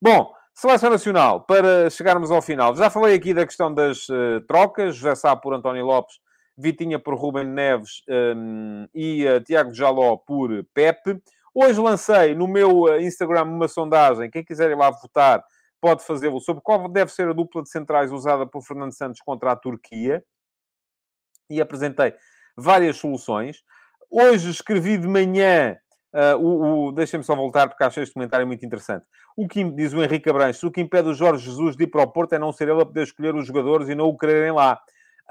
Bom, 0.00 0.32
Seleção 0.54 0.90
Nacional, 0.90 1.42
para 1.42 1.88
chegarmos 1.90 2.30
ao 2.30 2.42
final. 2.42 2.74
Já 2.74 2.90
falei 2.90 3.14
aqui 3.14 3.32
da 3.32 3.46
questão 3.46 3.72
das 3.72 4.08
uh, 4.08 4.40
trocas. 4.46 4.96
José 4.96 5.14
Sá 5.14 5.36
por 5.36 5.54
António 5.54 5.84
Lopes, 5.84 6.16
Vitinha 6.56 6.98
por 6.98 7.14
Ruben 7.14 7.46
Neves 7.46 8.02
um, 8.08 8.86
e 8.94 9.26
uh, 9.26 9.40
Tiago 9.40 9.72
Jaló 9.72 10.16
por 10.16 10.50
Pepe. 10.74 11.20
Hoje 11.54 11.80
lancei 11.80 12.34
no 12.34 12.46
meu 12.46 13.00
Instagram 13.00 13.44
uma 13.44 13.66
sondagem. 13.66 14.30
Quem 14.30 14.44
quiser 14.44 14.70
ir 14.70 14.76
lá 14.76 14.90
votar 14.90 15.42
pode 15.80 16.04
fazê-lo 16.04 16.40
sobre 16.40 16.62
qual 16.62 16.88
deve 16.88 17.10
ser 17.10 17.28
a 17.28 17.32
dupla 17.32 17.62
de 17.62 17.70
centrais 17.70 18.12
usada 18.12 18.46
por 18.46 18.62
Fernando 18.62 18.92
Santos 18.92 19.20
contra 19.20 19.52
a 19.52 19.56
Turquia 19.56 20.22
e 21.48 21.60
apresentei 21.60 22.14
várias 22.56 22.96
soluções. 22.96 23.62
Hoje 24.10 24.50
escrevi 24.50 24.98
de 24.98 25.08
manhã, 25.08 25.76
uh, 26.14 26.36
o, 26.38 26.88
o 26.88 26.92
deixem-me 26.92 27.24
só 27.24 27.34
voltar 27.34 27.68
porque 27.68 27.82
acho 27.82 28.00
este 28.00 28.14
comentário 28.14 28.46
muito 28.46 28.64
interessante. 28.64 29.04
O 29.36 29.48
que 29.48 29.64
diz 29.64 29.92
o 29.92 30.02
Henrique 30.02 30.28
Abranches, 30.28 30.62
o 30.62 30.70
que 30.70 30.80
impede 30.80 31.08
o 31.08 31.14
Jorge 31.14 31.44
Jesus 31.44 31.76
de 31.76 31.84
ir 31.84 31.86
para 31.88 32.02
o 32.02 32.12
Porto 32.12 32.34
é 32.34 32.38
não 32.38 32.52
ser 32.52 32.68
ele 32.68 32.82
a 32.82 32.86
poder 32.86 33.02
escolher 33.02 33.34
os 33.34 33.46
jogadores 33.46 33.88
e 33.88 33.94
não 33.94 34.06
o 34.06 34.18
quererem 34.18 34.52
lá. 34.52 34.80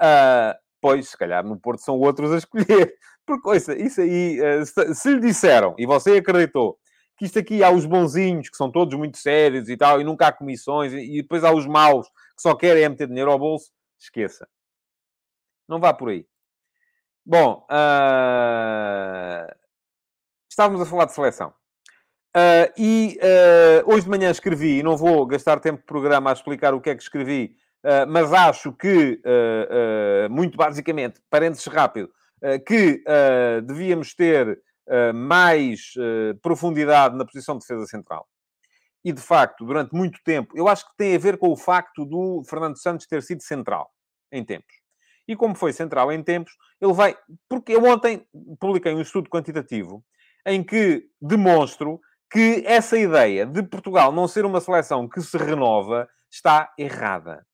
Uh, 0.00 0.58
pois, 0.80 1.10
se 1.10 1.16
calhar 1.16 1.44
no 1.44 1.58
Porto 1.58 1.80
são 1.80 1.98
outros 1.98 2.32
a 2.32 2.38
escolher. 2.38 2.94
Porque, 3.26 3.56
isso 3.56 4.00
aí, 4.00 4.40
uh, 4.40 4.94
se 4.94 5.14
lhe 5.14 5.20
disseram, 5.20 5.74
e 5.78 5.86
você 5.86 6.16
acreditou, 6.16 6.78
que 7.20 7.26
isto 7.26 7.38
aqui 7.38 7.62
há 7.62 7.70
os 7.70 7.84
bonzinhos, 7.84 8.48
que 8.48 8.56
são 8.56 8.70
todos 8.70 8.96
muito 8.96 9.18
sérios 9.18 9.68
e 9.68 9.76
tal, 9.76 10.00
e 10.00 10.04
nunca 10.04 10.28
há 10.28 10.32
comissões, 10.32 10.90
e, 10.94 11.20
depois 11.20 11.44
há 11.44 11.52
os 11.52 11.66
maus, 11.66 12.08
que 12.08 12.40
só 12.40 12.54
querem 12.54 12.82
é 12.82 12.88
meter 12.88 13.06
dinheiro 13.06 13.30
ao 13.30 13.38
bolso, 13.38 13.70
esqueça. 13.98 14.48
Não 15.68 15.78
vá 15.78 15.92
por 15.92 16.08
aí. 16.08 16.26
Bom, 17.22 17.66
uh... 17.70 19.54
estávamos 20.50 20.80
a 20.80 20.86
falar 20.86 21.04
de 21.04 21.12
seleção. 21.12 21.52
Uh, 22.34 22.72
e 22.78 23.18
uh, 23.18 23.92
hoje 23.92 24.04
de 24.04 24.10
manhã 24.10 24.30
escrevi, 24.30 24.78
e 24.78 24.82
não 24.82 24.96
vou 24.96 25.26
gastar 25.26 25.60
tempo 25.60 25.80
de 25.80 25.84
programa 25.84 26.30
a 26.30 26.32
explicar 26.32 26.72
o 26.72 26.80
que 26.80 26.88
é 26.88 26.96
que 26.96 27.02
escrevi, 27.02 27.54
uh, 27.84 28.08
mas 28.08 28.32
acho 28.32 28.72
que, 28.72 29.20
muito 30.30 30.56
basicamente, 30.56 31.20
parênteses 31.28 31.66
rápido, 31.66 32.10
que 32.66 33.04
devíamos 33.62 34.14
ter 34.14 34.58
mais 35.14 35.94
profundidade 36.42 37.16
na 37.16 37.24
posição 37.24 37.56
de 37.56 37.60
defesa 37.60 37.86
central. 37.86 38.26
E, 39.04 39.12
de 39.12 39.20
facto, 39.20 39.64
durante 39.64 39.94
muito 39.94 40.18
tempo, 40.24 40.56
eu 40.56 40.68
acho 40.68 40.84
que 40.84 40.96
tem 40.96 41.14
a 41.14 41.18
ver 41.18 41.38
com 41.38 41.50
o 41.50 41.56
facto 41.56 42.04
do 42.04 42.42
Fernando 42.48 42.78
Santos 42.78 43.06
ter 43.06 43.22
sido 43.22 43.42
central 43.42 43.90
em 44.30 44.44
tempos 44.44 44.80
e 45.30 45.36
como 45.36 45.54
foi 45.54 45.72
central 45.72 46.10
em 46.10 46.20
tempos, 46.24 46.52
ele 46.80 46.92
vai. 46.92 47.16
Porque 47.48 47.72
eu 47.72 47.84
ontem 47.84 48.26
publiquei 48.58 48.92
um 48.92 49.00
estudo 49.00 49.30
quantitativo 49.30 50.04
em 50.44 50.60
que 50.60 51.04
demonstro 51.22 52.00
que 52.28 52.64
essa 52.66 52.98
ideia 52.98 53.46
de 53.46 53.62
Portugal 53.62 54.10
não 54.10 54.26
ser 54.26 54.44
uma 54.44 54.60
seleção 54.60 55.08
que 55.08 55.20
se 55.20 55.38
renova 55.38 56.08
está 56.28 56.72
errada. 56.76 57.46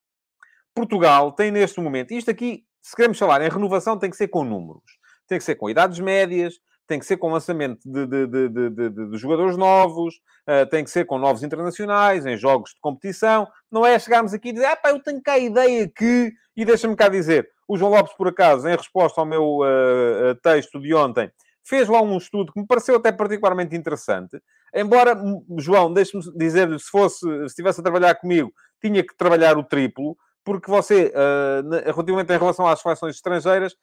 Portugal 0.75 1.33
tem 1.33 1.51
neste 1.51 1.79
momento, 1.79 2.13
isto 2.13 2.31
aqui, 2.31 2.65
se 2.81 2.97
queremos 2.97 3.19
falar 3.19 3.43
em 3.43 3.51
renovação, 3.51 3.99
tem 3.99 4.09
que 4.09 4.17
ser 4.17 4.29
com 4.29 4.43
números, 4.43 4.99
tem 5.29 5.37
que 5.37 5.45
ser 5.45 5.57
com 5.57 5.69
idades 5.69 6.01
médias, 6.01 6.55
tem 6.87 6.99
que 6.99 7.07
ser 7.07 7.17
com 7.17 7.31
lançamento 7.31 7.81
de, 7.85 8.07
de, 8.07 8.49
de, 8.49 8.91
de 9.11 9.19
jogadores 9.19 9.57
novos, 9.57 10.15
uh, 10.49 10.67
tem 10.71 10.85
que 10.85 10.91
ser 10.91 11.05
com 11.05 11.19
novos 11.19 11.43
internacionais, 11.43 12.25
em 12.25 12.37
jogos 12.37 12.71
de 12.71 12.81
competição. 12.81 13.47
Não 13.71 13.85
é 13.85 13.99
chegarmos 13.99 14.33
aqui 14.33 14.51
e 14.51 14.53
dizer, 14.53 14.67
ah 14.67 14.77
pá, 14.77 14.91
eu 14.91 15.03
tenho 15.03 15.23
cá 15.23 15.33
a 15.33 15.39
ideia 15.39 15.89
que... 15.89 16.33
E 16.57 16.65
deixa-me 16.65 16.97
cá 16.97 17.09
dizer, 17.09 17.49
o 17.69 17.77
João 17.77 17.91
Lopes, 17.91 18.15
por 18.17 18.29
acaso, 18.29 18.69
em 18.69 18.77
resposta 18.77 19.21
ao 19.21 19.27
meu 19.27 19.59
uh, 19.59 20.35
texto 20.43 20.81
de 20.81 20.95
ontem, 20.95 21.31
fez 21.65 21.89
lá 21.89 22.01
um 22.01 22.17
estudo 22.17 22.53
que 22.53 22.61
me 22.61 22.67
pareceu 22.67 22.97
até 22.97 23.11
particularmente 23.11 23.77
interessante. 23.77 24.41
Embora, 24.75 25.17
João, 25.59 25.93
deixe-me 25.93 26.23
dizer-lhe, 26.37 26.79
se 26.79 26.89
fosse, 26.91 27.19
se 27.19 27.47
estivesse 27.47 27.81
a 27.81 27.83
trabalhar 27.83 28.15
comigo, 28.15 28.53
tinha 28.81 29.03
que 29.03 29.17
trabalhar 29.17 29.59
o 29.59 29.65
triplo, 29.65 30.17
porque 30.47 30.71
você, 30.71 31.13
uh, 31.13 31.69
relativamente 31.85 32.33
em 32.33 32.39
relação 32.39 32.69
às 32.69 32.81
seleções 32.81 33.17
estrangeiras, 33.17 33.77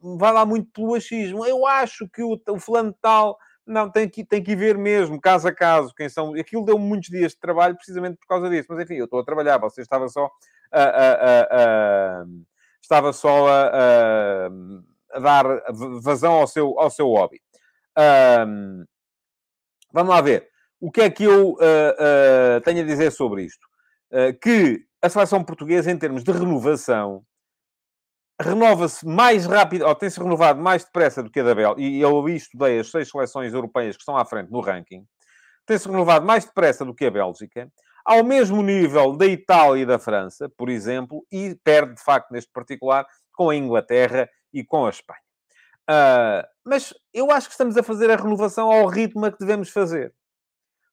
vai 0.00 0.32
lá 0.32 0.46
muito 0.46 0.70
pelo 0.70 0.94
achismo. 0.94 1.44
Eu 1.44 1.66
acho 1.66 2.08
que 2.08 2.22
o, 2.22 2.40
o 2.48 2.60
fulano 2.60 2.94
tal... 3.02 3.36
Não, 3.66 3.90
tem 3.90 4.08
que, 4.08 4.22
tem 4.22 4.42
que 4.42 4.54
ver 4.54 4.76
mesmo, 4.76 5.18
caso 5.18 5.48
a 5.48 5.52
caso, 5.52 5.94
quem 5.94 6.06
são. 6.06 6.34
Aquilo 6.34 6.66
deu 6.66 6.78
muitos 6.78 7.08
dias 7.08 7.32
de 7.32 7.38
trabalho 7.38 7.74
precisamente 7.74 8.18
por 8.18 8.26
causa 8.26 8.50
disso. 8.50 8.66
Mas 8.68 8.84
enfim, 8.84 8.96
eu 8.96 9.06
estou 9.06 9.18
a 9.20 9.24
trabalhar, 9.24 9.56
você 9.56 9.80
estava 9.80 10.06
só 10.06 10.30
a, 10.70 10.82
a, 10.82 11.40
a, 11.50 12.24
estava 12.80 13.12
só 13.12 13.48
a, 13.48 14.50
dar 15.18 15.62
vazão 16.02 16.34
ao 16.34 16.46
seu, 16.46 16.78
ao 16.78 16.90
seu 16.90 17.08
hobby. 17.08 17.40
Um, 18.46 18.84
vamos 19.90 20.14
lá 20.14 20.20
ver. 20.20 20.46
O 20.78 20.90
que 20.90 21.00
é 21.00 21.08
que 21.08 21.24
eu 21.24 21.52
uh, 21.52 21.54
uh, 21.54 22.60
tenho 22.64 22.82
a 22.82 22.86
dizer 22.86 23.10
sobre 23.12 23.44
isto? 23.44 23.66
Uh, 24.12 24.38
que 24.42 24.84
a 25.04 25.08
seleção 25.10 25.44
portuguesa, 25.44 25.90
em 25.90 25.98
termos 25.98 26.24
de 26.24 26.32
renovação, 26.32 27.22
renova-se 28.40 29.06
mais 29.06 29.44
rápido, 29.44 29.86
ou 29.86 29.94
tem-se 29.94 30.18
renovado 30.18 30.60
mais 30.62 30.82
depressa 30.82 31.22
do 31.22 31.30
que 31.30 31.40
a 31.40 31.44
da 31.44 31.54
Bélgica, 31.54 31.82
e 31.82 32.00
eu 32.00 32.26
estudei 32.30 32.80
as 32.80 32.90
seis 32.90 33.10
seleções 33.10 33.52
europeias 33.52 33.96
que 33.96 34.02
estão 34.02 34.16
à 34.16 34.24
frente 34.24 34.50
no 34.50 34.60
ranking, 34.60 35.06
tem-se 35.66 35.86
renovado 35.86 36.24
mais 36.24 36.46
depressa 36.46 36.86
do 36.86 36.94
que 36.94 37.04
a 37.04 37.10
Bélgica, 37.10 37.70
ao 38.02 38.24
mesmo 38.24 38.62
nível 38.62 39.14
da 39.14 39.26
Itália 39.26 39.82
e 39.82 39.86
da 39.86 39.98
França, 39.98 40.48
por 40.56 40.70
exemplo, 40.70 41.24
e 41.30 41.54
perde, 41.62 41.96
de 41.96 42.02
facto, 42.02 42.30
neste 42.32 42.50
particular, 42.50 43.06
com 43.32 43.50
a 43.50 43.56
Inglaterra 43.56 44.26
e 44.54 44.64
com 44.64 44.86
a 44.86 44.90
Espanha. 44.90 45.20
Uh, 45.90 46.48
mas 46.64 46.94
eu 47.12 47.30
acho 47.30 47.48
que 47.48 47.52
estamos 47.52 47.76
a 47.76 47.82
fazer 47.82 48.10
a 48.10 48.16
renovação 48.16 48.72
ao 48.72 48.86
ritmo 48.86 49.26
a 49.26 49.30
que 49.30 49.38
devemos 49.38 49.68
fazer. 49.68 50.14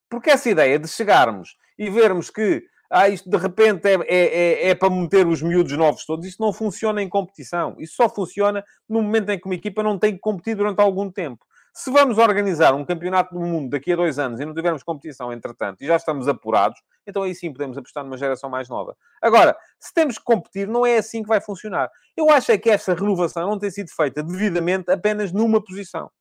Porque 0.09 0.30
essa 0.30 0.49
ideia 0.49 0.78
de 0.78 0.88
chegarmos 0.89 1.55
e 1.78 1.89
vermos 1.89 2.30
que 2.30 2.62
ah, 2.92 3.08
isto 3.08 3.30
de 3.30 3.38
repente 3.38 3.88
é, 3.88 3.94
é, 3.94 4.04
é, 4.08 4.70
é, 4.70 4.76
para 4.76 4.89
meter 4.89 5.26
os 5.26 5.42
miúdos 5.42 5.72
novos 5.78 6.06
todos. 6.06 6.26
Isto 6.26 6.44
não 6.44 6.52
funciona 6.52 7.02
em 7.02 7.08
competição. 7.08 7.74
Isso 7.80 7.96
só 7.96 8.10
funciona 8.10 8.66
no 8.88 9.02
momento 9.02 9.30
em 9.30 9.39
que 9.39 9.46
uma 9.46 9.56
equipa 9.56 9.82
não 9.82 9.98
tem 9.98 10.14
que 10.14 10.20
competir 10.20 10.56
durante 10.56 10.82
algum 10.82 11.10
tempo. 11.10 11.46
Se 11.74 11.89
vamos 11.89 12.18
organizar 12.18 12.76
um 12.76 12.84
campeonato 12.84 13.34
do 13.34 13.39
mundo 13.39 13.70
daqui 13.70 13.94
a 13.94 13.96
dois 13.96 14.20
anos 14.20 14.42
e 14.42 14.46
não 14.46 14.54
tivermos 14.54 14.84
competição 14.84 15.32
entretanto 15.32 15.82
e 15.82 15.88
já 15.88 15.96
estamos 15.96 16.28
apurados, 16.28 16.82
então 17.08 17.24
aí 17.24 17.34
sim 17.34 17.54
podemos 17.54 17.78
apostar 17.78 18.04
numa 18.04 18.18
geração 18.18 18.50
mais 18.50 18.68
nova. 18.68 18.94
Agora, 19.22 19.56
se 19.80 19.94
temos 19.94 20.18
que 20.18 20.26
competir, 20.26 20.68
não 20.68 20.86
é 20.86 20.98
assim 20.98 21.22
que 21.24 21.30
vai 21.30 21.39
funcionar. 21.39 21.89
Eu 22.18 22.30
acho 22.30 22.52
é 22.52 22.58
que 22.58 22.70
esta 22.70 22.94
renovação 22.94 23.50
não 23.50 23.58
tem 23.58 23.72
sido 23.72 23.89
feita 23.89 24.22
devidamente 24.22 24.92
apenas 24.92 25.32
numa 25.32 25.64
posição, 25.64 26.12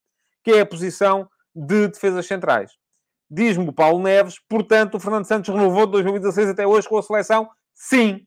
que 0.45 0.53
é 0.53 0.61
a 0.61 0.67
posição 0.67 1.29
de 1.53 1.89
defesas 1.89 2.27
centrais. 2.27 2.80
Diz-me 3.31 3.69
o 3.69 3.73
Paulo 3.73 4.03
Neves, 4.03 4.41
portanto, 4.49 4.97
o 4.97 5.01
Fernando 5.01 5.25
Santos 5.25 5.55
renovou 5.55 5.87
de 5.87 5.93
2016 5.93 6.51
até 6.51 6.67
hoje 6.67 6.89
com 6.89 6.99
a 6.99 7.03
seleção? 7.03 7.49
Sim. 7.73 8.27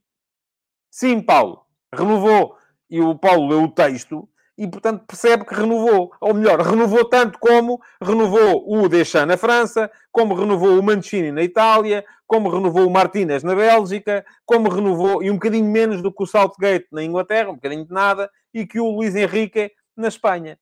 Sim, 0.90 1.22
Paulo. 1.22 1.66
Renovou. 1.94 2.56
E 2.90 3.02
o 3.02 3.18
Paulo 3.18 3.48
leu 3.48 3.64
o 3.64 3.72
texto 3.72 4.30
e, 4.58 4.68
portanto, 4.68 5.04
percebe 5.06 5.46
que 5.46 5.54
renovou. 5.54 6.12
Ou 6.22 6.34
melhor, 6.34 6.60
renovou 6.62 7.04
tanto 7.06 7.40
como 7.40 7.82
renovou 8.02 8.64
o 8.68 8.88
Deschamps 8.88 9.28
na 9.28 9.38
França, 9.38 9.92
como 10.12 10.36
renovou 10.36 10.80
o 10.80 10.84
Mancini 10.84 11.32
na 11.32 11.44
Itália, 11.44 12.06
como 12.28 12.50
renovou 12.50 12.88
o 12.88 12.92
Martínez 12.92 13.44
na 13.44 13.56
Bélgica, 13.56 14.26
como 14.46 14.70
renovou, 14.70 15.24
e 15.24 15.30
um 15.30 15.36
bocadinho 15.36 15.66
menos 15.66 16.02
do 16.02 16.14
que 16.14 16.24
o 16.24 16.28
Southgate 16.28 16.88
na 16.92 17.04
Inglaterra, 17.04 17.50
um 17.50 17.56
bocadinho 17.56 17.86
de 17.86 17.92
nada, 17.92 18.30
e 18.54 18.66
que 18.66 18.80
o 18.80 18.90
Luís 18.90 19.16
Henrique 19.16 19.72
na 19.98 20.08
Espanha. 20.08 20.58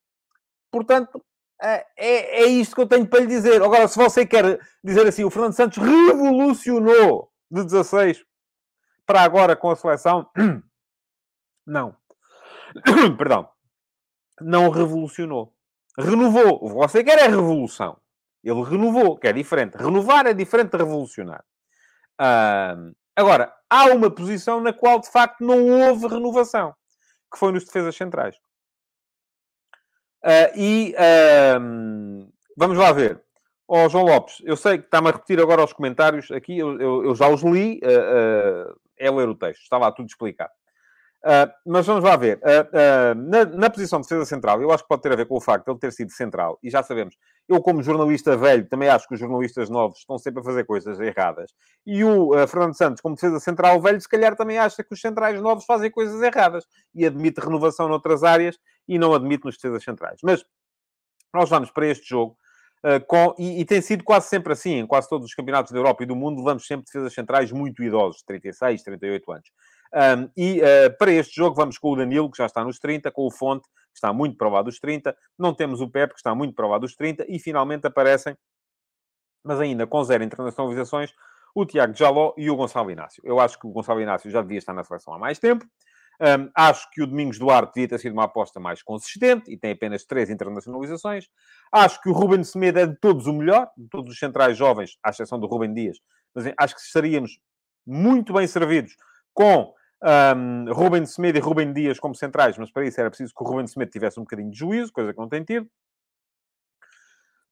Portanto, 0.71 1.23
é, 1.61 1.85
é, 1.95 2.43
é 2.43 2.45
isto 2.45 2.75
que 2.75 2.81
eu 2.81 2.87
tenho 2.87 3.05
para 3.05 3.19
lhe 3.19 3.27
dizer. 3.27 3.61
Agora, 3.61 3.87
se 3.87 3.97
você 3.97 4.25
quer 4.25 4.59
dizer 4.83 5.07
assim, 5.07 5.23
o 5.23 5.29
Fernando 5.29 5.53
Santos 5.53 5.77
revolucionou 5.77 7.31
de 7.49 7.63
16 7.63 8.23
para 9.05 9.21
agora 9.21 9.55
com 9.55 9.69
a 9.69 9.75
seleção, 9.75 10.27
não. 11.65 11.95
Perdão. 13.17 13.47
Não 14.39 14.69
revolucionou. 14.69 15.53
Renovou. 15.97 16.67
Você 16.69 17.03
quer 17.03 17.19
é 17.19 17.27
revolução. 17.27 17.97
Ele 18.43 18.63
renovou, 18.63 19.17
que 19.17 19.27
é 19.27 19.33
diferente. 19.33 19.77
Renovar 19.77 20.25
é 20.25 20.33
diferente 20.33 20.71
de 20.71 20.77
revolucionar. 20.77 21.43
Uh, 22.19 22.95
agora, 23.15 23.53
há 23.69 23.85
uma 23.85 24.09
posição 24.09 24.59
na 24.61 24.73
qual, 24.73 24.99
de 24.99 25.11
facto, 25.11 25.41
não 25.41 25.67
houve 25.67 26.07
renovação, 26.07 26.73
que 27.31 27.37
foi 27.37 27.51
nos 27.51 27.65
defesas 27.65 27.95
centrais. 27.95 28.35
Uh, 30.23 30.55
e 30.55 30.95
uh, 30.95 32.31
vamos 32.55 32.77
lá 32.77 32.91
ver. 32.91 33.19
Ó 33.67 33.85
oh, 33.85 33.89
João 33.89 34.05
Lopes, 34.05 34.41
eu 34.43 34.55
sei 34.55 34.77
que 34.77 34.85
está-me 34.85 35.07
a 35.07 35.11
repetir 35.11 35.39
agora 35.39 35.63
os 35.63 35.73
comentários 35.73 36.29
aqui, 36.29 36.59
eu, 36.59 36.79
eu, 36.79 37.05
eu 37.05 37.15
já 37.15 37.27
os 37.29 37.41
li, 37.41 37.79
uh, 37.83 38.75
é 38.99 39.09
ler 39.09 39.29
o 39.29 39.35
texto, 39.35 39.61
está 39.61 39.77
lá 39.77 39.91
tudo 39.91 40.09
explicado. 40.09 40.51
mas 41.65 41.87
vamos 41.87 42.03
lá 42.03 42.17
ver. 42.17 42.41
Na, 43.15 43.45
na, 43.45 43.69
posição 43.69 44.01
de 44.01 44.07
defesa 44.07 44.25
central, 44.25 44.61
eu 44.61 44.71
acho 44.71 44.83
que 44.83 44.89
pode 44.89 45.01
ter 45.01 45.13
a 45.13 45.15
ver 45.15 45.25
com 45.25 45.37
o 45.37 45.41
facto 45.41 45.65
de 45.65 45.71
ele 45.71 45.79
ter 45.79 45.93
sido 45.93 46.11
central, 46.11 46.59
e 46.61 46.69
já 46.69 46.83
sabemos, 46.83 47.15
eu 47.47 47.61
como 47.61 47.81
jornalista 47.81 48.35
velho, 48.35 48.67
também 48.67 48.89
acho 48.89 49.07
que 49.07 49.13
os 49.13 49.19
jornalistas 49.19 49.69
novos 49.69 49.99
estão 49.99 50.17
sempre 50.17 50.41
a 50.41 50.43
fazer 50.43 50.65
coisas 50.65 50.99
erradas. 50.99 51.51
E 51.85 52.03
o 52.03 52.31
Fernando 52.47 52.75
Santos, 52.75 53.01
como 53.01 53.15
defesa 53.15 53.39
central 53.39 53.81
velho, 53.81 54.01
se 54.01 54.09
calhar 54.09 54.35
também 54.35 54.57
acha 54.57 54.83
que 54.83 54.93
os 54.93 54.99
centrais 54.99 55.41
novos 55.41 55.63
fazem 55.63 55.89
coisas 55.89 56.21
erradas, 56.21 56.65
e 56.93 57.05
admite 57.05 57.39
renovação 57.39 57.87
noutras 57.87 58.21
áreas, 58.21 58.57
e 58.87 58.97
não 58.97 59.13
admite 59.13 59.45
nos 59.45 59.55
defesas 59.55 59.83
centrais. 59.83 60.19
Mas 60.23 60.45
nós 61.33 61.49
vamos 61.49 61.71
para 61.71 61.87
este 61.87 62.07
jogo 62.07 62.37
uh, 62.83 63.05
com, 63.05 63.35
e, 63.37 63.61
e, 63.61 63.65
tem 63.65 63.81
sido 63.81 64.03
quase 64.03 64.27
sempre 64.27 64.53
assim, 64.53 64.75
em 64.75 64.87
quase 64.87 65.07
todos 65.07 65.27
os 65.27 65.33
campeonatos 65.33 65.71
da 65.71 65.79
Europa 65.79 66.03
e 66.03 66.05
do 66.05 66.15
mundo, 66.15 66.39
levamos 66.39 66.65
sempre 66.65 66.85
defesas 66.85 67.13
centrais 67.13 67.51
muito 67.51 67.81
idosos, 67.83 68.21
36, 68.23 68.83
38 68.83 69.31
anos. 69.31 69.49
Um, 69.93 70.29
e 70.37 70.61
uh, 70.61 70.97
para 70.97 71.11
este 71.11 71.35
jogo 71.35 71.55
vamos 71.55 71.77
com 71.77 71.91
o 71.91 71.95
Danilo, 71.95 72.31
que 72.31 72.37
já 72.37 72.45
está 72.45 72.63
nos 72.63 72.79
30, 72.79 73.11
com 73.11 73.25
o 73.25 73.31
Fonte, 73.31 73.67
que 73.67 73.97
está 73.97 74.13
muito 74.13 74.37
provado 74.37 74.69
dos 74.69 74.79
30, 74.79 75.15
não 75.37 75.53
temos 75.53 75.81
o 75.81 75.89
Pepe, 75.89 76.13
que 76.13 76.19
está 76.19 76.33
muito 76.33 76.55
provado 76.55 76.81
dos 76.81 76.95
30, 76.95 77.25
e 77.27 77.39
finalmente 77.39 77.85
aparecem, 77.87 78.35
mas 79.43 79.59
ainda 79.59 79.85
com 79.85 80.03
zero 80.03 80.23
internacionalizações, 80.23 81.13
o 81.53 81.65
Tiago 81.65 81.93
Jaló 81.93 82.33
e 82.37 82.49
o 82.49 82.55
Gonçalo 82.55 82.89
Inácio. 82.89 83.21
Eu 83.25 83.39
acho 83.39 83.59
que 83.59 83.67
o 83.67 83.71
Gonçalo 83.71 83.99
Inácio 84.01 84.31
já 84.31 84.41
devia 84.41 84.57
estar 84.57 84.73
na 84.73 84.83
seleção 84.83 85.13
há 85.13 85.19
mais 85.19 85.39
tempo. 85.39 85.65
Um, 86.21 86.51
acho 86.55 86.87
que 86.91 87.01
o 87.01 87.07
Domingos 87.07 87.39
Duarte 87.39 87.73
devia 87.73 87.87
ter 87.87 87.99
sido 87.99 88.13
uma 88.13 88.25
aposta 88.25 88.59
mais 88.59 88.83
consistente 88.83 89.51
e 89.51 89.57
tem 89.57 89.71
apenas 89.71 90.05
três 90.05 90.29
internacionalizações. 90.29 91.27
Acho 91.71 91.99
que 91.99 92.09
o 92.09 92.13
Ruben 92.13 92.43
Semedo 92.43 92.77
é 92.77 92.85
de 92.85 92.95
todos 92.99 93.25
o 93.25 93.33
melhor, 93.33 93.67
de 93.75 93.87
todos 93.89 94.13
os 94.13 94.19
centrais 94.19 94.55
jovens, 94.55 94.99
à 95.03 95.09
exceção 95.09 95.39
do 95.39 95.47
Ruben 95.47 95.73
Dias. 95.73 95.97
Mas 96.35 96.45
acho 96.59 96.75
que 96.75 96.81
estaríamos 96.81 97.39
muito 97.87 98.33
bem 98.33 98.45
servidos 98.45 98.95
com 99.33 99.73
um, 100.03 100.71
Ruben 100.71 101.07
Semedo 101.07 101.39
e 101.39 101.41
Ruben 101.41 101.73
Dias 101.73 101.99
como 101.99 102.13
centrais, 102.13 102.55
mas 102.55 102.71
para 102.71 102.85
isso 102.85 102.99
era 102.99 103.09
preciso 103.09 103.33
que 103.35 103.43
o 103.43 103.47
Ruben 103.47 103.65
Semedo 103.65 103.89
tivesse 103.89 104.19
um 104.19 104.23
bocadinho 104.23 104.51
de 104.51 104.59
juízo, 104.59 104.93
coisa 104.93 105.13
que 105.13 105.19
não 105.19 105.27
tem 105.27 105.43
tido. 105.43 105.67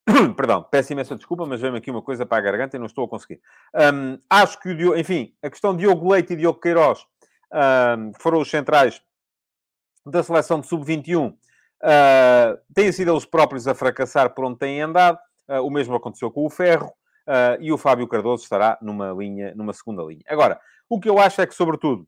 Perdão, 0.38 0.61
peço 0.61 0.93
imensa 0.93 1.15
desculpa, 1.15 1.43
mas 1.47 1.59
veio-me 1.59 1.80
aqui 1.80 1.89
uma 1.89 2.03
coisa 2.03 2.24
para 2.24 2.38
a 2.38 2.41
garganta 2.41 2.76
e 2.76 2.80
não 2.80 2.86
estou 2.86 3.05
a 3.05 3.09
conseguir. 3.09 3.41
Um, 3.74 4.20
acho 4.30 4.59
que 4.59 4.70
o 4.70 4.78
Diogo, 4.78 4.95
enfim, 4.95 5.34
a 5.41 5.49
questão 5.49 5.76
de 5.76 5.80
Diogo 5.80 6.11
Leite 6.11 6.34
e 6.34 6.36
Diogo 6.36 6.59
Queiroz 6.59 7.03
foram 8.19 8.39
os 8.39 8.49
centrais 8.49 9.01
da 10.05 10.23
seleção 10.23 10.59
de 10.59 10.67
sub-21, 10.67 11.31
uh, 11.31 12.59
têm 12.73 12.91
sido 12.91 13.11
eles 13.11 13.25
próprios 13.25 13.67
a 13.67 13.75
fracassar 13.75 14.33
por 14.33 14.45
onde 14.45 14.59
têm 14.59 14.81
andado. 14.81 15.17
Uh, 15.47 15.61
o 15.65 15.69
mesmo 15.69 15.95
aconteceu 15.95 16.31
com 16.31 16.45
o 16.45 16.49
Ferro. 16.49 16.93
Uh, 17.27 17.61
e 17.61 17.71
o 17.71 17.77
Fábio 17.77 18.07
Cardoso 18.07 18.43
estará 18.43 18.77
numa 18.81 19.11
linha, 19.11 19.53
numa 19.53 19.71
segunda 19.71 20.01
linha. 20.01 20.23
Agora, 20.27 20.59
o 20.89 20.99
que 20.99 21.07
eu 21.07 21.19
acho 21.19 21.41
é 21.41 21.45
que, 21.45 21.53
sobretudo, 21.53 22.07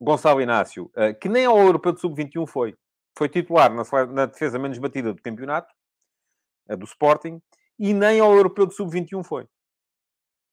Gonçalo 0.00 0.40
Inácio, 0.40 0.90
que 1.20 1.28
nem 1.28 1.44
ao 1.44 1.58
Europeu 1.58 1.92
de 1.92 2.00
Sub-21 2.00 2.46
foi, 2.46 2.76
foi 3.16 3.28
titular 3.28 3.72
na, 3.72 4.06
na, 4.06 4.26
defesa 4.26 4.58
menos 4.58 4.78
batida 4.78 5.12
do 5.12 5.22
campeonato, 5.22 5.72
do 6.76 6.84
Sporting, 6.84 7.40
e 7.78 7.92
nem 7.92 8.20
ao 8.20 8.32
Europeu 8.32 8.66
de 8.66 8.74
Sub-21 8.74 9.24
foi. 9.24 9.46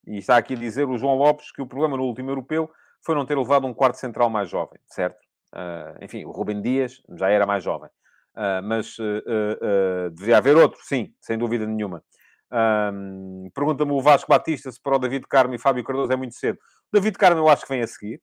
E 0.06 0.18
está 0.18 0.36
aqui 0.36 0.54
a 0.54 0.56
dizer 0.56 0.88
o 0.88 0.98
João 0.98 1.16
Lopes 1.16 1.52
que 1.52 1.62
o 1.62 1.66
problema 1.66 1.96
no 1.96 2.04
último 2.04 2.30
Europeu 2.30 2.70
foi 3.04 3.14
não 3.14 3.26
ter 3.26 3.36
levado 3.36 3.66
um 3.66 3.74
quarto 3.74 3.96
central 3.96 4.28
mais 4.30 4.48
jovem, 4.48 4.78
certo? 4.86 5.18
Uh, 5.54 6.04
enfim, 6.04 6.24
o 6.24 6.30
Rubem 6.30 6.60
Dias 6.60 7.02
já 7.16 7.30
era 7.30 7.46
mais 7.46 7.62
jovem. 7.62 7.88
Uh, 8.34 8.62
mas 8.62 8.98
uh, 8.98 10.10
deveria 10.10 10.38
haver 10.38 10.56
outro, 10.56 10.78
sim, 10.82 11.14
sem 11.20 11.38
dúvida 11.38 11.66
nenhuma. 11.66 12.02
Pergunta-me 13.54 13.92
o 13.92 14.00
Vasco 14.00 14.28
Batista 14.28 14.70
se 14.70 14.80
para 14.80 14.96
o 14.96 14.98
David 14.98 15.26
Carmo 15.28 15.54
e 15.54 15.58
Fábio 15.58 15.82
Cardoso 15.82 16.12
é 16.12 16.16
muito 16.16 16.34
cedo. 16.34 16.58
O 16.92 16.96
David 16.96 17.16
Carmo 17.16 17.40
eu 17.40 17.48
acho 17.48 17.62
que 17.62 17.68
vem 17.68 17.82
a 17.82 17.86
seguir. 17.86 18.20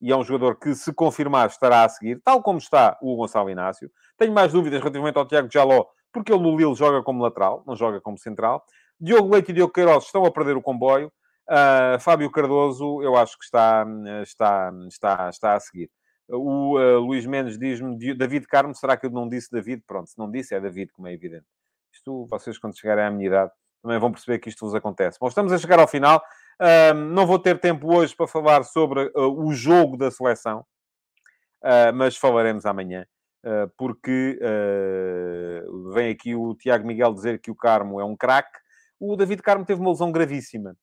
E 0.00 0.12
é 0.12 0.16
um 0.16 0.22
jogador 0.22 0.56
que, 0.56 0.74
se 0.74 0.92
confirmar, 0.92 1.48
estará 1.48 1.84
a 1.84 1.88
seguir, 1.88 2.20
tal 2.24 2.40
como 2.40 2.58
está 2.58 2.96
o 3.02 3.16
Gonçalo 3.16 3.50
Inácio. 3.50 3.90
Tenho 4.16 4.32
mais 4.32 4.52
dúvidas 4.52 4.78
relativamente 4.78 5.16
ao 5.16 5.26
Tiago 5.26 5.48
Jaló, 5.52 5.86
porque 6.12 6.32
ele 6.32 6.40
no 6.40 6.56
Lille 6.56 6.74
joga 6.74 7.02
como 7.02 7.22
lateral, 7.22 7.64
não 7.66 7.74
joga 7.74 8.00
como 8.00 8.16
central. 8.16 8.64
Diogo 9.00 9.28
Leite 9.28 9.50
e 9.50 9.54
Diogo 9.54 9.72
Queiroz 9.72 10.04
estão 10.04 10.24
a 10.24 10.30
perder 10.30 10.56
o 10.56 10.62
comboio. 10.62 11.12
Uh, 11.48 11.98
Fábio 11.98 12.30
Cardoso, 12.30 13.02
eu 13.02 13.16
acho 13.16 13.38
que 13.38 13.44
está, 13.44 13.86
está, 14.22 14.70
está, 14.86 15.30
está 15.30 15.54
a 15.54 15.60
seguir. 15.60 15.90
O 16.28 16.78
uh, 16.78 16.98
Luís 16.98 17.24
Mendes 17.24 17.58
diz-me, 17.58 18.14
David 18.14 18.46
Carmo, 18.46 18.74
será 18.74 18.98
que 18.98 19.06
eu 19.06 19.10
não 19.10 19.26
disse 19.26 19.50
David? 19.50 19.82
Pronto, 19.86 20.10
se 20.10 20.18
não 20.18 20.30
disse, 20.30 20.54
é 20.54 20.60
David, 20.60 20.92
como 20.92 21.08
é 21.08 21.14
evidente. 21.14 21.46
Isto, 21.90 22.26
vocês, 22.26 22.58
quando 22.58 22.78
chegarem 22.78 23.04
à 23.04 23.10
minha 23.10 23.26
idade, 23.26 23.50
também 23.82 23.98
vão 23.98 24.12
perceber 24.12 24.38
que 24.40 24.50
isto 24.50 24.66
vos 24.66 24.74
acontece. 24.74 25.18
Bom, 25.18 25.26
estamos 25.26 25.50
a 25.50 25.56
chegar 25.56 25.78
ao 25.78 25.88
final. 25.88 26.22
Uh, 26.60 26.92
não 26.92 27.26
vou 27.26 27.38
ter 27.38 27.58
tempo 27.58 27.94
hoje 27.96 28.14
para 28.14 28.26
falar 28.26 28.62
sobre 28.64 29.10
o 29.14 29.50
jogo 29.54 29.96
da 29.96 30.10
seleção, 30.10 30.66
mas 31.94 32.16
falaremos 32.16 32.66
amanhã. 32.66 33.06
porque 33.76 34.38
vem 35.94 36.10
aqui 36.10 36.34
o 36.34 36.54
Tiago 36.54 36.86
Miguel 36.86 37.14
dizer 37.14 37.40
que 37.40 37.50
o 37.50 37.56
Carmo 37.56 38.00
é 38.00 38.04
um 38.04 38.16
craque. 38.16 38.58
O 39.00 39.16
David 39.16 39.40
Carmo 39.42 39.64
teve 39.64 39.80
uma 39.80 39.90
lesão 39.90 40.12
gravíssima 40.12 40.76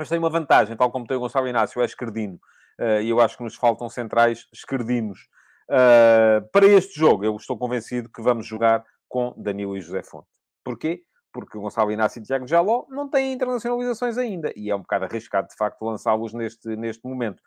mas 0.00 0.08
tem 0.08 0.18
uma 0.18 0.30
vantagem, 0.30 0.74
tal 0.78 0.90
como 0.90 1.06
tem 1.06 1.14
o 1.14 1.20
Gonçalo 1.20 1.46
Inácio, 1.46 1.82
é 1.82 1.84
esquerdino. 1.84 2.40
Uh, 2.80 3.02
e 3.02 3.10
eu 3.10 3.20
acho 3.20 3.36
que 3.36 3.42
nos 3.42 3.54
faltam 3.54 3.86
centrais 3.90 4.46
esquerdinos. 4.50 5.28
Uh, 5.68 6.40
para 6.50 6.64
este 6.66 6.98
jogo, 6.98 7.22
eu 7.22 7.36
estou 7.36 7.58
convencido 7.58 8.08
que 8.08 8.22
vamos 8.22 8.46
jogar 8.46 8.82
com 9.06 9.34
Danilo 9.36 9.76
e 9.76 9.80
José 9.82 10.02
Fonte. 10.02 10.26
Porquê? 10.64 11.02
Porque 11.30 11.58
o 11.58 11.60
Gonçalo 11.60 11.92
Inácio 11.92 12.18
e 12.18 12.22
Tiago 12.22 12.46
Jaló 12.46 12.86
não 12.88 13.10
têm 13.10 13.34
internacionalizações 13.34 14.16
ainda. 14.16 14.50
E 14.56 14.70
é 14.70 14.74
um 14.74 14.80
bocado 14.80 15.04
arriscado, 15.04 15.48
de 15.48 15.54
facto, 15.54 15.82
lançá-los 15.84 16.32
neste, 16.32 16.74
neste 16.76 17.06
momento. 17.06 17.42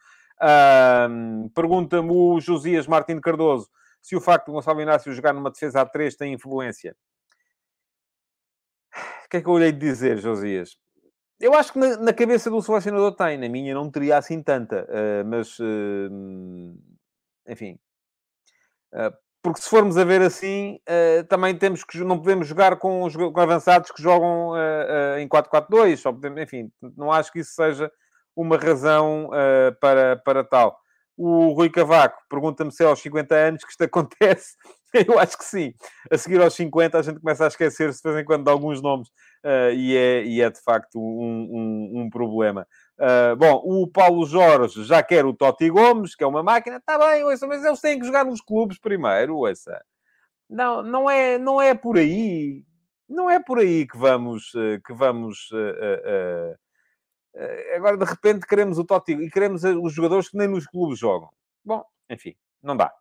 Pergunta-me 1.56 2.12
o 2.12 2.40
Josias 2.40 2.86
Martins 2.86 3.20
Cardoso 3.20 3.68
se 4.00 4.16
o 4.16 4.22
facto 4.22 4.46
de 4.46 4.52
Gonçalo 4.52 4.80
Inácio 4.80 5.12
jogar 5.12 5.34
numa 5.34 5.50
defesa 5.50 5.82
a 5.82 5.86
3 5.88 6.16
tem 6.16 6.34
influência. 6.34 6.96
O 9.26 9.30
que 9.32 9.38
é 9.38 9.42
que 9.42 9.48
eu 9.48 9.54
olhei 9.54 9.72
de 9.72 9.80
dizer, 9.80 10.20
Josias? 10.20 10.78
Eu 11.40 11.54
acho 11.54 11.74
que 11.74 11.80
na, 11.80 11.98
na, 11.98 12.14
cabeça 12.14 12.50
do 12.50 12.62
selecionador 12.62 13.16
tem, 13.16 13.38
na 13.38 13.50
minha 13.50 13.74
não 13.74 13.90
teria 13.90 14.18
assim 14.18 14.42
tanta, 14.42 14.88
uh, 14.90 15.26
mas 15.26 15.60
uh, 15.60 16.78
enfim, 17.48 17.78
uh, 18.94 19.14
porque 19.42 19.62
se 19.62 19.70
formos 19.70 19.98
a 19.98 20.06
ver 20.06 20.22
assim, 20.22 20.80
também 21.28 21.58
temos 21.58 21.84
que 21.84 21.98
não 21.98 22.18
podemos 22.18 22.48
jogar 22.48 22.78
com 22.78 23.10
com 23.12 23.40
avançados 23.42 23.92
que 23.92 24.02
jogam 24.02 24.54
em 25.20 25.28
4-4-2, 25.28 25.98
só 25.98 26.14
podemos, 26.14 26.42
enfim, 26.42 26.72
não 26.96 27.12
acho 27.12 27.30
que 27.30 27.40
isso 27.40 27.52
seja 27.54 27.92
uma 28.34 28.56
razão 28.56 29.30
para, 29.82 30.16
para 30.16 30.46
tal. 30.46 30.80
O 31.18 31.54
Rui 31.54 31.70
Cavaco 31.70 32.18
pergunta-me 32.30 32.72
se 32.72 32.84
é 32.84 32.88
aos 32.88 33.00
50 33.00 33.36
anos 33.36 33.64
que 33.64 33.72
isto 33.72 33.84
acontece. 33.86 34.56
Eu 34.94 35.18
acho 35.18 35.38
que 35.38 35.46
sim. 35.46 35.74
A 36.12 36.18
seguir 36.18 36.42
aos 36.42 36.54
50 36.54 37.00
a 37.00 37.02
gente 37.02 37.20
começa 37.20 37.46
a 37.46 37.48
esquecer-se 37.48 38.02
de 38.02 38.10
vez 38.10 38.22
em 38.22 38.26
quando 38.26 38.44
de 38.44 38.52
alguns 38.52 38.82
nomes 38.82 39.10
e, 39.76 39.98
é, 39.98 40.24
e 40.24 40.40
é 40.40 40.50
de 40.50 40.62
facto 40.62 41.00
um, 41.00 41.50
um, 41.52 42.02
um 42.02 42.10
problema. 42.10 42.68
Uh, 43.00 43.36
bom, 43.36 43.62
o 43.66 43.88
Paulo 43.88 44.26
Jorge 44.26 44.84
já 44.84 45.02
quer 45.02 45.26
o 45.26 45.34
Totti 45.34 45.70
Gomes, 45.70 46.16
que 46.16 46.24
é 46.24 46.28
uma 46.28 46.44
máquina. 46.44 46.78
Está 46.78 46.98
bem, 46.98 47.24
ouça, 47.24 47.48
mas 47.48 47.64
eles 47.64 47.82
têm 47.82 48.00
que 48.00 48.06
jogar 48.06 48.24
nos 48.24 48.40
clubes 48.40 48.80
primeiro, 48.80 49.36
ouça. 49.36 49.84
Não, 50.50 50.84
não 50.84 51.10
é, 51.10 51.38
não 51.38 51.62
é 51.62 51.74
por 51.74 51.98
aí. 51.98 52.64
Não 53.10 53.30
é 53.30 53.40
por 53.40 53.60
aí 53.60 53.88
que 53.88 53.98
vamos... 53.98 54.54
Eh, 54.56 54.80
que 54.86 54.94
vamos 54.94 55.50
uh, 55.52 55.56
uh, 55.56 56.56
agora, 57.76 57.98
de 57.98 58.06
repente, 58.06 58.46
queremos 58.46 58.78
o 58.78 58.84
Totti 58.84 59.14
e 59.14 59.30
queremos 59.30 59.64
os 59.64 59.94
jogadores 59.94 60.30
que 60.30 60.38
nem 60.38 60.48
nos 60.48 60.68
clubes 60.68 61.00
jogam. 61.00 61.30
Bom, 61.64 61.84
enfim, 62.10 62.36
não 62.62 62.78
dá. 62.78 62.92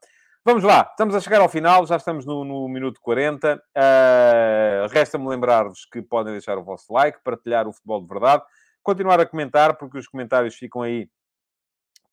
Vamos 0.45 0.65
lá, 0.65 0.89
estamos 0.91 1.15
a 1.15 1.21
chegar 1.21 1.41
ao 1.41 1.49
final, 1.49 1.87
já 1.87 1.97
estamos 1.97 2.27
no, 2.27 2.45
no 2.45 2.69
minuto 2.69 3.01
40. 3.01 3.57
Uh, 3.57 4.89
Resta-me 4.91 5.29
lembrar-vos 5.29 5.85
que 5.85 6.03
podem 6.03 6.33
deixar 6.33 6.59
o 6.59 6.65
vosso 6.65 6.93
like, 6.93 7.19
partilhar 7.23 7.69
o 7.69 7.73
futebol 7.73 8.01
de 8.01 8.09
verdade 8.09 8.43
continuar 8.83 9.21
a 9.21 9.27
comentar, 9.27 9.77
porque 9.77 9.99
os 9.99 10.09
comentários 10.09 10.57
ficam 10.57 10.83
aí 10.83 11.09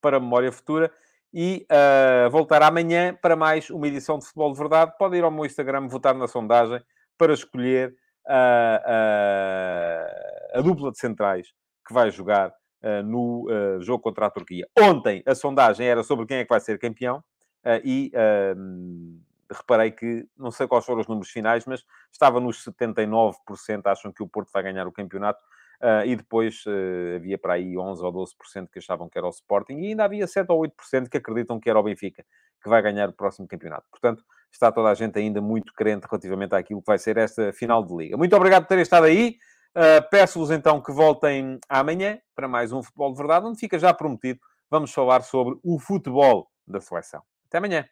para 0.02 0.18
a 0.18 0.20
memória 0.20 0.52
futura. 0.52 0.92
E 1.32 1.68
uh, 1.70 2.30
voltar 2.30 2.64
amanhã 2.64 3.16
para 3.22 3.36
mais 3.36 3.70
uma 3.70 3.88
edição 3.88 4.18
de 4.18 4.26
Futebol 4.26 4.52
de 4.52 4.58
Verdade. 4.58 4.94
Pode 4.98 5.16
ir 5.16 5.24
ao 5.24 5.30
meu 5.30 5.46
Instagram 5.46 5.88
votar 5.88 6.16
na 6.16 6.28
sondagem 6.28 6.82
para 7.18 7.34
escolher 7.34 7.96
uh, 8.26 8.80
a 10.56 10.62
dupla 10.62 10.92
de 10.92 10.98
centrais 10.98 11.54
que 11.90 11.94
vai 11.94 12.12
jogar 12.12 12.54
no 13.04 13.48
jogo 13.82 14.04
contra 14.04 14.28
a 14.28 14.30
Turquia. 14.30 14.66
Ontem 14.80 15.24
a 15.26 15.34
sondagem 15.34 15.88
era 15.88 16.04
sobre 16.04 16.28
quem 16.28 16.38
é 16.38 16.44
que 16.44 16.50
vai 16.50 16.60
ser 16.60 16.78
campeão 16.78 17.24
e 17.84 18.12
reparei 19.52 19.92
que, 19.92 20.28
não 20.38 20.52
sei 20.52 20.68
quais 20.68 20.86
foram 20.86 21.02
os 21.02 21.08
números 21.08 21.32
finais, 21.32 21.66
mas 21.66 21.84
estava 22.12 22.40
nos 22.40 22.64
79% 22.64 23.34
acham 23.86 24.14
que 24.14 24.22
o 24.22 24.28
Porto 24.28 24.52
vai 24.54 24.62
ganhar 24.64 24.88
o 24.88 24.92
campeonato 24.92 25.42
Uh, 25.82 26.04
e 26.06 26.14
depois 26.14 26.66
uh, 26.66 27.16
havia 27.16 27.38
para 27.38 27.54
aí 27.54 27.78
11 27.78 28.04
ou 28.04 28.12
12% 28.12 28.68
que 28.70 28.80
achavam 28.80 29.08
que 29.08 29.18
era 29.18 29.26
o 29.26 29.30
Sporting, 29.30 29.78
e 29.78 29.88
ainda 29.88 30.04
havia 30.04 30.28
7 30.28 30.52
ou 30.52 30.62
8% 30.68 31.08
que 31.08 31.16
acreditam 31.16 31.58
que 31.58 31.70
era 31.70 31.80
o 31.80 31.84
Benfica, 31.84 32.26
que 32.62 32.68
vai 32.68 32.82
ganhar 32.82 33.08
o 33.08 33.14
próximo 33.14 33.48
campeonato. 33.48 33.86
Portanto, 33.90 34.22
está 34.52 34.74
toda 34.74 34.90
a 34.90 34.94
gente 34.94 35.18
ainda 35.18 35.40
muito 35.40 35.74
crente 35.74 36.06
relativamente 36.06 36.54
àquilo 36.54 36.82
que 36.82 36.86
vai 36.86 36.98
ser 36.98 37.16
esta 37.18 37.54
final 37.54 37.82
de 37.82 37.96
liga. 37.96 38.18
Muito 38.18 38.36
obrigado 38.36 38.64
por 38.64 38.68
terem 38.68 38.82
estado 38.82 39.06
aí. 39.06 39.38
Uh, 39.76 40.02
Peço-vos 40.10 40.52
então 40.52 40.82
que 40.82 40.92
voltem 40.92 41.60
amanhã 41.70 42.20
para 42.36 42.48
mais 42.48 42.72
um 42.72 42.82
Futebol 42.82 43.12
de 43.12 43.18
Verdade, 43.18 43.46
onde 43.46 43.60
fica 43.60 43.78
já 43.78 43.94
prometido. 43.94 44.40
Vamos 44.70 44.92
falar 44.92 45.22
sobre 45.24 45.58
o 45.64 45.80
futebol 45.80 46.48
da 46.68 46.80
seleção. 46.80 47.22
Até 47.48 47.58
amanhã. 47.58 47.86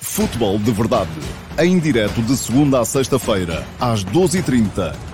Futebol 0.00 0.58
de 0.58 0.72
Verdade, 0.72 1.10
em 1.58 1.78
direto 1.78 2.20
de 2.22 2.36
segunda 2.36 2.80
a 2.80 2.84
sexta-feira, 2.84 3.64
às 3.80 4.04
12h30 4.04 5.11